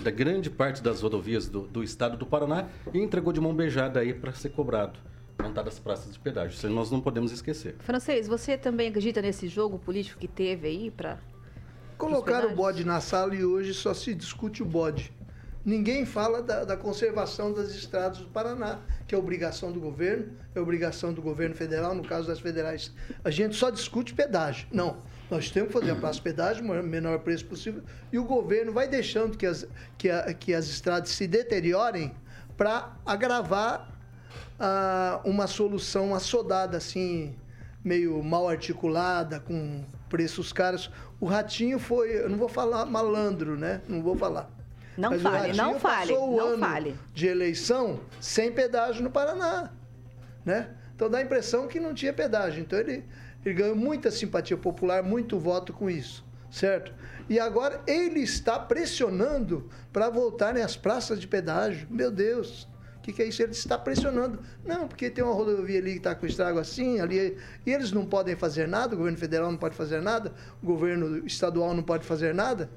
da 0.02 0.10
grande 0.10 0.50
parte 0.50 0.82
das 0.82 1.00
rodovias 1.00 1.48
do, 1.48 1.62
do 1.62 1.82
estado 1.82 2.18
do 2.18 2.26
Paraná 2.26 2.68
e 2.92 2.98
entregou 2.98 3.32
de 3.32 3.40
mão 3.40 3.54
beijada 3.54 4.00
aí 4.00 4.12
para 4.12 4.32
ser 4.32 4.50
cobrado 4.50 4.98
montadas 5.42 5.78
praças 5.78 6.12
de 6.12 6.18
pedágio. 6.18 6.54
Isso 6.54 6.68
nós 6.68 6.90
não 6.90 7.00
podemos 7.00 7.30
esquecer. 7.30 7.76
Francês, 7.78 8.26
você 8.26 8.58
também 8.58 8.88
acredita 8.88 9.22
nesse 9.22 9.46
jogo 9.46 9.78
político 9.78 10.18
que 10.18 10.26
teve 10.26 10.66
aí 10.66 10.90
para 10.90 11.18
Colocaram 11.98 12.52
o 12.52 12.54
bode 12.54 12.84
na 12.84 13.00
sala 13.00 13.34
e 13.34 13.44
hoje 13.44 13.74
só 13.74 13.92
se 13.92 14.14
discute 14.14 14.62
o 14.62 14.66
bode. 14.66 15.12
Ninguém 15.64 16.06
fala 16.06 16.40
da, 16.40 16.64
da, 16.64 16.76
conservação 16.76 17.52
das 17.52 17.70
estradas 17.70 18.18
do 18.18 18.28
Paraná, 18.28 18.78
que 19.06 19.14
é 19.14 19.18
obrigação 19.18 19.72
do 19.72 19.80
governo, 19.80 20.32
é 20.54 20.60
obrigação 20.60 21.12
do 21.12 21.20
governo 21.20 21.54
federal, 21.54 21.94
no 21.94 22.04
caso 22.04 22.28
das 22.28 22.38
federais. 22.38 22.92
A 23.24 23.30
gente 23.30 23.56
só 23.56 23.68
discute 23.68 24.14
pedágio. 24.14 24.68
Não, 24.72 24.98
nós 25.28 25.50
temos 25.50 25.72
que 25.72 25.78
fazer 25.80 25.90
a 25.90 25.96
praça 25.96 26.22
pedágio, 26.22 26.64
o 26.64 26.82
menor 26.82 27.18
preço 27.18 27.44
possível, 27.44 27.82
e 28.12 28.18
o 28.18 28.24
governo 28.24 28.72
vai 28.72 28.88
deixando 28.88 29.36
que 29.36 29.44
as, 29.44 29.66
que 29.98 30.08
a, 30.08 30.32
que 30.32 30.54
as 30.54 30.66
estradas 30.68 31.10
se 31.10 31.26
deteriorem 31.26 32.14
para 32.56 32.96
agravar 33.04 33.92
uma 35.24 35.46
solução 35.46 36.14
assodada, 36.14 36.76
assim, 36.76 37.36
meio 37.84 38.22
mal 38.22 38.48
articulada, 38.48 39.40
com 39.40 39.84
preços 40.08 40.52
caros. 40.52 40.90
O 41.20 41.26
Ratinho 41.26 41.78
foi, 41.78 42.16
eu 42.16 42.28
não 42.28 42.38
vou 42.38 42.48
falar 42.48 42.86
malandro, 42.86 43.56
né? 43.56 43.80
Não 43.88 44.02
vou 44.02 44.16
falar. 44.16 44.50
Não 44.96 45.10
Mas 45.10 45.22
fale, 45.22 45.52
não 45.52 45.78
fale, 45.78 46.12
o 46.12 46.36
não 46.36 46.46
ano 46.48 46.58
fale. 46.58 46.96
De 47.14 47.26
eleição 47.26 48.00
sem 48.20 48.52
pedágio 48.52 49.02
no 49.02 49.10
Paraná, 49.10 49.70
né? 50.44 50.70
Então 50.94 51.08
dá 51.08 51.18
a 51.18 51.22
impressão 51.22 51.68
que 51.68 51.78
não 51.78 51.94
tinha 51.94 52.12
pedágio. 52.12 52.60
Então 52.60 52.78
ele 52.78 53.04
Ele 53.44 53.54
ganhou 53.54 53.76
muita 53.76 54.10
simpatia 54.10 54.56
popular, 54.56 55.02
muito 55.02 55.38
voto 55.38 55.72
com 55.72 55.88
isso, 55.88 56.24
certo? 56.50 56.92
E 57.28 57.38
agora 57.38 57.80
ele 57.86 58.20
está 58.20 58.58
pressionando 58.58 59.68
para 59.92 60.10
voltarem 60.10 60.62
às 60.62 60.76
praças 60.76 61.20
de 61.20 61.26
pedágio. 61.28 61.86
Meu 61.90 62.10
Deus, 62.10 62.67
que, 63.08 63.12
que, 63.14 63.22
é 63.22 63.26
isso? 63.26 63.42
Ele 63.42 63.52
está 63.52 63.78
pressionando. 63.78 64.38
Não, 64.64 64.86
porque 64.86 65.08
tem 65.08 65.24
uma 65.24 65.32
rodovia 65.32 65.78
ali 65.78 65.92
que 65.92 65.98
está 65.98 66.14
com 66.14 66.26
estrago 66.26 66.58
assim, 66.58 67.00
ali. 67.00 67.36
E 67.64 67.72
eles 67.72 67.90
não 67.90 68.04
podem 68.04 68.36
fazer 68.36 68.68
nada, 68.68 68.94
o 68.94 68.98
governo 68.98 69.18
federal 69.18 69.50
não 69.50 69.58
pode 69.58 69.74
fazer 69.74 70.02
nada, 70.02 70.32
o 70.62 70.66
governo 70.66 71.26
estadual 71.26 71.74
não 71.74 71.82
pode 71.82 72.04
fazer 72.04 72.34
nada. 72.34 72.70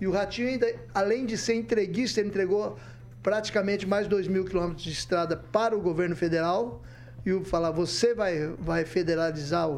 E 0.00 0.06
o 0.06 0.10
Ratinho 0.10 0.48
ainda, 0.48 0.74
além 0.92 1.24
de 1.24 1.38
ser 1.38 1.54
entreguista, 1.54 2.20
ele 2.20 2.28
entregou 2.28 2.76
praticamente 3.22 3.86
mais 3.86 4.04
de 4.04 4.10
2 4.10 4.28
mil 4.28 4.44
quilômetros 4.44 4.82
de 4.82 4.92
estrada 4.92 5.36
para 5.36 5.76
o 5.76 5.80
governo 5.80 6.16
federal. 6.16 6.82
E 7.24 7.32
o 7.32 7.44
falar, 7.44 7.70
você 7.70 8.14
vai, 8.14 8.48
vai 8.58 8.84
federalizar, 8.84 9.68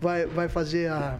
vai, 0.00 0.26
vai 0.26 0.48
fazer 0.48 0.90
a 0.90 1.18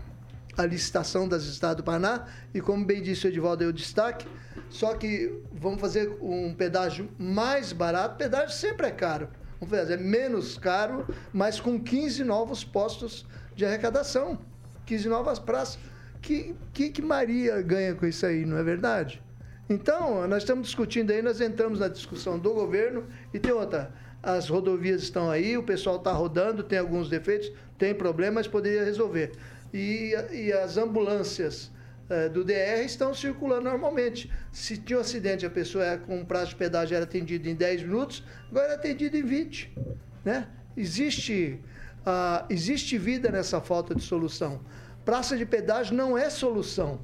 a 0.57 0.65
licitação 0.65 1.29
das 1.29 1.45
estradas 1.45 1.77
do 1.77 1.85
Paraná 1.85 2.27
e, 2.55 2.61
como 2.61 2.85
bem 2.85 3.03
disse 3.03 3.27
o 3.27 3.29
Edivaldo, 3.29 3.59
deu 3.59 3.73
destaque, 3.73 4.27
só 4.71 4.95
que 4.95 5.43
vamos 5.53 5.81
fazer 5.81 6.17
um 6.21 6.55
pedágio 6.55 7.09
mais 7.19 7.73
barato. 7.73 8.17
Pedágio 8.17 8.55
sempre 8.55 8.87
é 8.87 8.91
caro. 8.91 9.29
Vamos 9.61 9.77
fazer, 9.77 9.95
é 9.95 9.97
menos 9.97 10.59
caro, 10.59 11.07
mas 11.33 11.61
com 11.61 11.81
15 11.81 12.25
novos 12.25 12.63
postos 12.65 13.27
de 13.55 13.65
arrecadação, 13.65 14.39
15 14.85 15.09
novas 15.09 15.39
praças. 15.39 15.79
Que, 16.21 16.55
que, 16.73 16.91
que 16.91 17.01
Maria 17.01 17.63
ganha 17.63 17.95
com 17.95 18.07
isso 18.07 18.27
aí, 18.27 18.45
não 18.45 18.59
é 18.59 18.63
verdade? 18.63 19.23
Então, 19.69 20.27
nós 20.29 20.43
estamos 20.43 20.67
discutindo 20.67 21.11
aí, 21.11 21.23
nós 21.23 21.41
entramos 21.41 21.81
na 21.81 21.89
discussão 21.89 22.39
do 22.39 22.53
governo 22.53 23.05
e 23.33 23.39
tem 23.39 23.53
outra. 23.53 23.93
As 24.23 24.49
rodovias 24.49 25.03
estão 25.03 25.31
aí, 25.31 25.57
o 25.57 25.63
pessoal 25.63 25.97
está 25.97 26.13
rodando, 26.13 26.63
tem 26.63 26.79
alguns 26.79 27.09
defeitos, 27.09 27.51
tem 27.79 27.95
problemas, 27.95 28.47
poderia 28.47 28.85
resolver 28.85 29.33
e, 29.73 30.15
e 30.33 30.53
as 30.53 30.77
ambulâncias 30.77 31.71
eh, 32.09 32.29
do 32.29 32.45
DR 32.45 32.85
estão 32.85 33.13
circulando 33.13 33.63
normalmente. 33.63 34.31
Se 34.53 34.77
tinha 34.77 34.99
um 34.99 35.01
acidente, 35.01 35.45
a 35.45 35.51
pessoa 35.51 35.85
é, 35.85 35.97
com 35.97 36.19
um 36.19 36.25
prazo 36.25 36.51
de 36.51 36.57
pedágio 36.57 36.95
era 36.95 37.05
atendida 37.05 37.49
em 37.49 37.55
10 37.55 37.83
minutos, 37.83 38.23
agora 38.49 38.73
é 38.73 38.75
atendida 38.75 39.17
em 39.19 39.25
20. 39.25 39.77
Né? 40.25 40.47
Existe, 40.77 41.61
uh, 42.03 42.47
existe 42.49 42.97
vida 42.97 43.31
nessa 43.31 43.61
falta 43.61 43.95
de 43.95 44.03
solução. 44.03 44.61
Praça 45.05 45.37
de 45.37 45.45
pedágio 45.45 45.97
não 45.97 46.17
é 46.17 46.31
solução. 46.31 47.01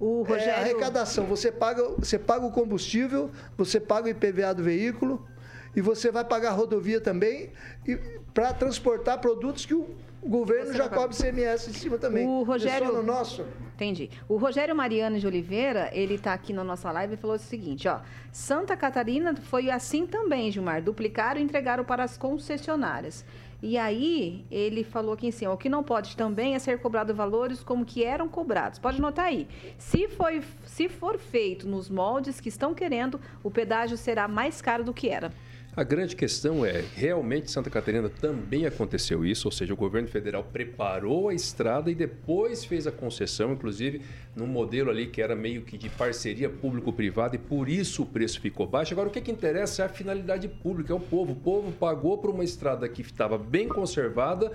O 0.00 0.22
Rogério... 0.22 0.50
É 0.50 0.54
arrecadação. 0.54 1.26
Você 1.26 1.52
paga, 1.52 1.82
você 1.96 2.18
paga 2.18 2.44
o 2.44 2.50
combustível, 2.50 3.30
você 3.56 3.78
paga 3.78 4.06
o 4.06 4.10
IPVA 4.10 4.54
do 4.54 4.62
veículo 4.62 5.26
e 5.76 5.80
você 5.80 6.10
vai 6.10 6.24
pagar 6.24 6.50
a 6.50 6.52
rodovia 6.52 7.00
também 7.00 7.52
para 8.34 8.52
transportar 8.52 9.20
produtos 9.20 9.64
que 9.64 9.74
o 9.74 9.96
o 10.20 10.28
governo 10.28 10.72
já 10.72 10.88
cobra 10.88 11.16
CMS 11.16 11.68
em 11.68 11.72
cima 11.72 11.98
também. 11.98 12.26
O 12.26 12.42
Rogério. 12.42 12.92
no 12.92 13.02
nosso. 13.02 13.44
Entendi. 13.74 14.10
O 14.28 14.36
Rogério 14.36 14.74
Mariano 14.74 15.18
de 15.18 15.26
Oliveira, 15.26 15.88
ele 15.92 16.14
está 16.14 16.32
aqui 16.32 16.52
na 16.52 16.64
nossa 16.64 16.90
live 16.90 17.14
e 17.14 17.16
falou 17.16 17.36
o 17.36 17.38
seguinte, 17.38 17.86
ó. 17.86 18.00
Santa 18.32 18.76
Catarina 18.76 19.36
foi 19.36 19.70
assim 19.70 20.06
também, 20.06 20.50
Gilmar. 20.50 20.82
Duplicaram 20.82 21.40
e 21.40 21.44
entregaram 21.44 21.84
para 21.84 22.02
as 22.02 22.16
concessionárias. 22.16 23.24
E 23.60 23.76
aí, 23.76 24.44
ele 24.50 24.84
falou 24.84 25.14
aqui 25.14 25.26
em 25.26 25.30
cima, 25.32 25.52
o 25.52 25.56
que 25.56 25.68
não 25.68 25.82
pode 25.82 26.16
também 26.16 26.54
é 26.54 26.58
ser 26.60 26.78
cobrado 26.78 27.12
valores 27.12 27.62
como 27.62 27.84
que 27.84 28.04
eram 28.04 28.28
cobrados. 28.28 28.78
Pode 28.78 29.00
notar 29.00 29.26
aí. 29.26 29.48
Se, 29.76 30.06
foi, 30.08 30.42
se 30.64 30.88
for 30.88 31.18
feito 31.18 31.66
nos 31.66 31.88
moldes 31.88 32.40
que 32.40 32.48
estão 32.48 32.72
querendo, 32.72 33.20
o 33.42 33.50
pedágio 33.50 33.96
será 33.96 34.28
mais 34.28 34.62
caro 34.62 34.84
do 34.84 34.94
que 34.94 35.08
era. 35.08 35.32
A 35.76 35.84
grande 35.84 36.16
questão 36.16 36.64
é, 36.64 36.82
realmente 36.96 37.50
Santa 37.50 37.70
Catarina 37.70 38.08
também 38.08 38.66
aconteceu 38.66 39.24
isso, 39.24 39.46
ou 39.46 39.52
seja, 39.52 39.72
o 39.72 39.76
governo 39.76 40.08
federal 40.08 40.42
preparou 40.42 41.28
a 41.28 41.34
estrada 41.34 41.88
e 41.88 41.94
depois 41.94 42.64
fez 42.64 42.86
a 42.86 42.90
concessão, 42.90 43.52
inclusive 43.52 44.02
num 44.34 44.46
modelo 44.46 44.90
ali 44.90 45.06
que 45.06 45.22
era 45.22 45.36
meio 45.36 45.62
que 45.62 45.78
de 45.78 45.88
parceria 45.88 46.48
público-privada 46.50 47.36
e 47.36 47.38
por 47.38 47.68
isso 47.68 48.02
o 48.02 48.06
preço 48.06 48.40
ficou 48.40 48.66
baixo. 48.66 48.92
Agora, 48.92 49.08
o 49.08 49.12
que, 49.12 49.20
que 49.20 49.30
interessa 49.30 49.82
é 49.82 49.86
a 49.86 49.88
finalidade 49.88 50.48
pública, 50.48 50.92
é 50.92 50.96
o 50.96 51.00
povo. 51.00 51.32
O 51.32 51.36
povo 51.36 51.70
pagou 51.72 52.18
por 52.18 52.30
uma 52.30 52.42
estrada 52.42 52.88
que 52.88 53.02
estava 53.02 53.38
bem 53.38 53.68
conservada 53.68 54.50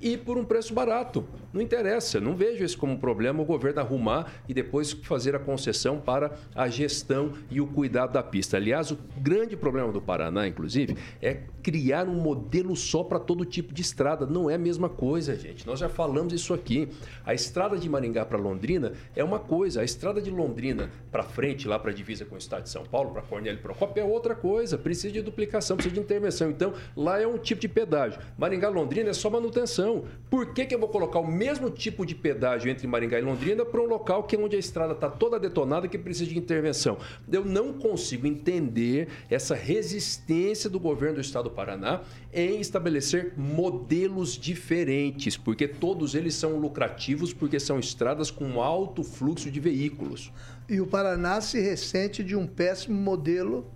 e 0.00 0.16
por 0.16 0.38
um 0.38 0.44
preço 0.44 0.74
barato. 0.74 1.24
Não 1.52 1.60
interessa, 1.60 2.20
não 2.20 2.34
vejo 2.34 2.64
isso 2.64 2.78
como 2.78 2.92
um 2.92 2.96
problema 2.96 3.42
o 3.42 3.44
governo 3.44 3.80
arrumar 3.80 4.32
e 4.48 4.54
depois 4.54 4.92
fazer 4.92 5.34
a 5.34 5.38
concessão 5.38 6.00
para 6.00 6.32
a 6.54 6.68
gestão 6.68 7.32
e 7.50 7.60
o 7.60 7.66
cuidado 7.66 8.12
da 8.12 8.22
pista. 8.22 8.56
Aliás, 8.56 8.90
o 8.90 8.98
grande 9.16 9.56
problema 9.56 9.92
do 9.92 10.00
Paraná, 10.00 10.46
inclusive, 10.46 10.96
é 11.20 11.40
criar 11.68 12.08
um 12.08 12.14
modelo 12.14 12.74
só 12.74 13.04
para 13.04 13.18
todo 13.18 13.44
tipo 13.44 13.74
de 13.74 13.82
estrada. 13.82 14.24
Não 14.24 14.48
é 14.48 14.54
a 14.54 14.58
mesma 14.58 14.88
coisa, 14.88 15.36
gente. 15.36 15.66
Nós 15.66 15.78
já 15.78 15.86
falamos 15.86 16.32
isso 16.32 16.54
aqui. 16.54 16.88
A 17.26 17.34
estrada 17.34 17.76
de 17.76 17.86
Maringá 17.90 18.24
para 18.24 18.38
Londrina 18.38 18.94
é 19.14 19.22
uma 19.22 19.38
coisa, 19.38 19.82
a 19.82 19.84
estrada 19.84 20.22
de 20.22 20.30
Londrina 20.30 20.90
para 21.12 21.22
frente, 21.22 21.68
lá 21.68 21.78
para 21.78 21.90
a 21.90 21.94
divisa 21.94 22.24
com 22.24 22.36
o 22.36 22.38
estado 22.38 22.62
de 22.62 22.70
São 22.70 22.84
Paulo, 22.84 23.10
para 23.10 23.20
Cornélio 23.20 23.60
Procópio, 23.60 24.00
é 24.00 24.04
outra 24.04 24.34
coisa. 24.34 24.78
Precisa 24.78 25.12
de 25.12 25.20
duplicação, 25.20 25.76
precisa 25.76 25.94
de 25.94 26.00
intervenção. 26.00 26.48
Então, 26.48 26.72
lá 26.96 27.20
é 27.20 27.26
um 27.26 27.36
tipo 27.36 27.60
de 27.60 27.68
pedágio. 27.68 28.18
Maringá-Londrina 28.38 29.10
é 29.10 29.12
só 29.12 29.28
manutenção. 29.28 30.04
Por 30.30 30.54
que, 30.54 30.64
que 30.64 30.74
eu 30.74 30.78
vou 30.78 30.88
colocar 30.88 31.18
o 31.18 31.30
mesmo 31.30 31.68
tipo 31.68 32.06
de 32.06 32.14
pedágio 32.14 32.70
entre 32.70 32.86
Maringá 32.86 33.18
e 33.18 33.22
Londrina 33.22 33.62
para 33.66 33.82
um 33.82 33.86
local 33.86 34.22
que 34.22 34.36
é 34.36 34.38
onde 34.38 34.56
a 34.56 34.58
estrada 34.58 34.94
está 34.94 35.10
toda 35.10 35.38
detonada 35.38 35.86
que 35.86 35.98
precisa 35.98 36.30
de 36.30 36.38
intervenção? 36.38 36.96
Eu 37.30 37.44
não 37.44 37.74
consigo 37.74 38.26
entender 38.26 39.08
essa 39.28 39.54
resistência 39.54 40.70
do 40.70 40.80
governo 40.80 41.16
do 41.16 41.20
estado 41.20 41.48
do 41.48 41.50
Paraná 41.58 42.02
em 42.32 42.60
estabelecer 42.60 43.32
modelos 43.36 44.38
diferentes, 44.38 45.36
porque 45.36 45.66
todos 45.66 46.14
eles 46.14 46.36
são 46.36 46.56
lucrativos, 46.56 47.32
porque 47.32 47.58
são 47.58 47.80
estradas 47.80 48.30
com 48.30 48.62
alto 48.62 49.02
fluxo 49.02 49.50
de 49.50 49.58
veículos. 49.58 50.32
E 50.68 50.80
o 50.80 50.86
Paraná 50.86 51.40
se 51.40 51.60
ressente 51.60 52.22
de 52.22 52.36
um 52.36 52.46
péssimo 52.46 52.96
modelo 52.96 53.68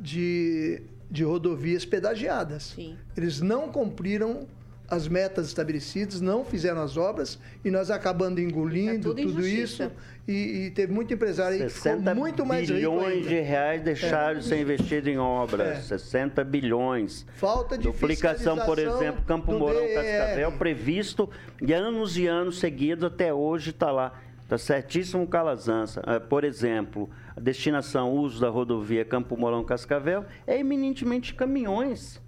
de, 0.00 0.82
de 1.08 1.22
rodovias 1.22 1.84
pedagiadas. 1.84 2.72
Sim. 2.74 2.96
Eles 3.16 3.40
não 3.40 3.68
cumpriram 3.68 4.48
as 4.94 5.08
metas 5.08 5.46
estabelecidas, 5.46 6.20
não 6.20 6.44
fizeram 6.44 6.80
as 6.80 6.96
obras 6.96 7.38
e 7.64 7.70
nós 7.70 7.90
acabando 7.90 8.40
engolindo 8.40 8.90
é 8.90 8.98
tudo, 8.98 9.22
tudo 9.22 9.46
isso. 9.46 9.90
E, 10.26 10.32
e, 10.66 10.70
teve 10.70 10.90
muito 10.90 11.12
empresário 11.12 11.60
aí 11.60 11.66
que 11.66 11.74
ficou 11.74 12.14
muito 12.14 12.46
mais 12.46 12.70
bilhões 12.70 13.26
de 13.26 13.40
reais 13.40 13.82
deixaram 13.82 14.38
é. 14.38 14.40
de 14.40 14.46
ser 14.46 14.58
investidos 14.58 15.12
em 15.12 15.18
obras. 15.18 15.78
É. 15.78 15.98
60 15.98 16.42
bilhões. 16.44 17.26
Falta 17.36 17.76
de 17.76 17.84
Duplicação, 17.84 18.56
por 18.56 18.78
exemplo, 18.78 19.22
Campo 19.26 19.52
Mourão, 19.52 19.86
Cascavel, 19.94 20.52
previsto 20.52 21.28
de 21.60 21.74
anos 21.74 22.16
e 22.16 22.26
anos 22.26 22.58
seguidos, 22.58 23.04
até 23.04 23.34
hoje 23.34 23.70
está 23.70 23.90
lá. 23.90 24.18
Está 24.42 24.56
certíssimo 24.56 25.26
Calazança. 25.26 26.02
É, 26.06 26.18
por 26.18 26.44
exemplo, 26.44 27.10
a 27.36 27.40
destinação, 27.40 28.12
uso 28.12 28.40
da 28.40 28.48
rodovia 28.48 29.04
Campo 29.04 29.36
Mourão 29.36 29.64
Cascavel 29.64 30.24
é 30.46 30.58
eminentemente 30.58 31.34
caminhões 31.34 32.22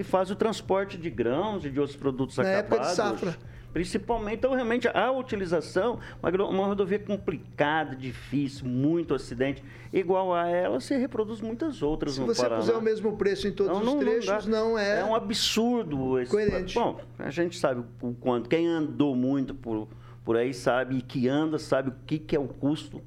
que 0.00 0.04
faz 0.04 0.30
o 0.30 0.34
transporte 0.34 0.96
de 0.96 1.10
grãos 1.10 1.62
e 1.62 1.68
de 1.68 1.78
outros 1.78 1.94
produtos 1.94 2.38
Na 2.38 2.44
acabados. 2.44 2.72
Época 2.72 2.88
de 2.88 2.96
safra. 2.96 3.36
Principalmente, 3.70 4.38
então, 4.38 4.54
realmente, 4.54 4.88
a 4.88 5.12
utilização, 5.12 5.98
uma, 6.22 6.66
rodovia 6.66 6.98
complicada, 6.98 7.94
difícil, 7.94 8.66
muito 8.66 9.12
acidente, 9.12 9.62
igual 9.92 10.32
a 10.34 10.48
ela, 10.48 10.80
se 10.80 10.96
reproduz 10.96 11.42
muitas 11.42 11.82
outras 11.82 12.14
Se 12.14 12.20
no 12.20 12.26
você 12.28 12.40
Paraná. 12.40 12.62
puser 12.62 12.76
o 12.78 12.80
mesmo 12.80 13.14
preço 13.14 13.46
em 13.46 13.52
todos 13.52 13.84
não, 13.84 13.98
os 13.98 14.00
trechos, 14.00 14.46
não, 14.46 14.70
não, 14.70 14.78
é... 14.78 15.00
É 15.00 15.04
um 15.04 15.14
absurdo. 15.14 16.18
Esse, 16.18 16.30
coerente. 16.30 16.74
Bom, 16.74 16.98
a 17.18 17.28
gente 17.28 17.58
sabe 17.58 17.84
o 18.00 18.14
quanto. 18.14 18.48
Quem 18.48 18.66
andou 18.66 19.14
muito 19.14 19.54
por, 19.54 19.86
por 20.24 20.34
aí 20.34 20.54
sabe, 20.54 20.96
e 20.96 21.02
que 21.02 21.28
anda 21.28 21.58
sabe 21.58 21.90
o 21.90 21.94
que, 22.06 22.18
que 22.18 22.34
é 22.34 22.40
o 22.40 22.48
custo 22.48 23.02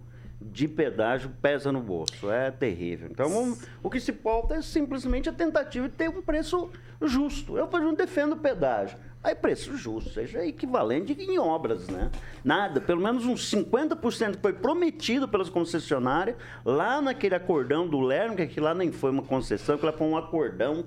de 0.51 0.67
pedágio 0.67 1.31
pesa 1.41 1.71
no 1.71 1.81
bolso. 1.81 2.29
É 2.31 2.51
terrível. 2.51 3.07
Então, 3.09 3.57
o 3.81 3.89
que 3.89 3.99
se 3.99 4.11
pauta 4.11 4.55
é 4.55 4.61
simplesmente 4.61 5.29
a 5.29 5.33
tentativa 5.33 5.87
de 5.87 5.95
ter 5.95 6.09
um 6.09 6.21
preço 6.21 6.69
justo. 7.01 7.57
Eu, 7.57 7.67
por 7.67 7.79
exemplo, 7.79 7.97
defendo 7.97 8.33
o 8.33 8.37
pedágio. 8.37 8.97
Aí, 9.23 9.33
preço 9.33 9.77
justo, 9.77 10.09
seja 10.09 10.45
equivalente 10.45 11.13
em 11.13 11.39
obras, 11.39 11.87
né? 11.87 12.11
Nada, 12.43 12.81
pelo 12.81 13.01
menos 13.01 13.25
uns 13.25 13.49
50% 13.49 14.35
que 14.35 14.41
foi 14.41 14.51
prometido 14.51 15.29
pelas 15.29 15.49
concessionárias, 15.49 16.35
lá 16.65 17.01
naquele 17.01 17.33
acordão 17.33 17.87
do 17.87 18.01
Lerno, 18.01 18.35
que 18.35 18.59
lá 18.59 18.73
nem 18.73 18.91
foi 18.91 19.11
uma 19.11 19.23
concessão, 19.23 19.77
que 19.77 19.85
lá 19.85 19.93
foi 19.93 20.07
um 20.07 20.17
acordão, 20.17 20.83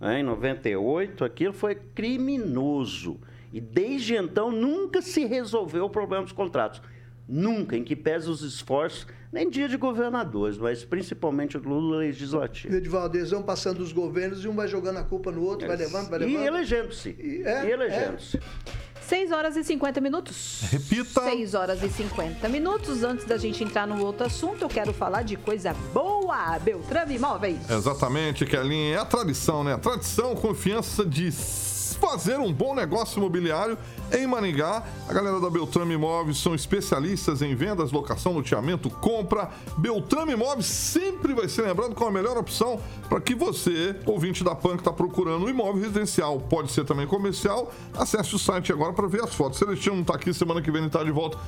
né, 0.00 0.20
em 0.20 0.22
98, 0.22 1.22
aquilo 1.22 1.52
foi 1.52 1.74
criminoso. 1.74 3.20
E 3.52 3.60
desde 3.60 4.16
então 4.16 4.50
nunca 4.50 5.02
se 5.02 5.26
resolveu 5.26 5.84
o 5.84 5.90
problema 5.90 6.24
dos 6.24 6.32
contratos. 6.32 6.80
Nunca, 7.28 7.76
em 7.76 7.82
que 7.82 7.96
pesa 7.96 8.30
os 8.30 8.42
esforços, 8.42 9.06
nem 9.32 9.50
dia 9.50 9.68
de 9.68 9.76
governadores, 9.76 10.56
mas 10.56 10.84
principalmente 10.84 11.58
do 11.58 11.78
legislativo. 11.78 12.72
E 12.72 12.78
Edvaldo, 12.78 13.16
eles 13.18 13.30
vão 13.30 13.42
passando 13.42 13.80
os 13.80 13.92
governos 13.92 14.44
e 14.44 14.48
um 14.48 14.54
vai 14.54 14.68
jogando 14.68 14.98
a 14.98 15.02
culpa 15.02 15.32
no 15.32 15.42
outro, 15.42 15.64
é. 15.64 15.68
vai 15.68 15.76
levando, 15.76 16.08
vai 16.08 16.18
levando. 16.20 16.42
E 16.42 16.46
elegendo-se. 16.46 17.16
E, 17.18 17.42
é, 17.44 17.66
e 17.66 17.70
elegendo-se. 17.72 18.36
É. 18.36 18.86
6 19.06 19.30
horas 19.30 19.56
e 19.56 19.62
50 19.62 20.00
minutos. 20.00 20.62
Repita. 20.62 21.22
6 21.22 21.54
horas 21.54 21.82
e 21.82 21.88
50 21.88 22.48
minutos. 22.48 23.04
Antes 23.04 23.24
da 23.24 23.36
gente 23.36 23.62
entrar 23.62 23.86
no 23.86 24.04
outro 24.04 24.26
assunto, 24.26 24.62
eu 24.62 24.68
quero 24.68 24.92
falar 24.92 25.22
de 25.22 25.36
coisa 25.36 25.72
boa 25.92 26.15
boa. 26.26 26.58
Beltrame 26.58 27.14
Imóveis. 27.14 27.70
Exatamente, 27.70 28.44
Kelly. 28.44 28.90
É 28.90 28.98
a 28.98 29.04
tradição, 29.04 29.62
né? 29.62 29.74
A 29.74 29.78
tradição, 29.78 30.34
confiança 30.34 31.06
de 31.06 31.30
fazer 31.30 32.38
um 32.38 32.52
bom 32.52 32.74
negócio 32.74 33.18
imobiliário 33.18 33.78
em 34.12 34.26
Maringá. 34.26 34.82
A 35.08 35.12
galera 35.12 35.40
da 35.40 35.48
Beltrame 35.48 35.94
Imóveis 35.94 36.38
são 36.38 36.54
especialistas 36.54 37.42
em 37.42 37.54
vendas, 37.54 37.92
locação, 37.92 38.32
loteamento, 38.32 38.90
compra. 38.90 39.48
Beltrame 39.78 40.32
Imóveis 40.32 40.66
sempre 40.66 41.32
vai 41.32 41.48
ser 41.48 41.62
lembrado 41.62 41.94
como 41.94 42.08
a 42.08 42.12
melhor 42.12 42.36
opção 42.36 42.80
para 43.08 43.20
que 43.20 43.34
você, 43.34 43.94
ouvinte 44.04 44.42
da 44.42 44.54
PAN, 44.54 44.72
que 44.72 44.80
está 44.80 44.92
procurando 44.92 45.46
um 45.46 45.48
imóvel 45.48 45.80
residencial, 45.80 46.40
pode 46.40 46.72
ser 46.72 46.84
também 46.84 47.06
comercial, 47.06 47.72
acesse 47.96 48.34
o 48.34 48.38
site 48.38 48.72
agora 48.72 48.92
para 48.92 49.06
ver 49.06 49.22
as 49.22 49.32
fotos. 49.32 49.58
Celestino 49.58 49.94
não 49.94 50.02
está 50.02 50.16
aqui, 50.16 50.34
semana 50.34 50.60
que 50.60 50.70
vem 50.70 50.80
ele 50.80 50.88
está 50.88 51.04
de 51.04 51.12
volta 51.12 51.38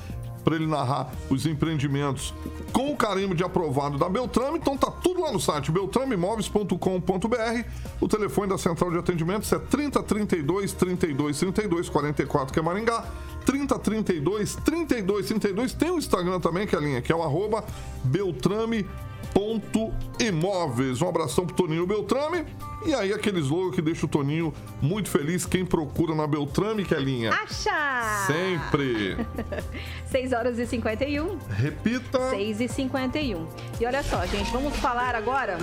para 0.43 0.55
ele 0.55 0.67
narrar 0.67 1.11
os 1.29 1.45
empreendimentos 1.45 2.33
com 2.71 2.91
o 2.91 2.95
carimbo 2.95 3.35
de 3.35 3.43
aprovado 3.43 3.97
da 3.97 4.09
Beltrame. 4.09 4.57
Então 4.57 4.77
tá 4.77 4.89
tudo 4.91 5.21
lá 5.21 5.31
no 5.31 5.39
site 5.39 5.71
beltrameimóveis.com.br. 5.71 7.63
O 7.99 8.07
telefone 8.07 8.49
da 8.49 8.57
central 8.57 8.91
de 8.91 8.97
atendimentos 8.97 9.51
é 9.51 9.59
3032 9.59 10.73
32 10.73 11.39
32 11.39 11.89
44 11.89 12.53
que 12.53 12.59
é 12.59 12.61
Maringá. 12.61 13.05
3032 13.45 14.55
32 14.57 15.25
32. 15.27 15.73
Tem 15.73 15.91
o 15.91 15.97
Instagram 15.97 16.39
também, 16.39 16.67
que 16.67 16.75
é 16.75 16.77
a 16.77 16.81
linha, 16.81 17.01
que 17.01 17.11
é 17.11 17.15
o 17.15 17.23
arroba 17.23 17.63
Beltrame 18.03 18.85
Ponto 19.33 19.93
Imóveis. 20.19 21.01
Um 21.01 21.09
abração 21.09 21.45
pro 21.45 21.55
Toninho 21.55 21.85
Beltrame. 21.85 22.45
E 22.85 22.93
aí, 22.93 23.11
aqueles 23.13 23.47
logos 23.47 23.75
que 23.75 23.81
deixa 23.81 24.05
o 24.05 24.09
Toninho 24.09 24.53
muito 24.81 25.09
feliz. 25.09 25.45
Quem 25.45 25.65
procura 25.65 26.15
na 26.15 26.25
Beltrame, 26.25 26.85
que 26.85 26.93
é 26.93 26.99
linha? 26.99 27.31
Acha! 27.31 28.25
Sempre! 28.27 29.17
6 30.07 30.33
horas 30.33 30.59
e 30.59 30.65
51. 30.65 31.37
Repita! 31.49 32.29
6 32.31 32.61
e 32.61 32.67
51. 32.67 33.47
E 33.79 33.85
olha 33.85 34.03
só, 34.03 34.25
gente, 34.25 34.51
vamos 34.51 34.75
falar 34.77 35.15
agora 35.15 35.57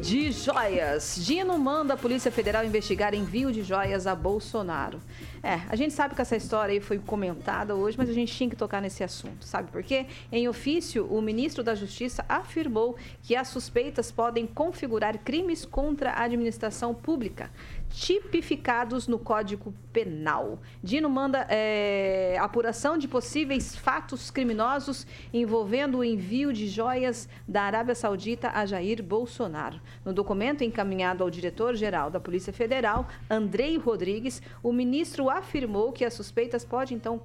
de 0.00 0.30
joias. 0.30 1.16
Dino 1.24 1.58
manda 1.58 1.94
a 1.94 1.96
Polícia 1.96 2.30
Federal 2.30 2.64
investigar 2.64 3.14
envio 3.14 3.50
de 3.50 3.62
joias 3.62 4.06
a 4.06 4.14
Bolsonaro. 4.14 5.00
É, 5.42 5.60
a 5.68 5.76
gente 5.76 5.94
sabe 5.94 6.14
que 6.14 6.20
essa 6.20 6.36
história 6.36 6.72
aí 6.72 6.80
foi 6.80 6.98
comentada 6.98 7.74
hoje, 7.74 7.96
mas 7.96 8.08
a 8.08 8.12
gente 8.12 8.34
tinha 8.34 8.50
que 8.50 8.56
tocar 8.56 8.82
nesse 8.82 9.02
assunto. 9.02 9.44
Sabe 9.44 9.70
por 9.70 9.82
quê? 9.82 10.06
Em 10.30 10.48
ofício, 10.48 11.06
o 11.06 11.22
ministro 11.22 11.62
da 11.62 11.74
Justiça 11.74 12.24
afirmou 12.28 12.96
que 13.22 13.34
as 13.34 13.48
suspeitas 13.48 14.10
podem 14.10 14.46
configurar 14.46 15.18
crimes 15.18 15.64
contra 15.64 16.10
a 16.10 16.24
administração 16.24 16.94
pública 16.94 17.50
tipificados 17.88 19.08
no 19.08 19.18
Código 19.18 19.72
Penal. 19.92 20.58
Dino 20.82 21.08
manda 21.08 21.46
é, 21.48 22.36
apuração 22.38 22.98
de 22.98 23.08
possíveis 23.08 23.74
fatos 23.74 24.30
criminosos 24.30 25.06
envolvendo 25.32 25.98
o 25.98 26.04
envio 26.04 26.52
de 26.52 26.68
joias 26.68 27.28
da 27.48 27.62
Arábia 27.62 27.94
Saudita 27.94 28.50
a 28.52 28.66
Jair 28.66 29.02
Bolsonaro. 29.02 29.80
No 30.04 30.12
documento 30.12 30.62
encaminhado 30.62 31.24
ao 31.24 31.30
diretor-geral 31.30 32.10
da 32.10 32.20
Polícia 32.20 32.52
Federal, 32.52 33.08
Andrei 33.30 33.76
Rodrigues, 33.78 34.42
o 34.62 34.72
ministro 34.72 35.30
afirmou 35.30 35.92
que 35.92 36.04
as 36.04 36.14
suspeitas 36.14 36.64
podem 36.64 36.96
então 36.96 37.18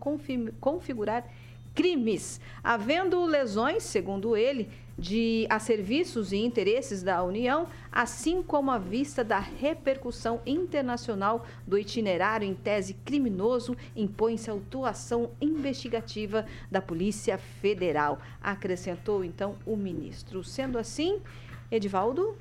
configurar 0.60 1.26
crimes, 1.74 2.40
havendo 2.64 3.24
lesões, 3.26 3.84
segundo 3.84 4.36
ele, 4.36 4.70
de 4.98 5.48
a 5.50 5.58
serviços 5.58 6.32
e 6.32 6.38
interesses 6.38 7.02
da 7.02 7.24
União, 7.24 7.68
assim 7.92 8.44
como 8.44 8.70
à 8.70 8.78
vista 8.78 9.24
da 9.24 9.40
repercussão 9.40 10.42
internacional 10.46 11.46
do 11.66 11.78
itinerário 11.78 12.48
em 12.48 12.54
tese 12.54 12.94
criminoso, 12.94 13.76
impõe-se 13.96 14.52
a 14.52 14.54
atuação 14.54 15.32
investigativa 15.42 16.46
da 16.70 16.82
Polícia 16.82 17.38
Federal, 17.38 18.20
acrescentou 18.42 19.24
então 19.24 19.56
o 19.66 19.76
ministro. 19.76 20.44
Sendo 20.44 20.78
assim, 20.78 21.20
Edivaldo, 21.72 22.38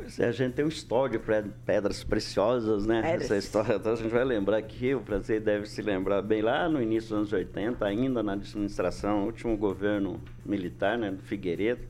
Pois 0.00 0.18
é, 0.18 0.28
a 0.28 0.32
gente 0.32 0.54
tem 0.54 0.64
um 0.64 0.68
história 0.68 1.18
de 1.18 1.50
pedras 1.66 2.02
preciosas, 2.02 2.86
né? 2.86 3.02
Pedras. 3.02 3.24
Essa 3.24 3.36
história, 3.36 3.74
então 3.74 3.92
a 3.92 3.96
gente 3.96 4.10
vai 4.10 4.24
lembrar 4.24 4.56
aqui, 4.56 4.94
o 4.94 5.00
Brasil 5.00 5.38
deve 5.40 5.66
se 5.66 5.82
lembrar 5.82 6.22
bem 6.22 6.40
lá 6.40 6.68
no 6.68 6.80
início 6.80 7.10
dos 7.10 7.18
anos 7.18 7.32
80, 7.32 7.84
ainda 7.84 8.22
na 8.22 8.32
administração, 8.32 9.26
último 9.26 9.56
governo 9.58 10.18
militar, 10.44 10.96
né, 10.96 11.10
do 11.10 11.22
Figueiredo, 11.22 11.82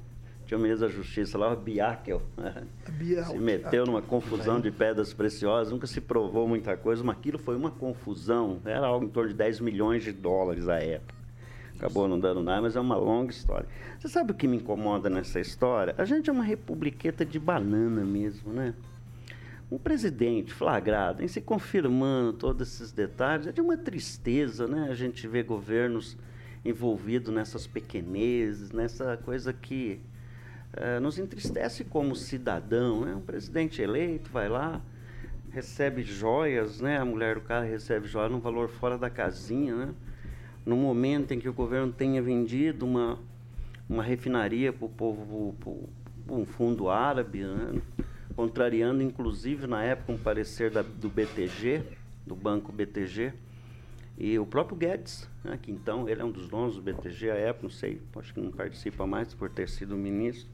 tinha 0.44 0.58
o 0.58 0.60
ministro 0.60 0.88
da 0.88 0.92
Justiça 0.92 1.38
lá, 1.38 1.52
o 1.52 1.56
Biakel, 1.56 2.20
se 3.26 3.38
meteu 3.38 3.86
numa 3.86 4.02
confusão 4.02 4.60
de 4.60 4.72
pedras 4.72 5.14
preciosas, 5.14 5.72
nunca 5.72 5.86
se 5.86 6.00
provou 6.00 6.48
muita 6.48 6.76
coisa, 6.76 7.04
mas 7.04 7.16
aquilo 7.16 7.38
foi 7.38 7.54
uma 7.54 7.70
confusão, 7.70 8.60
era 8.64 8.86
algo 8.86 9.06
em 9.06 9.08
torno 9.08 9.28
de 9.28 9.36
10 9.36 9.60
milhões 9.60 10.02
de 10.02 10.10
dólares 10.10 10.68
à 10.68 10.78
época 10.78 11.19
acabou 11.80 12.06
não 12.06 12.20
dando 12.20 12.42
nada, 12.42 12.60
mas 12.60 12.76
é 12.76 12.80
uma 12.80 12.96
longa 12.96 13.30
história. 13.30 13.66
Você 13.98 14.08
sabe 14.08 14.32
o 14.32 14.34
que 14.34 14.46
me 14.46 14.58
incomoda 14.58 15.08
nessa 15.08 15.40
história? 15.40 15.94
A 15.96 16.04
gente 16.04 16.28
é 16.28 16.32
uma 16.32 16.44
republiqueta 16.44 17.24
de 17.24 17.38
banana 17.38 18.04
mesmo, 18.04 18.52
né? 18.52 18.74
Um 19.70 19.78
presidente 19.78 20.52
flagrado, 20.52 21.22
em 21.22 21.28
se 21.28 21.40
confirmando 21.40 22.34
todos 22.34 22.68
esses 22.68 22.92
detalhes, 22.92 23.46
é 23.46 23.52
de 23.52 23.60
uma 23.60 23.78
tristeza, 23.78 24.66
né? 24.66 24.88
A 24.90 24.94
gente 24.94 25.26
vê 25.26 25.42
governos 25.42 26.18
envolvidos 26.62 27.32
nessas 27.32 27.66
pequenezes, 27.66 28.72
nessa 28.72 29.16
coisa 29.16 29.52
que 29.52 30.00
é, 30.74 31.00
nos 31.00 31.18
entristece 31.18 31.84
como 31.84 32.14
cidadão, 32.14 33.06
né? 33.06 33.14
Um 33.14 33.22
presidente 33.22 33.80
eleito 33.80 34.30
vai 34.30 34.48
lá, 34.48 34.82
recebe 35.50 36.02
joias, 36.02 36.80
né? 36.80 36.98
A 36.98 37.04
mulher 37.04 37.36
do 37.36 37.40
cara 37.40 37.64
recebe 37.64 38.06
joias 38.06 38.30
num 38.30 38.40
valor 38.40 38.68
fora 38.68 38.98
da 38.98 39.08
casinha, 39.08 39.74
né? 39.74 39.94
No 40.64 40.76
momento 40.76 41.32
em 41.32 41.40
que 41.40 41.48
o 41.48 41.52
governo 41.52 41.92
tenha 41.92 42.20
vendido 42.20 42.84
uma, 42.84 43.18
uma 43.88 44.02
refinaria 44.02 44.72
para 44.72 44.86
o 44.86 44.88
povo, 44.88 45.54
para 46.26 46.34
um 46.34 46.44
fundo 46.44 46.88
árabe, 46.88 47.42
né? 47.42 47.80
contrariando 48.36 49.02
inclusive 49.02 49.66
na 49.66 49.82
época 49.82 50.12
um 50.12 50.18
parecer 50.18 50.70
da, 50.70 50.82
do 50.82 51.08
BTG, 51.08 51.82
do 52.26 52.34
banco 52.34 52.72
BTG, 52.72 53.32
e 54.16 54.38
o 54.38 54.44
próprio 54.44 54.76
Guedes, 54.76 55.28
né, 55.42 55.58
que 55.60 55.72
então 55.72 56.08
ele 56.08 56.20
é 56.20 56.24
um 56.24 56.30
dos 56.30 56.48
donos 56.48 56.76
do 56.76 56.82
BTG 56.82 57.30
à 57.30 57.34
época, 57.34 57.62
não 57.64 57.70
sei, 57.70 58.00
acho 58.16 58.34
que 58.34 58.40
não 58.40 58.50
participa 58.50 59.06
mais 59.06 59.32
por 59.32 59.48
ter 59.48 59.68
sido 59.68 59.96
ministro, 59.96 60.48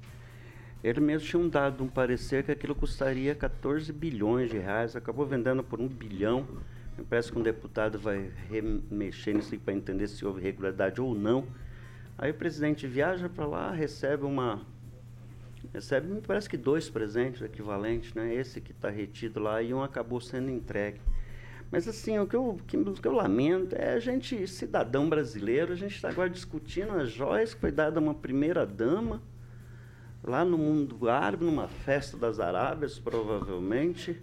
ele 0.84 1.00
mesmo 1.00 1.26
tinha 1.26 1.48
dado 1.48 1.82
um 1.82 1.88
parecer 1.88 2.44
que 2.44 2.52
aquilo 2.52 2.74
custaria 2.74 3.34
14 3.34 3.92
bilhões 3.92 4.50
de 4.50 4.58
reais, 4.58 4.94
acabou 4.94 5.26
vendendo 5.26 5.64
por 5.64 5.80
um 5.80 5.88
bilhão, 5.88 6.46
parece 7.04 7.30
que 7.30 7.38
um 7.38 7.42
deputado 7.42 7.98
vai 7.98 8.30
remexer 8.48 9.34
nisso 9.34 9.58
para 9.58 9.74
entender 9.74 10.08
se 10.08 10.24
houve 10.24 10.40
irregularidade 10.40 11.00
ou 11.00 11.14
não. 11.14 11.46
Aí 12.18 12.30
o 12.30 12.34
presidente 12.34 12.86
viaja 12.86 13.28
para 13.28 13.46
lá, 13.46 13.70
recebe 13.70 14.24
uma. 14.24 14.62
Recebe, 15.72 16.06
me 16.06 16.20
parece 16.20 16.48
que 16.48 16.56
dois 16.56 16.88
presentes 16.88 17.42
equivalentes, 17.42 18.14
né? 18.14 18.34
Esse 18.34 18.60
que 18.60 18.72
está 18.72 18.88
retido 18.88 19.40
lá 19.40 19.60
e 19.60 19.74
um 19.74 19.82
acabou 19.82 20.20
sendo 20.20 20.50
entregue. 20.50 21.00
Mas 21.70 21.88
assim, 21.88 22.18
o 22.18 22.26
que, 22.26 22.36
eu, 22.36 22.50
o 22.50 22.62
que 22.62 23.08
eu 23.08 23.12
lamento 23.12 23.74
é 23.74 23.94
a 23.94 23.98
gente, 23.98 24.46
cidadão 24.46 25.08
brasileiro, 25.08 25.72
a 25.72 25.76
gente 25.76 25.96
está 25.96 26.08
agora 26.08 26.30
discutindo 26.30 26.92
as 26.92 27.10
joias 27.10 27.52
que 27.52 27.60
foi 27.60 27.72
dada 27.72 27.98
a 27.98 28.02
uma 28.02 28.14
primeira 28.14 28.64
dama 28.64 29.20
lá 30.22 30.44
no 30.44 30.56
mundo 30.56 31.08
árabe, 31.08 31.44
numa 31.44 31.68
festa 31.68 32.16
das 32.16 32.40
Arábias, 32.40 32.98
provavelmente. 32.98 34.20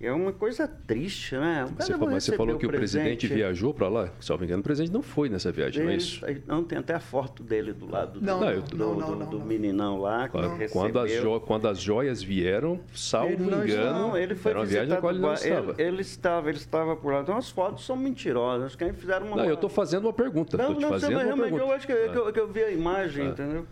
É 0.00 0.12
uma 0.12 0.32
coisa 0.32 0.68
triste, 0.68 1.34
né? 1.36 1.66
Você, 1.76 1.96
mas 1.96 2.22
você 2.24 2.36
falou 2.36 2.56
que 2.56 2.64
o, 2.64 2.68
presidente 2.68 3.26
viajou 3.26 3.74
para 3.74 3.88
lá? 3.88 4.10
Se 4.20 4.30
não 4.30 4.38
me 4.38 4.44
engano, 4.44 4.60
o 4.60 4.62
presidente 4.62 4.92
não 4.92 5.02
foi 5.02 5.28
nessa 5.28 5.50
viagem, 5.50 5.82
não 5.82 5.90
é 5.90 5.96
isso? 5.96 6.24
Não, 6.46 6.62
tem 6.62 6.78
até 6.78 6.94
a 6.94 7.00
foto 7.00 7.42
dele 7.42 7.72
do 7.72 7.90
lado 7.90 8.20
não, 8.20 8.38
do, 8.38 8.44
não, 8.44 8.62
do, 8.62 8.76
não, 8.76 8.96
do, 8.96 9.16
do, 9.16 9.38
do 9.38 9.44
meninão 9.44 10.00
lá. 10.00 10.28
Quando, 10.28 10.70
quando, 10.70 10.98
as 11.00 11.10
jo, 11.10 11.40
quando 11.40 11.66
as 11.66 11.80
joias 11.80 12.22
vieram, 12.22 12.78
salvo 12.94 13.32
engano, 13.32 13.98
não, 13.98 14.16
ele 14.16 14.36
foi 14.36 14.52
era 14.52 14.60
uma 14.60 14.66
viagem 14.66 14.88
na 14.88 14.96
qual 14.98 15.12
ele 15.12 15.20
não 15.20 15.34
estava. 15.34 15.74
Ele, 15.78 15.88
ele, 15.88 16.00
estava, 16.02 16.48
ele 16.48 16.58
estava 16.58 16.96
por 16.96 17.12
lá. 17.12 17.20
Então 17.22 17.36
as 17.36 17.50
fotos 17.50 17.84
são 17.84 17.96
mentirosas. 17.96 18.76
Quem 18.76 18.92
fizeram 18.92 19.26
uma. 19.26 19.38
Não, 19.38 19.44
eu 19.46 19.54
estou 19.54 19.70
fazendo 19.70 20.04
uma 20.04 20.12
pergunta. 20.12 20.56
Não, 20.56 20.74
não, 20.74 20.90
fazendo 20.90 21.18
uma 21.18 21.36
pergunta. 21.36 21.64
eu 21.64 21.72
acho 21.72 21.86
que, 21.86 21.92
ah. 21.92 22.08
que, 22.08 22.18
eu, 22.18 22.32
que, 22.32 22.40
eu, 22.40 22.46
vi 22.46 22.62
a 22.62 22.70
imagem, 22.70 23.26
ah. 23.26 23.30
entendeu? 23.30 23.66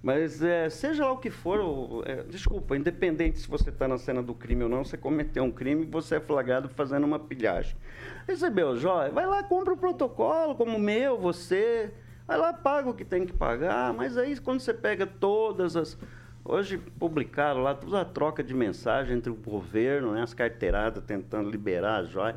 Mas 0.00 0.40
é, 0.42 0.70
seja 0.70 1.04
lá 1.04 1.12
o 1.12 1.18
que 1.18 1.30
for, 1.30 2.04
é, 2.06 2.22
desculpa, 2.22 2.76
independente 2.76 3.38
se 3.38 3.48
você 3.48 3.70
está 3.70 3.88
na 3.88 3.98
cena 3.98 4.22
do 4.22 4.32
crime 4.32 4.62
ou 4.62 4.68
não, 4.68 4.84
você 4.84 4.96
cometeu 4.96 5.42
um 5.42 5.50
crime 5.50 5.84
você 5.84 6.16
é 6.16 6.20
flagrado 6.20 6.68
fazendo 6.68 7.04
uma 7.04 7.18
pilhagem. 7.18 7.76
Recebeu 8.26 8.76
joia? 8.76 9.10
Vai 9.10 9.26
lá, 9.26 9.42
compra 9.42 9.74
o 9.74 9.76
protocolo, 9.76 10.54
como 10.54 10.76
o 10.76 10.80
meu, 10.80 11.18
você. 11.18 11.92
Vai 12.26 12.36
lá, 12.36 12.52
paga 12.52 12.90
o 12.90 12.94
que 12.94 13.04
tem 13.04 13.26
que 13.26 13.32
pagar. 13.32 13.92
Mas 13.92 14.16
aí, 14.16 14.38
quando 14.38 14.60
você 14.60 14.72
pega 14.72 15.06
todas 15.06 15.76
as. 15.76 15.98
Hoje 16.44 16.78
publicaram 16.78 17.62
lá 17.62 17.74
toda 17.74 18.00
a 18.00 18.04
troca 18.04 18.42
de 18.42 18.54
mensagem 18.54 19.16
entre 19.16 19.30
o 19.30 19.34
governo, 19.34 20.12
né, 20.12 20.22
as 20.22 20.32
carteiradas 20.32 21.02
tentando 21.04 21.50
liberar 21.50 21.96
a 21.96 22.04
joia. 22.04 22.36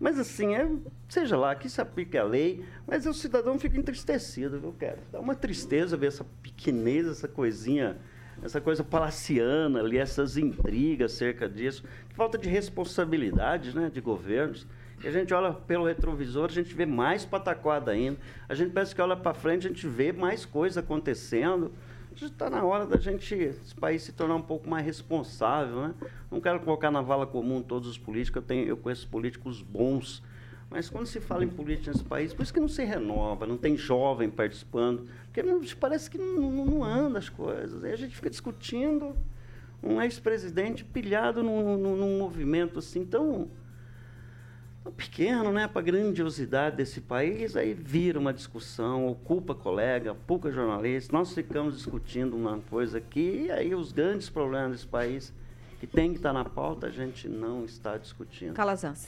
Mas 0.00 0.18
assim, 0.18 0.54
é, 0.56 0.68
seja 1.12 1.36
lá, 1.36 1.54
que 1.54 1.68
se 1.68 1.78
aplique 1.78 2.16
a 2.16 2.24
lei, 2.24 2.64
mas 2.86 3.04
o 3.04 3.12
cidadão 3.12 3.58
fica 3.58 3.76
entristecido, 3.76 4.58
viu, 4.58 4.72
cara? 4.72 4.98
Dá 5.12 5.20
uma 5.20 5.34
tristeza 5.34 5.94
ver 5.94 6.06
essa 6.06 6.24
pequenez, 6.42 7.06
essa 7.06 7.28
coisinha, 7.28 7.98
essa 8.42 8.62
coisa 8.62 8.82
palaciana 8.82 9.80
ali, 9.80 9.98
essas 9.98 10.38
intrigas 10.38 11.12
acerca 11.12 11.46
disso. 11.46 11.84
Falta 12.14 12.38
de 12.38 12.48
responsabilidade, 12.48 13.76
né, 13.76 13.90
de 13.92 14.00
governos. 14.00 14.66
E 15.04 15.06
a 15.06 15.10
gente 15.10 15.34
olha 15.34 15.52
pelo 15.52 15.84
retrovisor, 15.84 16.46
a 16.46 16.52
gente 16.52 16.74
vê 16.74 16.86
mais 16.86 17.26
pataquada 17.26 17.90
ainda. 17.90 18.16
A 18.48 18.54
gente 18.54 18.72
parece 18.72 18.94
que 18.94 19.02
olha 19.02 19.16
para 19.16 19.34
frente, 19.34 19.66
a 19.66 19.68
gente 19.70 19.86
vê 19.86 20.12
mais 20.12 20.46
coisa 20.46 20.80
acontecendo. 20.80 21.72
está 22.14 22.48
na 22.48 22.64
hora 22.64 22.86
da 22.86 22.96
gente, 22.96 23.34
esse 23.34 23.74
país 23.74 24.02
se 24.02 24.12
tornar 24.12 24.36
um 24.36 24.42
pouco 24.42 24.66
mais 24.66 24.82
responsável, 24.86 25.88
né? 25.88 25.94
Não 26.30 26.40
quero 26.40 26.58
colocar 26.60 26.90
na 26.90 27.02
vala 27.02 27.26
comum 27.26 27.60
todos 27.60 27.86
os 27.86 27.98
políticos, 27.98 28.40
eu, 28.40 28.46
tenho, 28.46 28.66
eu 28.66 28.78
conheço 28.78 29.06
políticos 29.08 29.60
bons, 29.60 30.22
mas 30.72 30.88
quando 30.88 31.06
se 31.06 31.20
fala 31.20 31.44
em 31.44 31.48
política 31.48 31.92
nesse 31.92 32.02
país, 32.02 32.32
por 32.32 32.42
isso 32.42 32.52
que 32.52 32.58
não 32.58 32.66
se 32.66 32.82
renova, 32.82 33.46
não 33.46 33.58
tem 33.58 33.76
jovem 33.76 34.30
participando, 34.30 35.06
porque 35.30 35.42
parece 35.76 36.10
que 36.10 36.16
não, 36.16 36.50
não, 36.50 36.82
anda 36.82 37.18
as 37.18 37.28
coisas. 37.28 37.84
Aí 37.84 37.92
a 37.92 37.96
gente 37.96 38.16
fica 38.16 38.30
discutindo 38.30 39.14
um 39.82 40.00
ex-presidente 40.00 40.82
pilhado 40.82 41.42
num, 41.42 41.76
num, 41.76 41.96
num, 41.96 42.18
movimento 42.18 42.78
assim 42.78 43.04
tão, 43.04 43.50
tão 44.82 44.92
pequeno, 44.92 45.52
né, 45.52 45.68
para 45.68 45.80
a 45.80 45.84
grandiosidade 45.84 46.76
desse 46.76 47.02
país, 47.02 47.54
aí 47.54 47.74
vira 47.74 48.18
uma 48.18 48.32
discussão, 48.32 49.06
ocupa 49.08 49.54
colega, 49.54 50.14
pouca 50.26 50.50
jornalista, 50.50 51.12
nós 51.12 51.34
ficamos 51.34 51.76
discutindo 51.76 52.34
uma 52.34 52.60
coisa 52.70 52.96
aqui, 52.96 53.44
e 53.46 53.50
aí 53.50 53.74
os 53.74 53.92
grandes 53.92 54.30
problemas 54.30 54.72
desse 54.72 54.86
país 54.86 55.34
que 55.78 55.86
tem 55.86 56.12
que 56.12 56.16
estar 56.16 56.32
na 56.32 56.44
pauta, 56.44 56.86
a 56.86 56.90
gente 56.90 57.28
não 57.28 57.64
está 57.64 57.98
discutindo. 57.98 58.54
Calazans. 58.54 59.06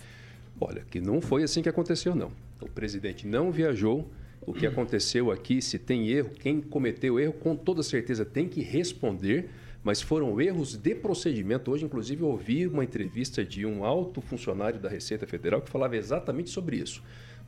Olha, 0.61 0.83
que 0.91 1.01
não 1.01 1.21
foi 1.21 1.43
assim 1.43 1.63
que 1.63 1.69
aconteceu, 1.69 2.15
não. 2.15 2.33
O 2.61 2.69
presidente 2.69 3.27
não 3.27 3.51
viajou. 3.51 4.11
O 4.47 4.53
que 4.53 4.67
aconteceu 4.67 5.31
aqui, 5.31 5.63
se 5.63 5.79
tem 5.79 6.09
erro, 6.11 6.31
quem 6.31 6.61
cometeu 6.61 7.19
erro, 7.19 7.33
com 7.33 7.57
toda 7.57 7.83
certeza 7.83 8.27
tem 8.27 8.47
que 8.47 8.61
responder 8.61 9.49
mas 9.85 10.01
foram 10.01 10.41
erros 10.41 10.77
de 10.77 10.95
procedimento. 10.95 11.71
Hoje, 11.71 11.85
inclusive, 11.85 12.23
eu 12.23 12.29
ouvi 12.29 12.67
uma 12.67 12.83
entrevista 12.83 13.45
de 13.45 13.67
um 13.67 13.85
alto 13.85 14.23
funcionário 14.23 14.81
da 14.81 14.89
Receita 14.89 15.27
Federal 15.27 15.61
que 15.61 15.71
falava 15.71 15.95
exatamente 15.95 16.49
sobre 16.49 16.77
isso. 16.77 17.03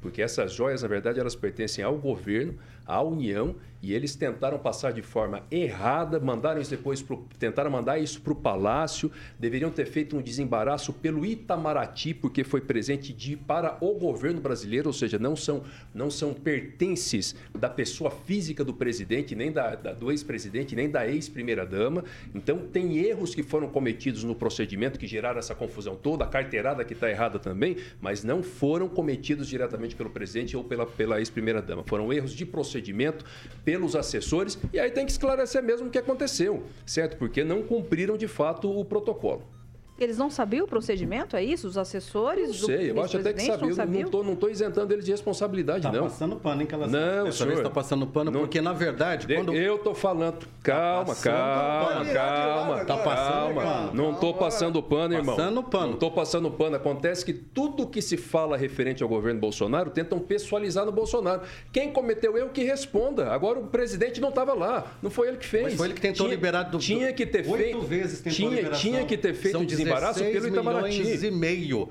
Porque 0.07 0.23
essas 0.23 0.53
joias, 0.53 0.83
na 0.83 0.89
verdade, 0.89 1.19
elas 1.19 1.35
pertencem 1.35 1.83
ao 1.83 1.99
governo, 1.99 2.55
à 2.87 3.03
União, 3.03 3.57
e 3.83 3.93
eles 3.93 4.15
tentaram 4.15 4.57
passar 4.57 4.93
de 4.93 5.03
forma 5.03 5.43
errada, 5.51 6.21
mandaram 6.21 6.61
isso 6.61 6.71
depois 6.71 7.03
pro, 7.03 7.27
tentaram 7.39 7.71
mandar 7.71 7.99
isso 7.99 8.21
para 8.21 8.33
o 8.33 8.37
Palácio, 8.37 9.11
deveriam 9.39 9.71
ter 9.71 9.87
feito 9.87 10.17
um 10.17 10.23
desembaraço 10.23 10.93
pelo 10.93 11.27
Itamaraty, 11.27 12.15
porque 12.15 12.45
foi 12.45 12.61
presente 12.61 13.13
de 13.13 13.37
para 13.37 13.77
o 13.81 13.95
governo 13.95 14.41
brasileiro, 14.41 14.89
ou 14.89 14.93
seja, 14.93 15.19
não 15.19 15.35
são, 15.35 15.65
não 15.93 16.09
são 16.09 16.33
pertences 16.33 17.35
da 17.53 17.69
pessoa 17.69 18.11
física 18.11 18.65
do 18.65 18.73
presidente, 18.73 19.35
nem 19.35 19.51
da, 19.51 19.75
da 19.75 19.93
do 19.93 20.11
ex-presidente, 20.13 20.77
nem 20.77 20.89
da 20.89 21.07
ex-primeira-dama. 21.07 22.05
Então, 22.33 22.59
tem 22.59 22.99
erros 22.99 23.35
que 23.35 23.43
foram 23.43 23.69
cometidos 23.69 24.23
no 24.23 24.35
procedimento 24.35 24.99
que 24.99 25.07
geraram 25.07 25.39
essa 25.41 25.55
confusão 25.55 25.97
toda, 25.97 26.25
a 26.25 26.29
carteirada 26.29 26.85
que 26.85 26.93
está 26.93 27.11
errada 27.11 27.39
também, 27.39 27.77
mas 28.01 28.23
não 28.23 28.43
foram 28.43 28.89
cometidos 28.89 29.49
diretamente 29.49 29.96
pelo 29.97 30.11
presidente 30.11 30.57
ou 30.57 30.63
pela, 30.63 30.85
pela 30.85 31.19
ex-primeira-dama. 31.19 31.83
Foram 31.87 32.13
erros 32.13 32.33
de 32.33 32.45
procedimento, 32.45 33.25
pelo 33.65 33.87
pelos 33.87 33.95
assessores, 33.95 34.59
e 34.73 34.81
aí 34.81 34.91
tem 34.91 35.05
que 35.05 35.13
esclarecer 35.13 35.63
mesmo 35.63 35.89
o 35.89 35.91
que 35.91 35.99
aconteceu, 35.99 36.65
certo? 36.85 37.17
Porque 37.17 37.45
não 37.45 37.63
cumpriram 37.63 38.17
de 38.17 38.27
fato 38.27 38.71
o 38.71 38.85
protocolo. 38.85 39.56
Eles 39.99 40.19
não 40.19 40.31
sabiam 40.31 40.65
o 40.65 40.69
procedimento, 40.69 41.37
é 41.37 41.43
isso? 41.43 41.67
Os 41.67 41.79
assessores? 41.79 42.61
Não 42.61 42.67
sei, 42.67 42.91
eu 42.91 43.03
acho 43.03 43.17
até 43.17 43.33
que 43.33 43.41
sabiam. 43.43 43.87
Não 43.87 44.01
estou 44.01 44.25
não 44.25 44.37
tô 44.37 44.49
isentando 44.49 44.93
eles 44.93 45.05
de 45.05 45.11
responsabilidade, 45.11 45.83
tá 45.83 45.89
não. 45.89 46.07
Está 46.07 46.11
passando 46.11 46.37
pano, 46.37 46.61
hein, 46.61 46.67
Calazans? 46.67 46.93
Não, 46.93 47.27
Essa 47.27 47.45
senhor. 47.45 47.57
está 47.57 47.71
passando 47.71 48.07
pano, 48.07 48.31
não, 48.31 48.41
porque 48.41 48.61
na 48.61 48.73
verdade... 48.73 49.27
Quando... 49.35 49.55
Eu 49.55 49.77
estou 49.77 49.95
falando. 49.95 50.47
Calma, 50.63 51.15
tá 51.15 51.23
calma, 51.23 52.05
calma. 52.13 52.85
Tá 52.85 52.97
passando 52.99 53.55
calma. 53.55 53.63
pano. 53.63 53.95
Não 53.95 54.13
estou 54.13 54.35
passando 54.35 54.83
pano, 54.83 55.15
irmão. 55.15 55.37
Passando 55.37 55.63
pano. 55.63 55.87
Não 55.87 55.95
estou 55.95 56.11
passando 56.11 56.51
pano. 56.51 56.77
Acontece 56.77 57.25
que 57.25 57.33
tudo 57.33 57.87
que 57.87 58.03
se 58.03 58.17
fala 58.17 58.57
referente 58.57 59.03
ao 59.03 59.09
governo 59.09 59.41
Bolsonaro 59.41 59.91
tentam 59.91 60.19
pessoalizar 60.19 60.85
no 60.85 60.93
Bolsonaro. 60.93 61.43
Quem 61.73 61.93
cometeu 61.93 62.37
erro 62.37 62.51
que 62.51 62.63
responda. 62.63 63.31
Agora 63.33 63.59
o 63.59 63.67
presidente 63.69 64.21
não 64.21 64.29
estava 64.29 64.53
lá. 64.53 64.93
Não 65.03 65.11
foi 65.11 65.29
ele 65.29 65.39
que 65.39 65.47
fez. 65.47 65.65
Mas 65.65 65.75
foi 65.75 65.87
ele 65.87 65.95
que 65.95 66.01
tentou 66.01 66.27
tinha, 66.27 66.35
liberar 66.35 66.65
do... 66.65 66.79
Tinha 66.79 67.13
que 67.13 67.25
ter 67.25 67.45
feito... 67.45 67.77
Oito 67.77 67.81
vezes 67.87 68.21
tentou 68.21 68.37
tinha, 68.37 68.51
liberação. 68.51 68.81
Tinha 68.81 69.05
que 69.07 69.17
ter 69.17 69.35
feito 69.35 69.59
o 69.59 69.65
desembaraço 69.87 70.20
pelo 70.20 70.49
Itamaraty 70.49 70.99
milhões 70.99 71.22
e 71.22 71.30
meio. 71.30 71.89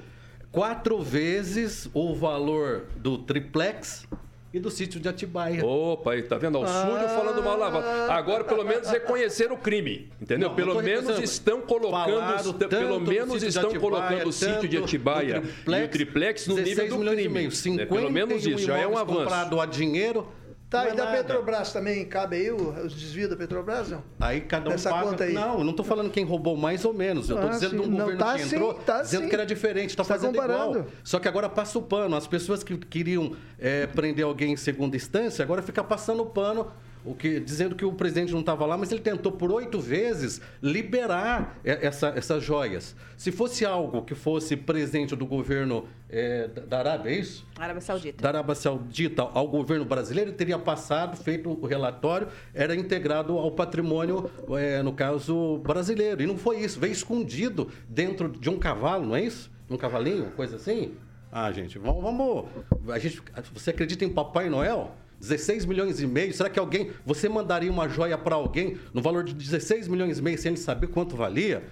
Quatro 0.51 1.01
vezes 1.01 1.89
o 1.93 2.15
valor 2.15 2.85
do 2.97 3.17
triplex 3.17 4.07
e 4.53 4.59
do 4.59 4.71
sítio 4.71 5.01
de 5.01 5.09
Atibaia. 5.09 5.65
Opa, 5.65 6.13
aí, 6.13 6.23
tá 6.23 6.37
vendo? 6.37 6.57
O 6.59 6.63
ah, 6.63 7.09
falando 7.13 7.43
mal 7.43 7.57
lavado. 7.57 7.85
Agora, 8.09 8.41
pelo 8.45 8.63
menos, 8.63 8.87
reconhecer 8.87 9.51
o 9.51 9.57
crime. 9.57 10.09
Entendeu? 10.21 10.47
Não, 10.47 10.55
pelo 10.55 10.81
menos 10.81 11.19
estão 11.19 11.59
colocando. 11.59 12.53
Pelo 12.69 13.01
menos 13.01 13.43
estão 13.43 13.69
Atibaia, 13.69 13.79
colocando 13.81 14.29
o 14.29 14.31
sítio 14.31 14.69
de 14.69 14.77
Atibaia 14.77 15.41
triplex, 15.41 15.81
e 15.81 15.83
o 15.83 15.89
triplex 15.89 16.47
no 16.47 16.55
nível 16.55 16.87
do 16.87 16.99
crime. 16.99 17.27
Meio, 17.27 17.51
50 17.51 17.83
é, 17.83 17.85
pelo 17.85 18.09
menos 18.09 18.45
isso, 18.45 18.59
já 18.59 18.77
é 18.77 18.87
um 18.87 18.97
avanço. 18.97 19.19
comprado 19.19 19.59
a 19.59 19.65
dinheiro 19.65 20.25
Tá, 20.70 20.89
e 20.89 20.95
da 20.95 21.05
nada. 21.05 21.18
Petrobras 21.18 21.72
também 21.72 22.03
cabe 22.05 22.38
aí 22.38 22.51
os 22.51 22.93
desvios 22.93 23.30
da 23.30 23.36
Petrobras, 23.36 23.89
não? 23.89 24.03
Aí 24.20 24.41
cada 24.41 24.70
um 24.70 24.74
Nessa 24.74 24.89
paga... 24.89 25.09
Conta 25.09 25.24
aí. 25.24 25.34
Não, 25.34 25.59
eu 25.59 25.63
não 25.63 25.72
estou 25.72 25.86
falando 25.86 26.09
quem 26.09 26.26
roubou 26.26 26.57
mais 26.57 26.84
ou 26.84 26.93
menos. 26.93 27.30
Eu 27.30 27.36
estou 27.36 27.49
ah, 27.49 27.53
dizendo 27.53 27.72
sim. 27.72 27.78
de 27.78 27.84
um 27.84 27.91
não, 27.91 27.99
governo 27.99 28.20
tá 28.20 28.36
que 28.36 28.41
entrou, 28.41 28.74
sim, 28.74 28.80
tá 28.86 29.01
dizendo 29.03 29.24
sim. 29.24 29.30
que 29.30 29.36
era 29.36 29.45
diferente, 29.45 29.89
está 29.91 30.03
fazendo 30.03 30.34
comparando. 30.34 30.80
igual. 30.80 30.88
Só 31.03 31.20
que 31.20 31.28
agora 31.28 31.47
passa 31.47 31.78
o 31.78 31.82
pano. 31.82 32.16
As 32.16 32.26
pessoas 32.28 32.63
que 32.63 32.78
queriam 32.78 33.36
é, 33.59 33.86
prender 33.88 34.26
alguém 34.26 34.53
em 34.53 34.57
segunda 34.57 34.95
instância, 34.95 35.43
agora 35.43 35.61
fica 35.61 35.84
passando 35.84 36.24
o 36.24 36.26
pano 36.26 36.72
o 37.06 37.14
que, 37.14 37.39
dizendo 37.39 37.76
que 37.76 37.86
o 37.86 37.93
presidente 37.93 38.34
não 38.34 38.39
estava 38.39 38.66
lá, 38.66 38.78
mas 38.78 38.91
ele 38.91 39.01
tentou 39.01 39.32
por 39.32 39.51
oito 39.51 39.80
vezes 39.80 40.41
liberar 40.62 41.60
essa, 41.64 42.10
essas 42.10 42.43
joias. 42.43 42.95
Se 43.16 43.32
fosse 43.32 43.66
algo 43.66 44.01
que 44.01 44.16
fosse 44.16 44.58
presente 44.58 45.16
do 45.16 45.26
governo 45.26 45.88
é, 46.10 46.47
da 46.47 46.80
Arábia, 46.80 47.12
é 47.12 47.20
isso? 47.20 47.45
Arábia 47.58 47.82
Saudita. 47.82 48.22
Da 48.22 48.30
Arábia 48.30 48.56
Saudita 48.56 49.22
ao 49.22 49.47
governo 49.47 49.86
brasileiro, 49.86 50.32
ele 50.32 50.38
teria 50.38 50.58
passado, 50.58 51.16
feito 51.16 51.49
o 51.49 51.66
relatório, 51.66 52.28
era 52.53 52.76
integrado 52.76 53.38
ao 53.38 53.51
patrimônio, 53.51 54.30
é, 54.58 54.82
no 54.82 54.93
caso, 54.93 55.60
brasileiro. 55.60 56.24
E 56.24 56.26
não 56.26 56.38
foi 56.38 56.60
isso, 56.60 56.80
veio 56.80 56.93
escondido 56.93 57.70
dentro 57.88 58.30
de 58.30 58.49
um 58.49 58.58
cavalo, 58.58 59.06
não 59.06 59.16
é 59.16 59.24
isso? 59.24 59.51
Um 59.70 59.78
cavalinho, 59.78 60.32
coisa 60.32 60.56
assim? 60.56 60.93
Ah, 61.32 61.51
gente, 61.51 61.78
vamos. 61.78 62.01
vamos 62.01 62.45
a 62.89 62.97
gente, 62.97 63.22
você 63.53 63.72
acredita 63.72 64.06
em 64.06 64.10
Papai 64.10 64.49
Noel? 64.49 64.95
16 65.20 65.66
milhões 65.66 65.99
e 66.01 66.07
meio. 66.07 66.34
Será 66.34 66.49
que 66.49 66.59
alguém. 66.59 66.91
Você 67.05 67.28
mandaria 67.30 67.72
uma 67.72 67.88
joia 67.88 68.18
para 68.18 68.36
alguém 68.36 68.78
no 68.93 69.01
valor 69.01 69.24
de 69.24 69.34
16 69.34 69.88
milhões 69.88 70.20
e 70.20 70.22
meio 70.22 70.38
sem 70.38 70.51
ele 70.51 70.59
saber 70.59 70.88
quanto 70.88 71.16
valia? 71.16 71.63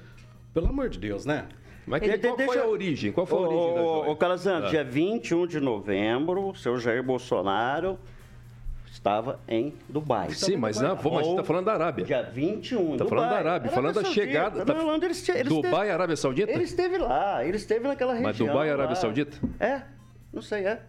Pelo 0.53 0.67
amor 0.67 0.89
de 0.89 0.99
Deus, 0.99 1.25
né? 1.25 1.47
Mas 1.85 2.01
ele, 2.01 2.17
qual 2.17 2.37
deixa... 2.37 2.53
foi 2.53 2.61
a 2.61 2.67
origem? 2.67 3.11
Qual 3.11 3.25
foi 3.25 3.39
a 3.39 3.41
origem 3.41 3.65
ô, 3.65 3.73
da 3.73 3.81
joia? 3.81 4.11
Ô, 4.11 4.15
Calazan, 4.15 4.57
ah. 4.65 4.69
dia 4.69 4.83
21 4.83 5.47
de 5.47 5.59
novembro, 5.59 6.49
o 6.49 6.55
seu 6.55 6.77
Jair 6.77 7.03
Bolsonaro 7.03 7.99
estava 8.89 9.39
em 9.47 9.73
Dubai. 9.89 10.29
Sim, 10.31 10.55
mas 10.55 10.79
não, 10.79 10.95
vou, 10.95 11.15
mas 11.15 11.27
está 11.27 11.43
falando 11.43 11.65
da 11.65 11.73
Arábia. 11.73 12.05
Dia 12.05 12.21
21, 12.21 12.93
Está 12.93 13.05
falando 13.05 13.29
da 13.29 13.37
Arábia, 13.37 13.71
falando 13.71 13.95
da 13.95 14.05
chegada... 14.05 14.63
Tá... 14.63 14.73
Não, 14.73 14.95
ele, 14.95 15.05
ele 15.35 15.49
Dubai, 15.49 15.89
Arábia 15.89 16.15
Saudita? 16.15 16.51
Ele 16.51 16.63
esteve 16.63 16.97
lá, 16.97 17.43
ele 17.43 17.57
esteve 17.57 17.87
naquela 17.87 18.13
região. 18.13 18.29
Mas 18.29 18.37
Dubai, 18.37 18.69
Arábia 18.69 18.95
Saudita? 18.95 19.37
É, 19.59 19.81
não 20.31 20.41
sei, 20.41 20.65
é. 20.65 20.81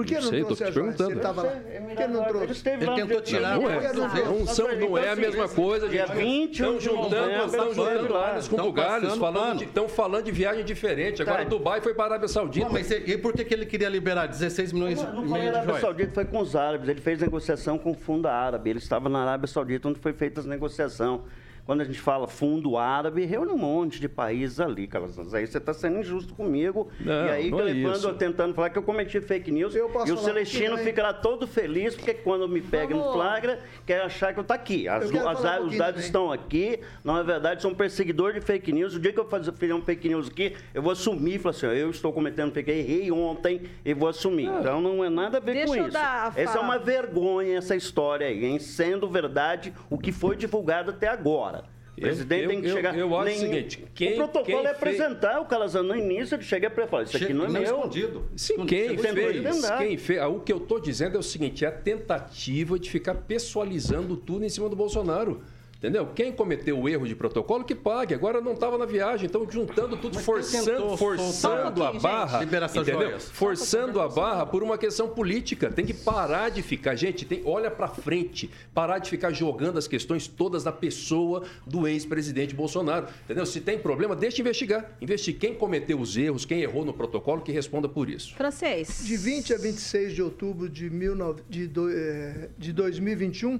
Por 0.00 0.06
que 0.06 0.14
não, 0.14 0.22
não 0.22 0.30
sei, 0.30 0.44
trouxe 0.44 0.64
a 0.64 0.72
perguntando. 0.72 1.10
Ele 1.10 1.18
estava 1.18 1.42
lá. 1.42 1.50
Por 1.50 1.96
que 1.96 2.06
não 2.06 2.24
trouxe? 2.24 2.68
Ele, 2.70 2.84
ele 2.84 2.94
tentou 2.94 3.20
tirar. 3.20 3.58
Não, 3.58 3.70
é, 3.70 3.92
não, 3.92 4.46
são, 4.46 4.74
não 4.74 4.96
é 4.96 5.10
a 5.10 5.16
mesma 5.16 5.46
coisa, 5.46 5.90
gente. 5.90 6.12
20 6.12 6.52
estão 6.52 6.80
juntando, 6.80 7.44
estão 7.44 7.74
juntando 7.74 8.12
lá 8.14 8.40
com 8.48 8.56
bugalhos, 8.56 9.16
falando 9.16 9.62
estão 9.62 9.88
falando 9.88 10.24
de 10.24 10.32
viagem 10.32 10.64
diferente. 10.64 11.20
Agora 11.20 11.44
Dubai 11.44 11.82
foi 11.82 11.92
para 11.92 12.04
a 12.04 12.06
Arábia 12.06 12.28
Saudita. 12.28 12.70
mas 12.70 12.90
e 12.90 13.18
por 13.18 13.34
que 13.34 13.52
ele 13.52 13.66
queria 13.66 13.90
liberar 13.90 14.26
16 14.26 14.72
milhões 14.72 15.02
e 15.02 15.04
meio 15.04 15.22
de 15.22 15.28
joias? 15.28 15.54
A 15.54 15.58
Arábia 15.58 15.80
Saudita 15.80 16.14
foi 16.14 16.24
com 16.24 16.38
os 16.38 16.56
árabes. 16.56 16.88
Ele 16.88 17.00
fez 17.00 17.20
negociação 17.20 17.76
com 17.76 17.90
o 17.90 17.94
fundo 17.94 18.26
árabe. 18.26 18.70
Ele 18.70 18.78
estava 18.78 19.10
na 19.10 19.20
Arábia 19.20 19.48
Saudita 19.48 19.86
onde 19.88 20.00
foi 20.00 20.14
feita 20.14 20.40
a 20.40 20.44
negociação. 20.44 21.24
Quando 21.70 21.82
a 21.82 21.84
gente 21.84 22.00
fala 22.00 22.26
fundo 22.26 22.76
árabe, 22.76 23.24
reúne 23.24 23.52
um 23.52 23.56
monte 23.56 24.00
de 24.00 24.08
países 24.08 24.58
ali, 24.58 24.88
Calazans. 24.88 25.32
Aí 25.32 25.46
você 25.46 25.58
está 25.58 25.72
sendo 25.72 26.00
injusto 26.00 26.34
comigo. 26.34 26.88
Não, 26.98 27.26
e 27.26 27.30
aí, 27.30 27.48
não 27.48 27.58
levando, 27.58 28.08
é 28.08 28.12
tentando 28.14 28.54
falar 28.54 28.70
que 28.70 28.78
eu 28.78 28.82
cometi 28.82 29.20
fake 29.20 29.52
news. 29.52 29.76
e 29.76 29.80
o 29.80 30.16
Celestino 30.16 30.76
fica 30.78 31.00
lá 31.00 31.12
todo 31.12 31.46
feliz, 31.46 31.94
porque 31.94 32.12
quando 32.12 32.48
me 32.48 32.60
pega 32.60 32.92
no 32.92 33.12
flagra, 33.12 33.60
quer 33.86 34.02
achar 34.02 34.32
que 34.32 34.40
eu 34.40 34.42
estou 34.42 34.52
aqui. 34.52 34.88
As, 34.88 35.14
as, 35.14 35.60
um 35.60 35.66
os 35.66 35.78
dados 35.78 36.02
estão 36.02 36.32
aqui. 36.32 36.80
Não 37.04 37.16
é 37.16 37.22
verdade, 37.22 37.62
sou 37.62 37.70
um 37.70 37.74
perseguidor 37.76 38.32
de 38.32 38.40
fake 38.40 38.72
news. 38.72 38.96
O 38.96 38.98
dia 38.98 39.12
que 39.12 39.20
eu 39.20 39.28
fazer 39.28 39.72
um 39.72 39.80
fake 39.80 40.08
news 40.08 40.26
aqui, 40.26 40.56
eu 40.74 40.82
vou 40.82 40.90
assumir. 40.90 41.38
Falar 41.38 41.54
assim, 41.54 41.66
eu 41.66 41.90
estou 41.90 42.12
cometendo 42.12 42.52
fake 42.52 42.68
news, 42.68 42.84
errei 42.84 43.12
ontem 43.12 43.62
e 43.84 43.94
vou 43.94 44.08
assumir. 44.08 44.48
Ah, 44.48 44.58
então 44.58 44.80
não 44.80 45.04
é 45.04 45.08
nada 45.08 45.36
a 45.36 45.40
ver 45.40 45.66
com 45.66 45.76
isso. 45.76 45.96
Essa 46.34 46.58
é 46.58 46.60
uma 46.60 46.80
vergonha, 46.80 47.58
essa 47.58 47.76
história 47.76 48.26
aí, 48.26 48.44
hein? 48.44 48.58
Sendo 48.58 49.08
verdade 49.08 49.72
o 49.88 49.96
que 49.96 50.10
foi 50.10 50.34
divulgado 50.34 50.90
até 50.90 51.06
agora. 51.06 51.59
O 52.00 52.02
presidente 52.02 52.42
eu, 52.44 52.48
tem 52.48 52.60
que 52.62 52.66
eu, 52.68 52.74
chegar. 52.74 52.94
Eu, 52.94 53.10
eu 53.10 53.18
acho 53.18 53.36
o 53.36 53.38
seguinte: 53.38 53.84
quem, 53.94 54.14
o 54.14 54.16
protocolo 54.16 54.66
é 54.66 54.70
apresentar 54.70 55.32
fez... 55.34 55.42
o 55.42 55.44
Calazan 55.44 55.82
no 55.82 55.94
início, 55.94 56.34
ele 56.34 56.42
chega 56.42 56.70
para 56.70 56.86
falar: 56.86 57.02
Isso 57.02 57.16
aqui 57.18 57.34
não 57.34 57.44
é 57.44 57.48
meu. 57.50 57.62
Escondido. 57.62 58.24
Sim, 58.34 58.64
quem 58.64 58.96
fez, 58.96 59.70
quem 59.78 59.98
fez. 59.98 60.22
O 60.24 60.40
que 60.40 60.50
eu 60.50 60.56
estou 60.56 60.80
dizendo 60.80 61.16
é 61.16 61.18
o 61.18 61.22
seguinte: 61.22 61.64
é 61.64 61.68
a 61.68 61.72
tentativa 61.72 62.78
de 62.78 62.88
ficar 62.88 63.14
pessoalizando 63.14 64.16
tudo 64.16 64.44
em 64.44 64.48
cima 64.48 64.68
do 64.68 64.74
Bolsonaro. 64.74 65.42
Entendeu? 65.80 66.08
Quem 66.14 66.30
cometeu 66.30 66.78
o 66.78 66.86
erro 66.86 67.08
de 67.08 67.16
protocolo, 67.16 67.64
que 67.64 67.74
pague. 67.74 68.12
Agora 68.12 68.38
não 68.38 68.52
estava 68.52 68.76
na 68.76 68.84
viagem, 68.84 69.24
então 69.24 69.50
juntando 69.50 69.96
tudo, 69.96 70.16
Mas 70.16 70.24
forçando, 70.26 70.94
forçando 70.98 71.82
a 71.82 71.92
barra. 71.94 72.40
Liberação 72.40 72.82
entendeu? 72.82 73.18
Forçando 73.18 73.98
a 73.98 74.06
barra 74.06 74.44
por 74.44 74.62
uma 74.62 74.76
questão 74.76 75.08
política. 75.08 75.70
Tem 75.70 75.86
que 75.86 75.94
parar 75.94 76.50
de 76.50 76.60
ficar. 76.60 76.94
Gente, 76.96 77.24
tem, 77.24 77.40
olha 77.46 77.70
para 77.70 77.88
frente. 77.88 78.50
Parar 78.74 78.98
de 78.98 79.08
ficar 79.08 79.32
jogando 79.32 79.78
as 79.78 79.88
questões 79.88 80.28
todas 80.28 80.64
na 80.64 80.72
pessoa 80.72 81.44
do 81.66 81.88
ex-presidente 81.88 82.54
Bolsonaro. 82.54 83.06
Entendeu? 83.24 83.46
Se 83.46 83.62
tem 83.62 83.78
problema, 83.78 84.14
deixa 84.14 84.42
investigar. 84.42 84.98
Investigue 85.00 85.38
quem 85.38 85.54
cometeu 85.54 85.98
os 85.98 86.14
erros, 86.14 86.44
quem 86.44 86.60
errou 86.60 86.84
no 86.84 86.92
protocolo, 86.92 87.40
que 87.40 87.52
responda 87.52 87.88
por 87.88 88.10
isso. 88.10 88.34
Francês. 88.34 89.02
De 89.02 89.16
20 89.16 89.54
a 89.54 89.56
26 89.56 90.14
de 90.14 90.22
outubro 90.22 90.68
de, 90.68 90.90
19, 90.90 91.42
de, 91.48 91.66
do, 91.66 91.90
eh, 91.90 92.50
de 92.58 92.70
2021, 92.70 93.58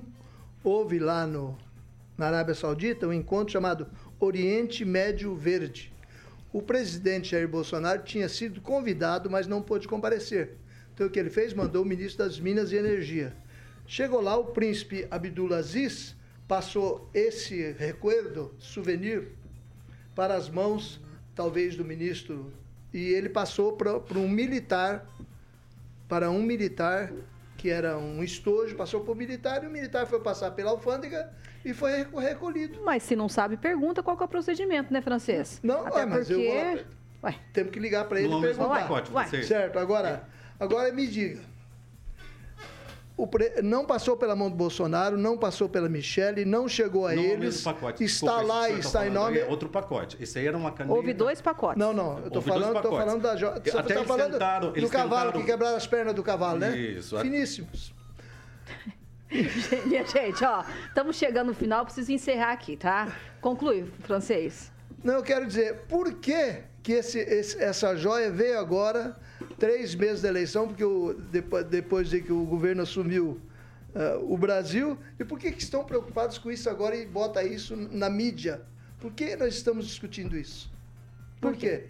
houve 0.62 0.98
lá 0.98 1.26
no 1.26 1.56
na 2.20 2.26
Arábia 2.26 2.54
Saudita, 2.54 3.08
um 3.08 3.14
encontro 3.14 3.50
chamado 3.50 3.86
Oriente 4.20 4.84
Médio 4.84 5.34
Verde. 5.34 5.90
O 6.52 6.60
presidente 6.60 7.30
Jair 7.30 7.48
Bolsonaro 7.48 8.02
tinha 8.02 8.28
sido 8.28 8.60
convidado, 8.60 9.30
mas 9.30 9.46
não 9.46 9.62
pôde 9.62 9.88
comparecer. 9.88 10.58
Então 10.92 11.06
o 11.06 11.10
que 11.10 11.18
ele 11.18 11.30
fez? 11.30 11.54
Mandou 11.54 11.82
o 11.82 11.86
ministro 11.86 12.22
das 12.22 12.38
Minas 12.38 12.72
e 12.72 12.76
Energia. 12.76 13.34
Chegou 13.86 14.20
lá, 14.20 14.36
o 14.36 14.48
príncipe 14.48 15.08
Abdulaziz 15.10 16.14
passou 16.46 17.08
esse 17.14 17.72
recuerdo, 17.72 18.54
souvenir, 18.58 19.28
para 20.14 20.34
as 20.34 20.50
mãos, 20.50 21.00
talvez, 21.34 21.74
do 21.74 21.86
ministro. 21.86 22.52
E 22.92 23.14
ele 23.14 23.30
passou 23.30 23.78
para 23.78 24.18
um 24.18 24.28
militar, 24.28 25.08
para 26.06 26.30
um 26.30 26.42
militar 26.42 27.10
que 27.56 27.70
era 27.70 27.96
um 27.96 28.22
estojo, 28.22 28.76
passou 28.76 29.00
por 29.00 29.16
militar 29.16 29.64
e 29.64 29.66
o 29.66 29.70
militar 29.70 30.06
foi 30.06 30.20
passar 30.20 30.50
pela 30.50 30.70
alfândega 30.70 31.32
e 31.64 31.74
foi 31.74 32.06
recolhido. 32.18 32.80
Mas 32.84 33.02
se 33.02 33.14
não 33.14 33.28
sabe, 33.28 33.56
pergunta 33.56 34.02
qual 34.02 34.16
é 34.20 34.24
o 34.24 34.28
procedimento, 34.28 34.92
né, 34.92 35.00
francês? 35.00 35.60
Não, 35.62 35.86
Até 35.86 36.06
mas 36.06 36.26
porque... 36.28 36.42
eu 36.42 36.76
vou... 37.22 37.34
Temos 37.52 37.70
que 37.70 37.78
ligar 37.78 38.06
para 38.06 38.20
ele 38.20 38.34
e 38.34 38.40
perguntar. 38.40 38.88
Pacote, 38.88 39.44
certo, 39.44 39.78
agora, 39.78 40.26
agora 40.58 40.90
me 40.90 41.06
diga, 41.06 41.40
pre... 43.26 43.60
não 43.62 43.84
passou 43.84 44.16
pela 44.16 44.34
mão 44.34 44.48
do 44.48 44.56
Bolsonaro, 44.56 45.16
não 45.16 45.36
passou 45.36 45.68
pela 45.68 45.88
Michelle, 45.88 46.44
não 46.44 46.68
chegou 46.68 47.06
a 47.06 47.14
não 47.14 47.22
eles. 47.22 47.62
Pacote. 47.62 48.02
Está 48.04 48.26
Desculpa, 48.26 48.54
lá 48.54 48.70
e 48.70 48.72
tá 48.72 48.78
está 48.78 49.06
em 49.06 49.10
nome. 49.10 49.38
É 49.38 49.44
outro 49.44 49.68
pacote. 49.68 50.16
Esse 50.20 50.38
aí 50.38 50.46
era 50.46 50.56
uma 50.56 50.72
caneta. 50.72 50.94
Houve 50.94 51.12
dois 51.12 51.40
pacotes. 51.40 51.78
Não, 51.78 51.92
não. 51.92 52.18
Eu 52.18 52.28
estou 52.28 52.42
falando, 52.42 52.80
tô 52.80 52.90
falando 52.90 53.22
da. 53.22 53.36
Jo... 53.36 53.50
Você 53.50 53.78
está 53.78 54.04
falando 54.04 54.32
tentaram, 54.32 54.72
do 54.72 54.88
cavalo, 54.88 55.10
tentaram... 55.10 55.32
que 55.32 55.46
quebraram 55.46 55.76
as 55.76 55.86
pernas 55.86 56.14
do 56.14 56.22
cavalo, 56.22 56.58
né? 56.58 56.76
Isso. 56.76 57.18
Finíssimos. 57.18 57.94
gente, 60.12 60.44
ó, 60.44 60.64
estamos 60.88 61.16
chegando 61.16 61.48
no 61.48 61.54
final, 61.54 61.84
preciso 61.84 62.10
encerrar 62.10 62.52
aqui, 62.52 62.76
tá? 62.76 63.16
Conclui, 63.40 63.86
francês. 64.00 64.72
Não, 65.04 65.14
eu 65.14 65.22
quero 65.22 65.46
dizer, 65.46 65.82
por 65.88 66.14
que, 66.14 66.62
que 66.82 66.92
esse, 66.92 67.18
esse, 67.20 67.62
essa 67.62 67.96
joia 67.96 68.30
veio 68.30 68.58
agora 68.58 69.16
três 69.58 69.94
meses 69.94 70.22
da 70.22 70.28
eleição, 70.28 70.66
porque 70.66 70.84
o, 70.84 71.14
depois, 71.14 71.64
depois 71.66 72.10
de 72.10 72.20
que 72.20 72.32
o 72.32 72.44
governo 72.44 72.82
assumiu 72.82 73.40
uh, 73.94 74.32
o 74.32 74.36
Brasil, 74.36 74.98
e 75.18 75.24
por 75.24 75.38
que, 75.38 75.52
que 75.52 75.62
estão 75.62 75.84
preocupados 75.84 76.36
com 76.36 76.50
isso 76.50 76.68
agora 76.68 76.96
e 76.96 77.06
bota 77.06 77.42
isso 77.44 77.76
na 77.76 78.10
mídia? 78.10 78.62
Por 78.98 79.12
que 79.12 79.36
nós 79.36 79.54
estamos 79.54 79.86
discutindo 79.86 80.36
isso? 80.36 80.70
Por, 81.40 81.52
por 81.52 81.58
quê? 81.58 81.86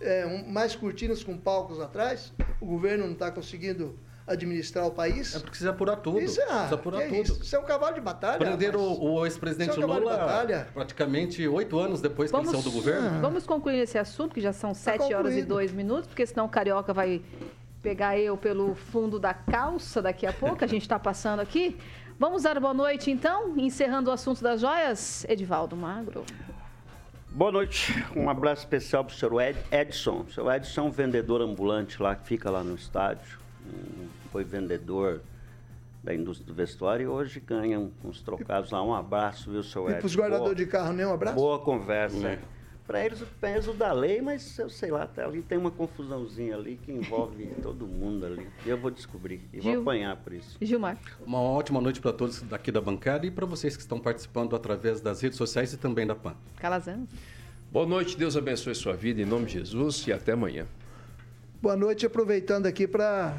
É, 0.00 0.26
um, 0.26 0.48
mais 0.48 0.74
cortinas 0.74 1.22
com 1.22 1.36
palcos 1.36 1.80
atrás, 1.80 2.32
o 2.60 2.66
governo 2.66 3.04
não 3.04 3.12
está 3.12 3.30
conseguindo 3.30 3.98
administrar 4.28 4.86
o 4.86 4.90
país. 4.90 5.34
É 5.34 5.38
porque 5.38 5.50
precisa 5.50 5.70
apurar 5.70 5.96
tudo. 5.96 6.20
Isso 6.20 6.40
é, 6.40 6.46
precisa 6.46 6.74
apurar 6.74 7.02
é 7.02 7.06
tudo. 7.06 7.22
Isso. 7.22 7.42
isso. 7.42 7.56
é 7.56 7.58
um 7.58 7.64
cavalo 7.64 7.94
de 7.94 8.00
batalha. 8.00 8.38
Prenderam 8.38 8.80
o, 8.80 9.14
o 9.14 9.26
ex-presidente 9.26 9.80
é 9.80 9.84
um 9.84 9.86
Lula 9.86 10.46
praticamente 10.72 11.46
oito 11.48 11.78
anos 11.78 12.00
depois 12.00 12.30
vamos, 12.30 12.50
que 12.50 12.56
ele 12.56 12.62
saiu 12.62 12.72
do 12.72 12.76
governo. 12.76 13.20
Vamos 13.20 13.46
concluir 13.46 13.78
esse 13.78 13.98
assunto, 13.98 14.34
que 14.34 14.40
já 14.40 14.52
são 14.52 14.70
tá 14.70 14.74
sete 14.74 15.14
horas 15.14 15.34
e 15.34 15.42
dois 15.42 15.72
minutos, 15.72 16.06
porque 16.06 16.26
senão 16.26 16.46
o 16.46 16.48
Carioca 16.48 16.92
vai 16.92 17.22
pegar 17.82 18.18
eu 18.18 18.36
pelo 18.36 18.74
fundo 18.74 19.18
da 19.18 19.32
calça 19.32 20.02
daqui 20.02 20.26
a 20.26 20.32
pouco, 20.32 20.62
a 20.64 20.66
gente 20.66 20.82
está 20.82 20.98
passando 20.98 21.40
aqui. 21.40 21.76
Vamos 22.18 22.42
dar 22.42 22.58
boa 22.58 22.74
noite, 22.74 23.10
então, 23.10 23.56
encerrando 23.56 24.10
o 24.10 24.12
assunto 24.12 24.42
das 24.42 24.60
joias, 24.60 25.24
Edivaldo 25.28 25.76
Magro. 25.76 26.24
Boa 27.30 27.52
noite, 27.52 28.04
um 28.16 28.28
abraço 28.28 28.62
especial 28.62 29.04
para 29.04 29.14
o 29.14 29.16
senhor 29.16 29.40
Ed, 29.40 29.58
Edson. 29.70 30.24
O 30.28 30.32
senhor 30.32 30.52
Edson 30.52 30.80
é 30.80 30.84
um 30.84 30.90
vendedor 30.90 31.40
ambulante 31.40 32.02
lá, 32.02 32.16
que 32.16 32.26
fica 32.26 32.50
lá 32.50 32.64
no 32.64 32.74
estádio 32.74 33.38
foi 34.30 34.44
vendedor 34.44 35.20
da 36.02 36.14
indústria 36.14 36.46
do 36.46 36.54
vestuário 36.54 37.04
e 37.04 37.06
hoje 37.06 37.40
ganha 37.40 37.78
uns 38.04 38.22
trocados 38.22 38.70
lá. 38.70 38.82
Um 38.82 38.94
abraço, 38.94 39.50
viu, 39.50 39.62
seu 39.62 39.82
Edson? 39.84 39.96
E 39.96 40.00
para 40.00 40.06
os 40.06 40.16
guardadores 40.16 40.56
de 40.56 40.66
carro, 40.66 40.92
nem 40.92 41.04
um 41.04 41.12
abraço? 41.12 41.36
Boa 41.36 41.58
conversa. 41.58 42.28
É. 42.28 42.38
Para 42.86 43.04
eles 43.04 43.20
o 43.20 43.26
peso 43.38 43.74
da 43.74 43.92
lei, 43.92 44.22
mas 44.22 44.58
eu 44.58 44.70
sei 44.70 44.90
lá, 44.90 45.06
tá 45.06 45.26
ali 45.26 45.42
tem 45.42 45.58
uma 45.58 45.70
confusãozinha 45.70 46.56
ali 46.56 46.80
que 46.82 46.90
envolve 46.90 47.44
todo 47.62 47.86
mundo 47.86 48.24
ali. 48.24 48.48
E 48.64 48.68
eu 48.70 48.78
vou 48.78 48.90
descobrir 48.90 49.42
e 49.52 49.60
Gil. 49.60 49.74
vou 49.74 49.82
apanhar 49.82 50.16
por 50.16 50.32
isso. 50.32 50.56
Gilmar. 50.62 50.96
Uma 51.26 51.38
ótima 51.38 51.82
noite 51.82 52.00
para 52.00 52.14
todos 52.14 52.40
daqui 52.40 52.72
da 52.72 52.80
bancada 52.80 53.26
e 53.26 53.30
para 53.30 53.44
vocês 53.44 53.76
que 53.76 53.82
estão 53.82 54.00
participando 54.00 54.56
através 54.56 55.02
das 55.02 55.20
redes 55.20 55.36
sociais 55.36 55.74
e 55.74 55.76
também 55.76 56.06
da 56.06 56.14
PAN. 56.14 56.34
Calazan. 56.56 57.06
Boa 57.70 57.84
noite, 57.84 58.16
Deus 58.16 58.34
abençoe 58.34 58.74
sua 58.74 58.94
vida 58.94 59.20
em 59.20 59.26
nome 59.26 59.44
de 59.44 59.52
Jesus 59.52 60.06
e 60.06 60.12
até 60.12 60.32
amanhã. 60.32 60.64
Boa 61.60 61.76
noite, 61.76 62.06
aproveitando 62.06 62.64
aqui 62.64 62.86
para 62.86 63.36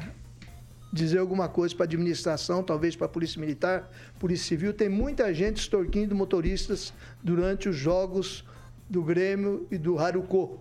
dizer 0.92 1.18
alguma 1.18 1.48
coisa 1.48 1.74
para 1.74 1.84
a 1.84 1.88
administração, 1.88 2.62
talvez 2.62 2.96
para 2.96 3.06
a 3.06 3.08
Polícia 3.08 3.40
Militar, 3.40 3.90
Polícia 4.18 4.46
Civil. 4.46 4.72
Tem 4.72 4.88
muita 4.88 5.32
gente 5.32 5.58
extorquindo 5.58 6.14
motoristas 6.14 6.92
durante 7.22 7.68
os 7.68 7.76
jogos 7.76 8.44
do 8.88 9.02
Grêmio 9.02 9.66
e 9.70 9.78
do 9.78 9.98
Haruko. 9.98 10.60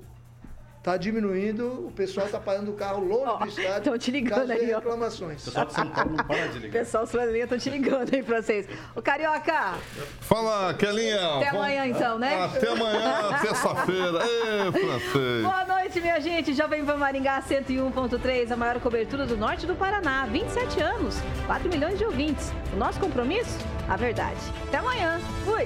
Está 0.80 0.96
diminuindo, 0.96 1.88
o 1.88 1.92
pessoal 1.92 2.26
está 2.26 2.40
parando 2.40 2.72
o 2.72 2.74
carro 2.74 3.04
longe 3.04 3.32
oh, 3.36 3.38
do 3.38 3.48
estádio. 3.50 3.78
Estão 3.78 3.98
te 3.98 4.12
ligando 4.12 4.50
aí, 4.50 4.74
ó. 4.74 4.78
reclamações. 4.78 5.42
O 5.42 5.46
pessoal 5.46 5.66
de 5.66 5.74
São 5.74 5.90
Paulo 5.90 6.12
não 6.16 6.24
para 6.24 6.48
de 6.48 6.60
ligar. 6.60 6.80
pessoal 6.80 7.04
estão 7.04 7.58
te 7.58 7.70
ligando 7.70 8.16
aí, 8.16 8.24
francês. 8.24 8.66
O 8.96 9.02
Carioca! 9.02 9.74
Fala, 10.22 10.74
Kelinha! 10.74 11.36
Até 11.36 11.50
amanhã, 11.50 11.86
então, 11.86 12.18
né? 12.18 12.42
Até 12.42 12.70
amanhã, 12.70 13.38
terça-feira. 13.42 14.20
Ê, 14.24 14.72
francês! 14.72 15.44
Boa 15.44 15.66
noite, 15.66 16.00
minha 16.00 16.22
gente. 16.22 16.54
Jovem 16.54 16.86
Pan 16.86 16.96
Maringá 16.96 17.42
101.3, 17.42 18.50
a 18.50 18.56
maior 18.56 18.80
cobertura 18.80 19.26
do 19.26 19.36
norte 19.36 19.66
do 19.66 19.76
Paraná. 19.76 20.28
27 20.28 20.82
anos, 20.82 21.18
4 21.46 21.68
milhões 21.68 21.98
de 21.98 22.06
ouvintes. 22.06 22.54
O 22.74 22.78
nosso 22.78 22.98
compromisso? 23.02 23.58
A 23.90 23.98
verdade. 23.98 24.40
Até 24.70 24.78
amanhã. 24.78 25.20
Fui! 25.44 25.66